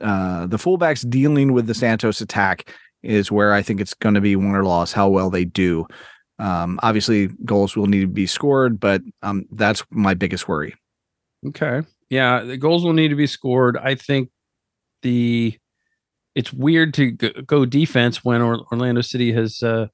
uh, 0.01 0.47
the 0.47 0.57
fullbacks 0.57 1.09
dealing 1.09 1.53
with 1.53 1.67
the 1.67 1.75
Santos 1.75 2.21
attack 2.21 2.69
is 3.03 3.31
where 3.31 3.53
I 3.53 3.63
think 3.63 3.81
it's 3.81 3.95
going 3.95 4.15
to 4.15 4.21
be 4.21 4.35
win 4.35 4.55
or 4.55 4.65
loss 4.65 4.93
how 4.93 5.09
well 5.09 5.31
they 5.31 5.45
do. 5.45 5.87
Um, 6.39 6.81
obviously, 6.83 7.29
goals 7.45 7.77
will 7.77 7.87
need 7.87 8.01
to 8.01 8.07
be 8.09 8.27
scored, 8.27 8.81
but 8.81 9.03
um, 9.23 9.45
that's 9.53 9.85
my 9.91 10.15
biggest 10.15 10.49
worry. 10.49 10.75
Okay, 11.47 11.83
yeah, 12.11 12.43
the 12.43 12.57
goals 12.57 12.85
will 12.85 12.93
need 12.93 13.09
to 13.09 13.17
be 13.17 13.27
scored. 13.27 13.77
I 13.77 13.95
think 13.95 14.31
the 15.03 15.59
it's 16.35 16.53
weird 16.53 16.95
to 16.95 17.13
go 17.13 17.65
defense 17.65 18.25
when 18.25 18.43
Orlando 18.43 19.01
City 19.03 19.33
has 19.33 19.63
uh, 19.63 19.87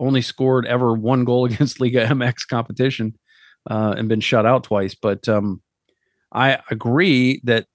only 0.00 0.22
scored 0.22 0.66
ever 0.66 0.94
one 0.94 1.24
goal 1.24 1.44
against 1.50 1.80
Liga 1.80 2.06
MX 2.06 2.48
competition 2.48 3.14
uh, 3.70 3.94
and 3.96 4.08
been 4.08 4.20
shut 4.20 4.46
out 4.46 4.64
twice. 4.64 4.94
But 4.94 5.28
um, 5.28 5.62
I 6.32 6.60
agree 6.70 7.40
that 7.44 7.66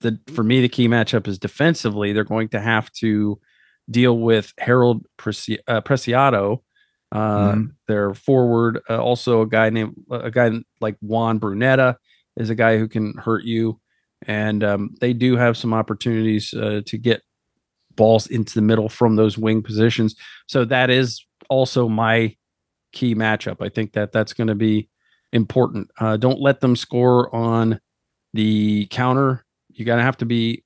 the 0.00 0.18
for 0.34 0.42
me 0.42 0.60
the 0.60 0.68
key 0.68 0.88
matchup 0.88 1.28
is 1.28 1.38
defensively. 1.38 2.12
They're 2.12 2.24
going 2.24 2.48
to 2.50 2.60
have 2.60 2.90
to 2.92 3.38
deal 3.90 4.18
with 4.18 4.52
Harold 4.58 5.04
Preci- 5.18 5.58
uh, 5.66 5.80
Preciado, 5.80 6.62
uh, 7.12 7.52
mm-hmm. 7.52 7.64
their 7.86 8.14
forward. 8.14 8.80
Uh, 8.88 9.02
also, 9.02 9.42
a 9.42 9.46
guy 9.46 9.70
named 9.70 9.94
a 10.10 10.30
guy 10.30 10.52
like 10.80 10.96
Juan 11.00 11.38
Brunetta 11.38 11.96
is 12.36 12.50
a 12.50 12.54
guy 12.54 12.78
who 12.78 12.88
can 12.88 13.14
hurt 13.16 13.44
you, 13.44 13.80
and 14.26 14.62
um, 14.64 14.94
they 15.00 15.12
do 15.12 15.36
have 15.36 15.56
some 15.56 15.74
opportunities 15.74 16.52
uh, 16.54 16.82
to 16.86 16.98
get 16.98 17.22
balls 17.96 18.26
into 18.26 18.54
the 18.54 18.62
middle 18.62 18.88
from 18.88 19.16
those 19.16 19.36
wing 19.36 19.62
positions. 19.62 20.14
So 20.46 20.64
that 20.66 20.90
is 20.90 21.24
also 21.48 21.88
my 21.88 22.36
key 22.92 23.14
matchup. 23.14 23.64
I 23.64 23.68
think 23.68 23.92
that 23.92 24.12
that's 24.12 24.32
going 24.32 24.48
to 24.48 24.54
be 24.54 24.88
important. 25.32 25.90
Uh, 25.98 26.16
don't 26.16 26.40
let 26.40 26.60
them 26.60 26.76
score 26.76 27.34
on 27.34 27.80
the 28.32 28.86
counter. 28.90 29.44
You 29.70 29.84
got 29.84 29.96
to 29.96 30.02
have 30.02 30.16
to 30.18 30.26
be 30.26 30.64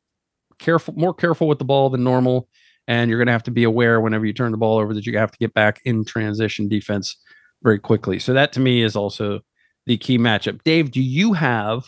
careful, 0.58 0.94
more 0.94 1.14
careful 1.14 1.48
with 1.48 1.58
the 1.58 1.64
ball 1.64 1.90
than 1.90 2.04
normal 2.04 2.48
and 2.86 3.08
you're 3.08 3.18
going 3.18 3.26
to 3.26 3.32
have 3.32 3.42
to 3.44 3.50
be 3.50 3.64
aware 3.64 4.00
whenever 4.00 4.26
you 4.26 4.32
turn 4.32 4.52
the 4.52 4.58
ball 4.58 4.78
over 4.78 4.94
that 4.94 5.06
you 5.06 5.16
have 5.16 5.30
to 5.30 5.38
get 5.38 5.54
back 5.54 5.80
in 5.84 6.04
transition 6.04 6.68
defense 6.68 7.16
very 7.62 7.78
quickly. 7.78 8.18
So 8.18 8.32
that 8.34 8.52
to 8.54 8.60
me 8.60 8.82
is 8.82 8.96
also 8.96 9.40
the 9.86 9.96
key 9.96 10.18
matchup. 10.18 10.62
Dave, 10.64 10.90
do 10.90 11.00
you 11.00 11.32
have 11.32 11.84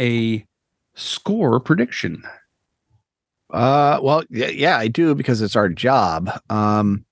a 0.00 0.46
score 0.94 1.60
prediction? 1.60 2.22
Uh, 3.52 4.00
well, 4.02 4.24
yeah, 4.30 4.48
yeah, 4.48 4.78
I 4.78 4.88
do 4.88 5.14
because 5.14 5.40
it's 5.42 5.56
our 5.56 5.68
job. 5.68 6.30
Um, 6.50 7.04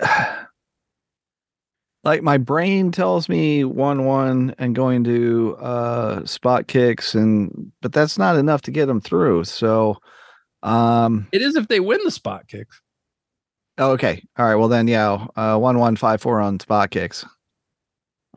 like 2.04 2.22
my 2.22 2.38
brain 2.38 2.92
tells 2.92 3.28
me 3.28 3.64
one 3.64 4.04
one 4.04 4.54
and 4.58 4.74
going 4.74 5.04
to 5.04 5.56
uh 5.60 6.24
spot 6.26 6.66
kicks 6.66 7.14
and 7.14 7.70
but 7.80 7.92
that's 7.92 8.18
not 8.18 8.34
enough 8.36 8.62
to 8.62 8.72
get 8.72 8.86
them 8.86 9.00
through. 9.00 9.44
So 9.44 9.98
um, 10.62 11.28
it 11.32 11.42
is 11.42 11.56
if 11.56 11.68
they 11.68 11.80
win 11.80 12.00
the 12.04 12.10
spot 12.10 12.46
kicks. 12.48 12.80
Okay. 13.78 14.22
All 14.38 14.46
right. 14.46 14.54
Well, 14.54 14.68
then, 14.68 14.86
yeah, 14.86 15.26
uh, 15.34 15.58
one 15.58 15.78
one 15.78 15.96
five 15.96 16.20
four 16.20 16.40
on 16.40 16.60
spot 16.60 16.90
kicks. 16.90 17.24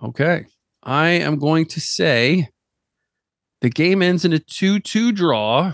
Okay. 0.04 0.46
I 0.84 1.10
am 1.10 1.40
going 1.40 1.66
to 1.68 1.82
say 1.82 2.50
the 3.62 3.70
game 3.70 4.02
ends 4.02 4.26
in 4.26 4.34
a 4.34 4.40
two 4.40 4.80
two 4.80 5.12
draw, 5.12 5.74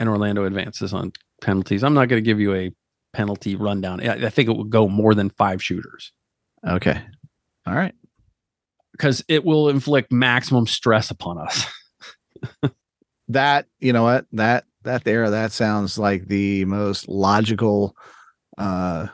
and 0.00 0.08
Orlando 0.08 0.44
advances 0.44 0.94
on 0.94 1.12
penalties. 1.42 1.84
I'm 1.84 1.94
not 1.94 2.08
going 2.08 2.22
to 2.22 2.26
give 2.26 2.40
you 2.40 2.54
a 2.54 2.70
penalty 3.12 3.54
rundown. 3.54 4.06
I 4.06 4.28
think 4.30 4.48
it 4.48 4.56
will 4.56 4.64
go 4.64 4.88
more 4.88 5.14
than 5.14 5.30
five 5.30 5.62
shooters. 5.62 6.12
Okay. 6.66 7.00
All 7.66 7.74
right. 7.74 7.94
Because 8.92 9.24
it 9.28 9.44
will 9.44 9.68
inflict 9.68 10.12
maximum 10.12 10.66
stress 10.66 11.10
upon 11.10 11.38
us. 11.38 11.66
that 13.28 13.66
you 13.78 13.92
know 13.92 14.02
what 14.02 14.26
that 14.32 14.64
that 14.82 15.04
there 15.04 15.30
that 15.30 15.50
sounds 15.50 15.98
like 15.98 16.26
the 16.26 16.64
most 16.66 17.08
logical 17.08 17.96
uh 18.58 19.06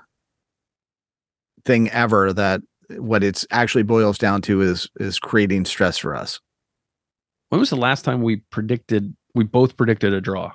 thing 1.65 1.89
ever 1.91 2.33
that 2.33 2.61
what 2.99 3.23
it's 3.23 3.47
actually 3.51 3.83
boils 3.83 4.19
down 4.19 4.43
to 4.43 4.61
is 4.63 4.89
is 4.99 5.19
creating 5.19 5.65
stress 5.65 5.99
for 5.99 6.15
us. 6.15 6.41
When 7.49 7.61
was 7.61 7.71
the 7.71 7.77
last 7.77 8.05
time 8.05 8.23
we 8.23 8.37
predicted? 8.51 9.15
We 9.35 9.45
both 9.45 9.77
predicted 9.77 10.13
a 10.13 10.21
draw. 10.21 10.53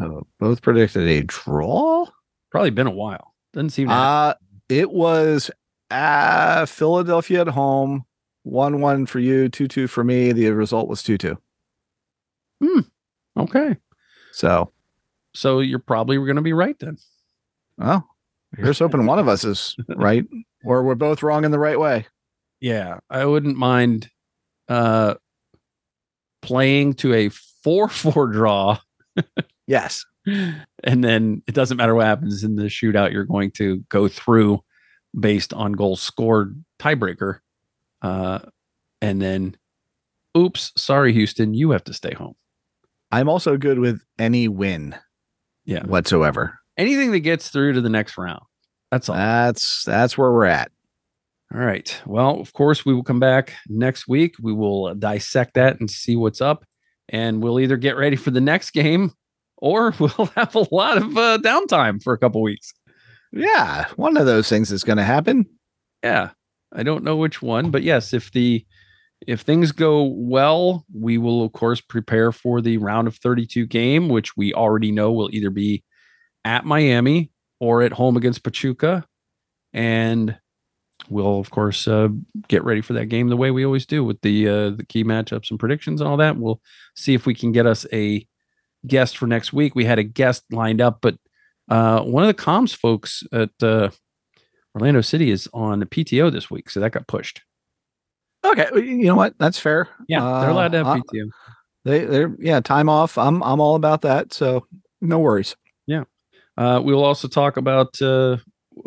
Uh, 0.00 0.20
both 0.38 0.62
predicted 0.62 1.08
a 1.08 1.22
draw. 1.24 2.06
Probably 2.50 2.70
been 2.70 2.86
a 2.86 2.90
while. 2.92 3.34
Doesn't 3.52 3.70
seem. 3.70 3.88
Uh 3.90 4.34
it 4.68 4.90
was 4.90 5.50
uh 5.90 6.66
Philadelphia 6.66 7.42
at 7.42 7.48
home, 7.48 8.04
one 8.42 8.80
one 8.80 9.06
for 9.06 9.18
you, 9.18 9.48
two 9.48 9.68
two 9.68 9.86
for 9.86 10.04
me. 10.04 10.32
The 10.32 10.50
result 10.50 10.88
was 10.88 11.02
two 11.02 11.18
two. 11.18 11.38
Hmm. 12.62 12.80
okay. 13.36 13.76
So, 14.32 14.72
So 15.34 15.60
you're 15.60 15.78
probably 15.78 16.16
going 16.16 16.36
to 16.36 16.42
be 16.42 16.52
right 16.52 16.78
then. 16.78 16.96
well, 17.76 18.08
here's 18.56 18.78
hoping 18.78 19.06
one 19.06 19.18
of 19.18 19.28
us 19.28 19.44
is 19.44 19.76
right, 19.88 20.24
or 20.68 20.82
we're 20.82 20.94
both 20.94 21.22
wrong 21.22 21.46
in 21.46 21.50
the 21.50 21.58
right 21.58 21.80
way. 21.80 22.06
Yeah, 22.60 22.98
I 23.08 23.24
wouldn't 23.24 23.56
mind 23.56 24.10
uh 24.68 25.14
playing 26.42 26.92
to 26.94 27.14
a 27.14 27.30
4-4 27.66 28.32
draw 28.32 28.78
Yes. 29.66 30.04
and 30.26 31.02
then 31.04 31.42
it 31.46 31.54
doesn't 31.54 31.76
matter 31.78 31.94
what 31.94 32.04
happens 32.06 32.44
in 32.44 32.56
the 32.56 32.64
shootout 32.64 33.12
you're 33.12 33.24
going 33.24 33.50
to 33.52 33.78
go 33.88 34.08
through 34.08 34.60
based 35.18 35.52
on 35.54 35.72
goals 35.72 36.00
scored 36.02 36.62
tiebreaker. 36.78 37.38
Uh 38.02 38.40
and 39.00 39.22
then 39.22 39.56
oops, 40.36 40.72
sorry 40.76 41.12
Houston, 41.14 41.54
you 41.54 41.70
have 41.70 41.84
to 41.84 41.94
stay 41.94 42.12
home. 42.14 42.34
I'm 43.10 43.28
also 43.28 43.56
good 43.56 43.78
with 43.78 44.02
any 44.18 44.48
win 44.48 44.94
Yeah. 45.64 45.84
whatsoever. 45.86 46.58
Anything 46.76 47.10
that 47.12 47.20
gets 47.20 47.48
through 47.48 47.72
to 47.72 47.80
the 47.80 47.88
next 47.88 48.18
round. 48.18 48.42
That's 48.90 49.08
all. 49.08 49.16
That's 49.16 49.84
that's 49.84 50.16
where 50.16 50.32
we're 50.32 50.46
at. 50.46 50.70
All 51.54 51.60
right. 51.60 52.00
Well, 52.04 52.40
of 52.40 52.52
course, 52.52 52.84
we 52.84 52.92
will 52.92 53.02
come 53.02 53.20
back 53.20 53.54
next 53.68 54.06
week. 54.06 54.34
We 54.40 54.52
will 54.52 54.94
dissect 54.94 55.54
that 55.54 55.80
and 55.80 55.90
see 55.90 56.14
what's 56.14 56.40
up. 56.40 56.64
And 57.08 57.42
we'll 57.42 57.58
either 57.58 57.78
get 57.78 57.96
ready 57.96 58.16
for 58.16 58.30
the 58.30 58.40
next 58.40 58.70
game 58.70 59.12
or 59.56 59.94
we'll 59.98 60.30
have 60.36 60.54
a 60.54 60.74
lot 60.74 60.98
of 60.98 61.16
uh, 61.16 61.38
downtime 61.38 62.02
for 62.02 62.12
a 62.12 62.18
couple 62.18 62.42
weeks. 62.42 62.72
Yeah, 63.32 63.86
one 63.96 64.16
of 64.16 64.26
those 64.26 64.48
things 64.48 64.72
is 64.72 64.84
going 64.84 64.98
to 64.98 65.04
happen. 65.04 65.46
Yeah. 66.02 66.30
I 66.72 66.82
don't 66.82 67.04
know 67.04 67.16
which 67.16 67.40
one, 67.40 67.70
but 67.70 67.82
yes, 67.82 68.12
if 68.12 68.30
the 68.32 68.64
if 69.26 69.40
things 69.40 69.72
go 69.72 70.04
well, 70.04 70.84
we 70.94 71.18
will 71.18 71.44
of 71.44 71.52
course 71.52 71.80
prepare 71.80 72.30
for 72.30 72.60
the 72.60 72.76
round 72.76 73.08
of 73.08 73.16
32 73.16 73.66
game, 73.66 74.08
which 74.08 74.36
we 74.36 74.52
already 74.52 74.92
know 74.92 75.10
will 75.12 75.30
either 75.32 75.50
be 75.50 75.82
at 76.44 76.66
Miami 76.66 77.30
or 77.60 77.82
at 77.82 77.92
home 77.92 78.16
against 78.16 78.42
Pachuca. 78.42 79.04
And 79.72 80.36
we'll 81.08 81.38
of 81.38 81.50
course 81.50 81.86
uh, 81.86 82.08
get 82.48 82.64
ready 82.64 82.80
for 82.80 82.92
that 82.94 83.06
game 83.06 83.28
the 83.28 83.36
way 83.36 83.50
we 83.50 83.64
always 83.64 83.86
do 83.86 84.04
with 84.04 84.20
the 84.22 84.48
uh, 84.48 84.70
the 84.70 84.84
key 84.88 85.04
matchups 85.04 85.50
and 85.50 85.58
predictions 85.60 86.00
and 86.00 86.08
all 86.08 86.16
that. 86.16 86.36
We'll 86.36 86.60
see 86.94 87.14
if 87.14 87.26
we 87.26 87.34
can 87.34 87.52
get 87.52 87.66
us 87.66 87.86
a 87.92 88.26
guest 88.86 89.16
for 89.18 89.26
next 89.26 89.52
week. 89.52 89.74
We 89.74 89.84
had 89.84 89.98
a 89.98 90.04
guest 90.04 90.44
lined 90.50 90.80
up, 90.80 90.98
but 91.02 91.16
uh, 91.68 92.02
one 92.02 92.24
of 92.24 92.28
the 92.34 92.42
comms 92.42 92.74
folks 92.74 93.22
at 93.32 93.50
uh, 93.62 93.90
Orlando 94.74 95.00
City 95.02 95.30
is 95.30 95.48
on 95.52 95.80
the 95.80 95.86
PTO 95.86 96.32
this 96.32 96.50
week, 96.50 96.70
so 96.70 96.80
that 96.80 96.92
got 96.92 97.06
pushed. 97.06 97.42
Okay, 98.44 98.68
you 98.74 99.04
know 99.04 99.16
what? 99.16 99.34
That's 99.38 99.58
fair. 99.58 99.88
Yeah, 100.08 100.20
they're 100.40 100.50
allowed 100.50 100.72
to 100.72 100.78
have 100.78 100.86
Uh, 100.86 100.96
PTO. 100.96 101.28
They 101.84 102.04
they're 102.06 102.34
yeah, 102.38 102.60
time 102.60 102.88
off. 102.88 103.18
I'm 103.18 103.42
I'm 103.42 103.60
all 103.60 103.74
about 103.76 104.02
that. 104.02 104.32
So 104.32 104.66
no 105.00 105.18
worries. 105.18 105.54
Uh, 106.58 106.80
we 106.82 106.92
will 106.92 107.04
also 107.04 107.28
talk 107.28 107.56
about, 107.56 108.02
uh, 108.02 108.36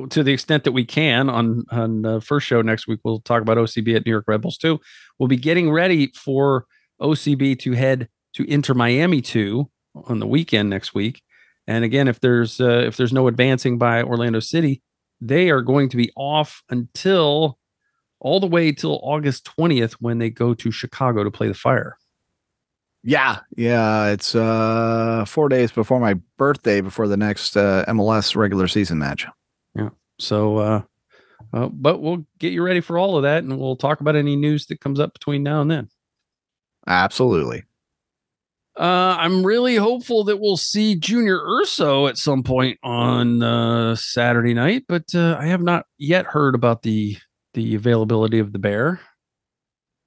to 0.09 0.23
the 0.23 0.33
extent 0.33 0.65
that 0.65 0.73
we 0.73 0.83
can, 0.83 1.29
on 1.29 1.63
on 1.71 2.01
the 2.01 2.19
first 2.19 2.45
show 2.45 2.61
next 2.61 2.85
week. 2.85 2.99
We'll 3.03 3.21
talk 3.21 3.41
about 3.41 3.57
OCB 3.57 3.95
at 3.95 4.05
New 4.05 4.11
York 4.11 4.25
Red 4.27 4.41
Bulls 4.41 4.57
too. 4.57 4.79
We'll 5.17 5.29
be 5.29 5.37
getting 5.37 5.71
ready 5.71 6.11
for 6.13 6.65
OCB 7.01 7.57
to 7.59 7.71
head 7.71 8.09
to 8.33 8.43
Inter 8.43 8.73
Miami 8.73 9.21
two 9.21 9.69
on 9.95 10.19
the 10.19 10.27
weekend 10.27 10.69
next 10.69 10.93
week. 10.93 11.21
And 11.65 11.85
again, 11.85 12.09
if 12.09 12.19
there's 12.19 12.59
uh, 12.59 12.83
if 12.85 12.97
there's 12.97 13.13
no 13.13 13.27
advancing 13.27 13.77
by 13.77 14.03
Orlando 14.03 14.41
City, 14.41 14.81
they 15.21 15.49
are 15.49 15.61
going 15.61 15.87
to 15.89 15.97
be 15.97 16.11
off 16.17 16.63
until 16.69 17.57
all 18.19 18.41
the 18.41 18.47
way 18.47 18.73
till 18.73 18.99
August 19.01 19.45
twentieth 19.45 19.93
when 20.01 20.17
they 20.17 20.29
go 20.29 20.53
to 20.53 20.71
Chicago 20.71 21.23
to 21.23 21.31
play 21.31 21.47
the 21.47 21.53
Fire. 21.53 21.97
Yeah, 23.03 23.39
yeah. 23.55 24.07
It's 24.09 24.35
uh 24.35 25.25
four 25.27 25.49
days 25.49 25.71
before 25.71 25.99
my 25.99 26.15
birthday, 26.37 26.81
before 26.81 27.07
the 27.07 27.17
next 27.17 27.57
uh, 27.57 27.83
MLS 27.87 28.35
regular 28.35 28.67
season 28.67 28.99
match. 28.99 29.25
Yeah. 29.75 29.89
So, 30.19 30.57
uh, 30.57 30.81
uh, 31.53 31.67
but 31.69 32.01
we'll 32.01 32.25
get 32.37 32.53
you 32.53 32.63
ready 32.63 32.81
for 32.81 32.97
all 32.97 33.17
of 33.17 33.23
that, 33.23 33.43
and 33.43 33.59
we'll 33.59 33.75
talk 33.75 34.01
about 34.01 34.15
any 34.15 34.35
news 34.35 34.67
that 34.67 34.81
comes 34.81 34.99
up 34.99 35.13
between 35.13 35.41
now 35.41 35.61
and 35.61 35.71
then. 35.71 35.89
Absolutely. 36.87 37.63
Uh, 38.79 39.17
I'm 39.19 39.45
really 39.45 39.75
hopeful 39.75 40.23
that 40.25 40.39
we'll 40.39 40.57
see 40.57 40.95
Junior 40.95 41.39
Urso 41.39 42.07
at 42.07 42.17
some 42.17 42.41
point 42.41 42.79
on 42.83 43.43
uh, 43.43 43.95
Saturday 43.95 44.53
night, 44.53 44.85
but 44.87 45.13
uh, 45.13 45.37
I 45.39 45.47
have 45.47 45.61
not 45.61 45.85
yet 45.97 46.25
heard 46.25 46.55
about 46.55 46.83
the 46.83 47.17
the 47.53 47.75
availability 47.75 48.39
of 48.39 48.53
the 48.53 48.59
bear. 48.59 49.01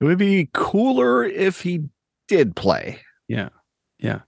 It 0.01 0.05
would 0.05 0.19
be 0.19 0.49
cooler 0.55 1.25
if 1.25 1.61
he 1.61 1.85
did 2.29 2.57
play. 2.57 3.01
Yeah, 3.29 3.51
yeah, 3.99 4.21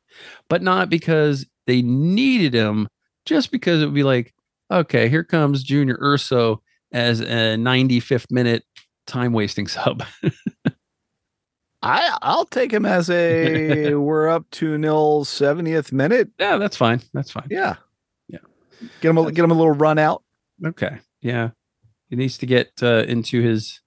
but 0.49 0.63
not 0.63 0.89
because 0.91 1.47
they 1.67 1.83
needed 1.83 2.55
him, 2.55 2.89
just 3.25 3.51
because 3.51 3.83
it 3.83 3.87
would 3.87 3.95
be 3.95 4.03
like, 4.03 4.35
okay, 4.71 5.09
here 5.09 5.25
comes 5.25 5.63
Junior 5.63 5.99
Urso 6.01 6.63
as 6.93 7.21
a 7.21 7.57
95th 7.57 8.31
minute 8.31 8.65
time 9.07 9.33
wasting 9.33 9.67
sub. 9.67 10.03
I 11.83 12.19
I'll 12.23 12.47
take 12.47 12.73
him 12.73 12.85
as 12.85 13.11
a 13.11 13.95
we're 14.01 14.29
up 14.29 14.51
to 14.53 14.77
nil 14.79 15.25
70th 15.25 15.93
minute. 15.93 16.31
yeah, 16.39 16.57
that's 16.57 16.77
fine. 16.77 17.01
That's 17.13 17.31
fine. 17.31 17.47
Yeah. 17.51 17.77
Yeah. 18.29 18.39
Get 19.01 19.11
him 19.11 19.19
a, 19.19 19.31
get 19.31 19.45
him 19.45 19.51
a 19.51 19.55
little 19.55 19.73
run 19.75 19.99
out. 19.99 20.23
Okay. 20.65 20.99
Yeah. 21.21 21.51
He 22.09 22.17
needs 22.17 22.39
to 22.39 22.47
get 22.47 22.71
uh, 22.83 23.05
into 23.07 23.41
his 23.41 23.81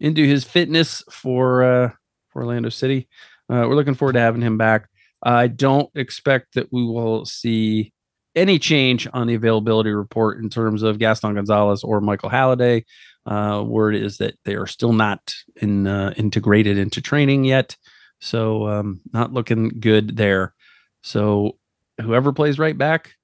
into 0.00 0.24
his 0.26 0.44
fitness 0.44 1.02
for 1.10 1.62
uh 1.62 1.90
for 2.30 2.42
Orlando 2.42 2.68
City. 2.68 3.08
Uh 3.48 3.66
we're 3.68 3.74
looking 3.74 3.94
forward 3.94 4.14
to 4.14 4.20
having 4.20 4.42
him 4.42 4.58
back. 4.58 4.88
I 5.22 5.48
don't 5.48 5.90
expect 5.94 6.54
that 6.54 6.72
we 6.72 6.84
will 6.84 7.24
see 7.24 7.92
any 8.34 8.58
change 8.58 9.08
on 9.12 9.26
the 9.26 9.34
availability 9.34 9.90
report 9.90 10.38
in 10.38 10.50
terms 10.50 10.82
of 10.82 10.98
Gaston 10.98 11.34
Gonzalez 11.34 11.82
or 11.82 12.00
Michael 12.00 12.28
Halliday. 12.28 12.84
Uh, 13.24 13.64
word 13.66 13.96
is 13.96 14.18
that 14.18 14.38
they 14.44 14.54
are 14.54 14.66
still 14.68 14.92
not 14.92 15.34
in 15.56 15.86
uh, 15.86 16.12
integrated 16.16 16.78
into 16.78 17.00
training 17.00 17.44
yet, 17.44 17.76
so 18.20 18.68
um, 18.68 19.00
not 19.12 19.32
looking 19.32 19.68
good 19.80 20.16
there. 20.16 20.54
So 21.02 21.58
whoever 22.00 22.32
plays 22.32 22.58
right 22.58 22.76
back, 22.76 23.14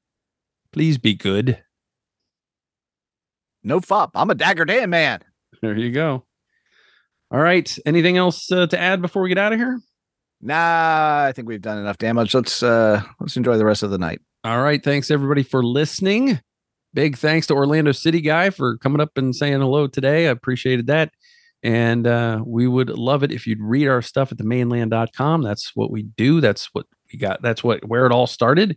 please 0.73 0.99
be 0.99 1.15
good. 1.15 1.63
No 3.63 3.81
fop. 3.81 4.11
I'm 4.17 4.31
a 4.31 4.35
Dagur 4.35 4.67
Dan 4.67 4.91
man. 4.91 5.21
There 5.61 5.77
you 5.77 5.93
go. 5.93 6.25
All 7.31 7.41
right. 7.41 7.73
Anything 7.87 8.17
else 8.17 8.51
uh, 8.51 8.67
to 8.67 8.79
add 8.79 9.03
before 9.03 9.23
we 9.23 9.29
get 9.29 9.39
out 9.39 9.53
of 9.53 9.61
here? 9.61 9.79
Nah, 10.43 11.25
I 11.29 11.33
think 11.33 11.47
we've 11.47 11.63
done 11.63 11.79
enough 11.79 11.99
damage. 11.99 12.35
Let's 12.35 12.63
uh 12.63 13.01
let's 13.21 13.37
enjoy 13.37 13.57
the 13.57 13.65
rest 13.65 13.83
of 13.83 13.91
the 13.91 13.99
night. 13.99 14.21
All 14.45 14.61
right. 14.61 14.83
Thanks 14.83 15.11
everybody 15.11 15.45
for 15.45 15.63
listening. 15.63 16.41
Big 16.95 17.17
thanks 17.17 17.47
to 17.47 17.55
Orlando 17.55 17.93
City 17.93 18.21
guy 18.21 18.51
for 18.51 18.77
coming 18.79 19.01
up 19.01 19.17
and 19.17 19.35
saying 19.35 19.61
hello 19.61 19.87
today. 19.87 20.27
I 20.27 20.31
appreciated 20.31 20.89
that. 20.89 21.13
And 21.63 22.09
uh, 22.09 22.43
we 22.45 22.67
would 22.67 22.91
love 22.91 23.23
it 23.23 23.31
if 23.31 23.47
you'd 23.47 23.63
read 23.63 23.87
our 23.87 24.03
stuff 24.03 24.33
at 24.33 24.39
themaneland.com. 24.39 25.43
That's 25.43 25.77
what 25.77 25.93
we 25.93 26.03
do. 26.03 26.41
That's 26.41 26.67
what 26.73 26.87
we 27.13 27.21
got. 27.21 27.41
That's 27.41 27.63
what 27.63 27.89
where 27.89 28.05
it 28.05 28.13
all 28.13 28.27
started. 28.27 28.77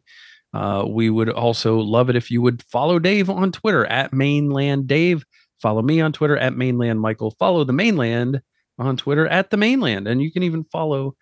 Uh, 0.54 0.86
we 0.88 1.10
would 1.10 1.30
also 1.30 1.80
love 1.80 2.10
it 2.10 2.16
if 2.16 2.30
you 2.30 2.44
would 2.44 2.64
follow 2.72 3.00
Dave 3.00 3.30
on 3.30 3.52
Twitter 3.52 3.86
at 3.88 4.14
maneland 4.14 4.88
Dave. 4.88 5.26
Follow 5.62 5.82
me 5.82 6.00
on 6.00 6.14
Twitter 6.14 6.38
at 6.38 6.56
maneland 6.56 7.02
Michael. 7.02 7.32
Follow 7.32 7.64
the 7.64 7.74
Mane 7.74 7.98
Land 7.98 8.42
on 8.78 8.98
Twitter 8.98 9.28
at 9.28 9.50
the 9.50 9.58
Mane 9.58 9.80
Land. 9.80 10.08
And 10.08 10.22
you 10.22 10.32
can 10.32 10.44
even 10.44 10.64
follow 10.66 11.16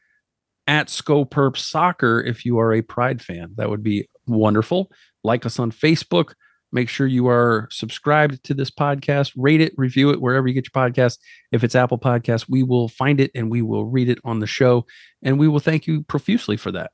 at 0.67 0.87
Scoperp 0.87 1.57
Soccer 1.57 2.21
if 2.21 2.45
you 2.45 2.59
are 2.59 2.73
a 2.73 2.81
Pride 2.81 3.21
fan. 3.21 3.53
That 3.55 3.69
would 3.69 3.83
be 3.83 4.07
wonderful. 4.27 4.91
Like 5.23 5.45
us 5.45 5.59
on 5.59 5.71
Facebook. 5.71 6.33
Make 6.71 6.89
sure 6.89 7.05
you 7.05 7.27
are 7.27 7.67
subscribed 7.71 8.43
to 8.45 8.55
this 8.55 8.71
podcast, 8.71 9.31
rate 9.37 9.61
it, 9.61 9.73
review 9.77 10.09
it 10.09 10.19
wherever 10.19 10.47
you 10.47 10.55
get 10.55 10.67
your 10.73 10.89
podcast. 10.89 11.19
If 11.51 11.63
it's 11.63 11.75
Apple 11.75 11.99
Podcasts, 11.99 12.47
we 12.49 12.63
will 12.63 12.89
find 12.89 13.19
it 13.19 13.29
and 13.35 13.51
we 13.51 13.61
will 13.61 13.85
read 13.85 14.09
it 14.09 14.17
on 14.23 14.39
the 14.39 14.47
show. 14.47 14.87
And 15.21 15.37
we 15.37 15.47
will 15.47 15.59
thank 15.59 15.85
you 15.85 16.01
profusely 16.03 16.57
for 16.57 16.71
that. 16.71 16.91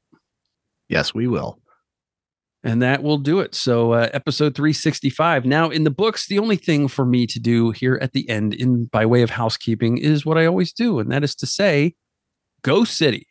Yes, 0.89 1.13
we 1.13 1.28
will. 1.28 1.61
And 2.61 2.82
that 2.82 3.03
will 3.03 3.17
do 3.17 3.39
it. 3.39 3.55
So, 3.55 3.93
uh, 3.93 4.09
episode 4.11 4.53
365 4.53 5.45
now 5.45 5.70
in 5.70 5.86
the 5.86 5.89
books. 5.89 6.28
The 6.28 6.39
only 6.39 6.57
thing 6.57 6.89
for 6.89 7.05
me 7.05 7.26
to 7.28 7.39
do 7.39 7.72
here 7.72 7.97
at 8.01 8.11
the 8.11 8.28
end, 8.28 8.53
in 8.53 8.86
by 8.86 9.05
way 9.05 9.22
of 9.22 9.30
housekeeping, 9.30 9.97
is 9.97 10.26
what 10.26 10.38
I 10.38 10.45
always 10.45 10.74
do, 10.74 10.99
and 10.99 11.09
that 11.09 11.24
is 11.24 11.36
to 11.36 11.45
say, 11.45 11.95
"Go 12.61 12.84
City." 12.84 13.28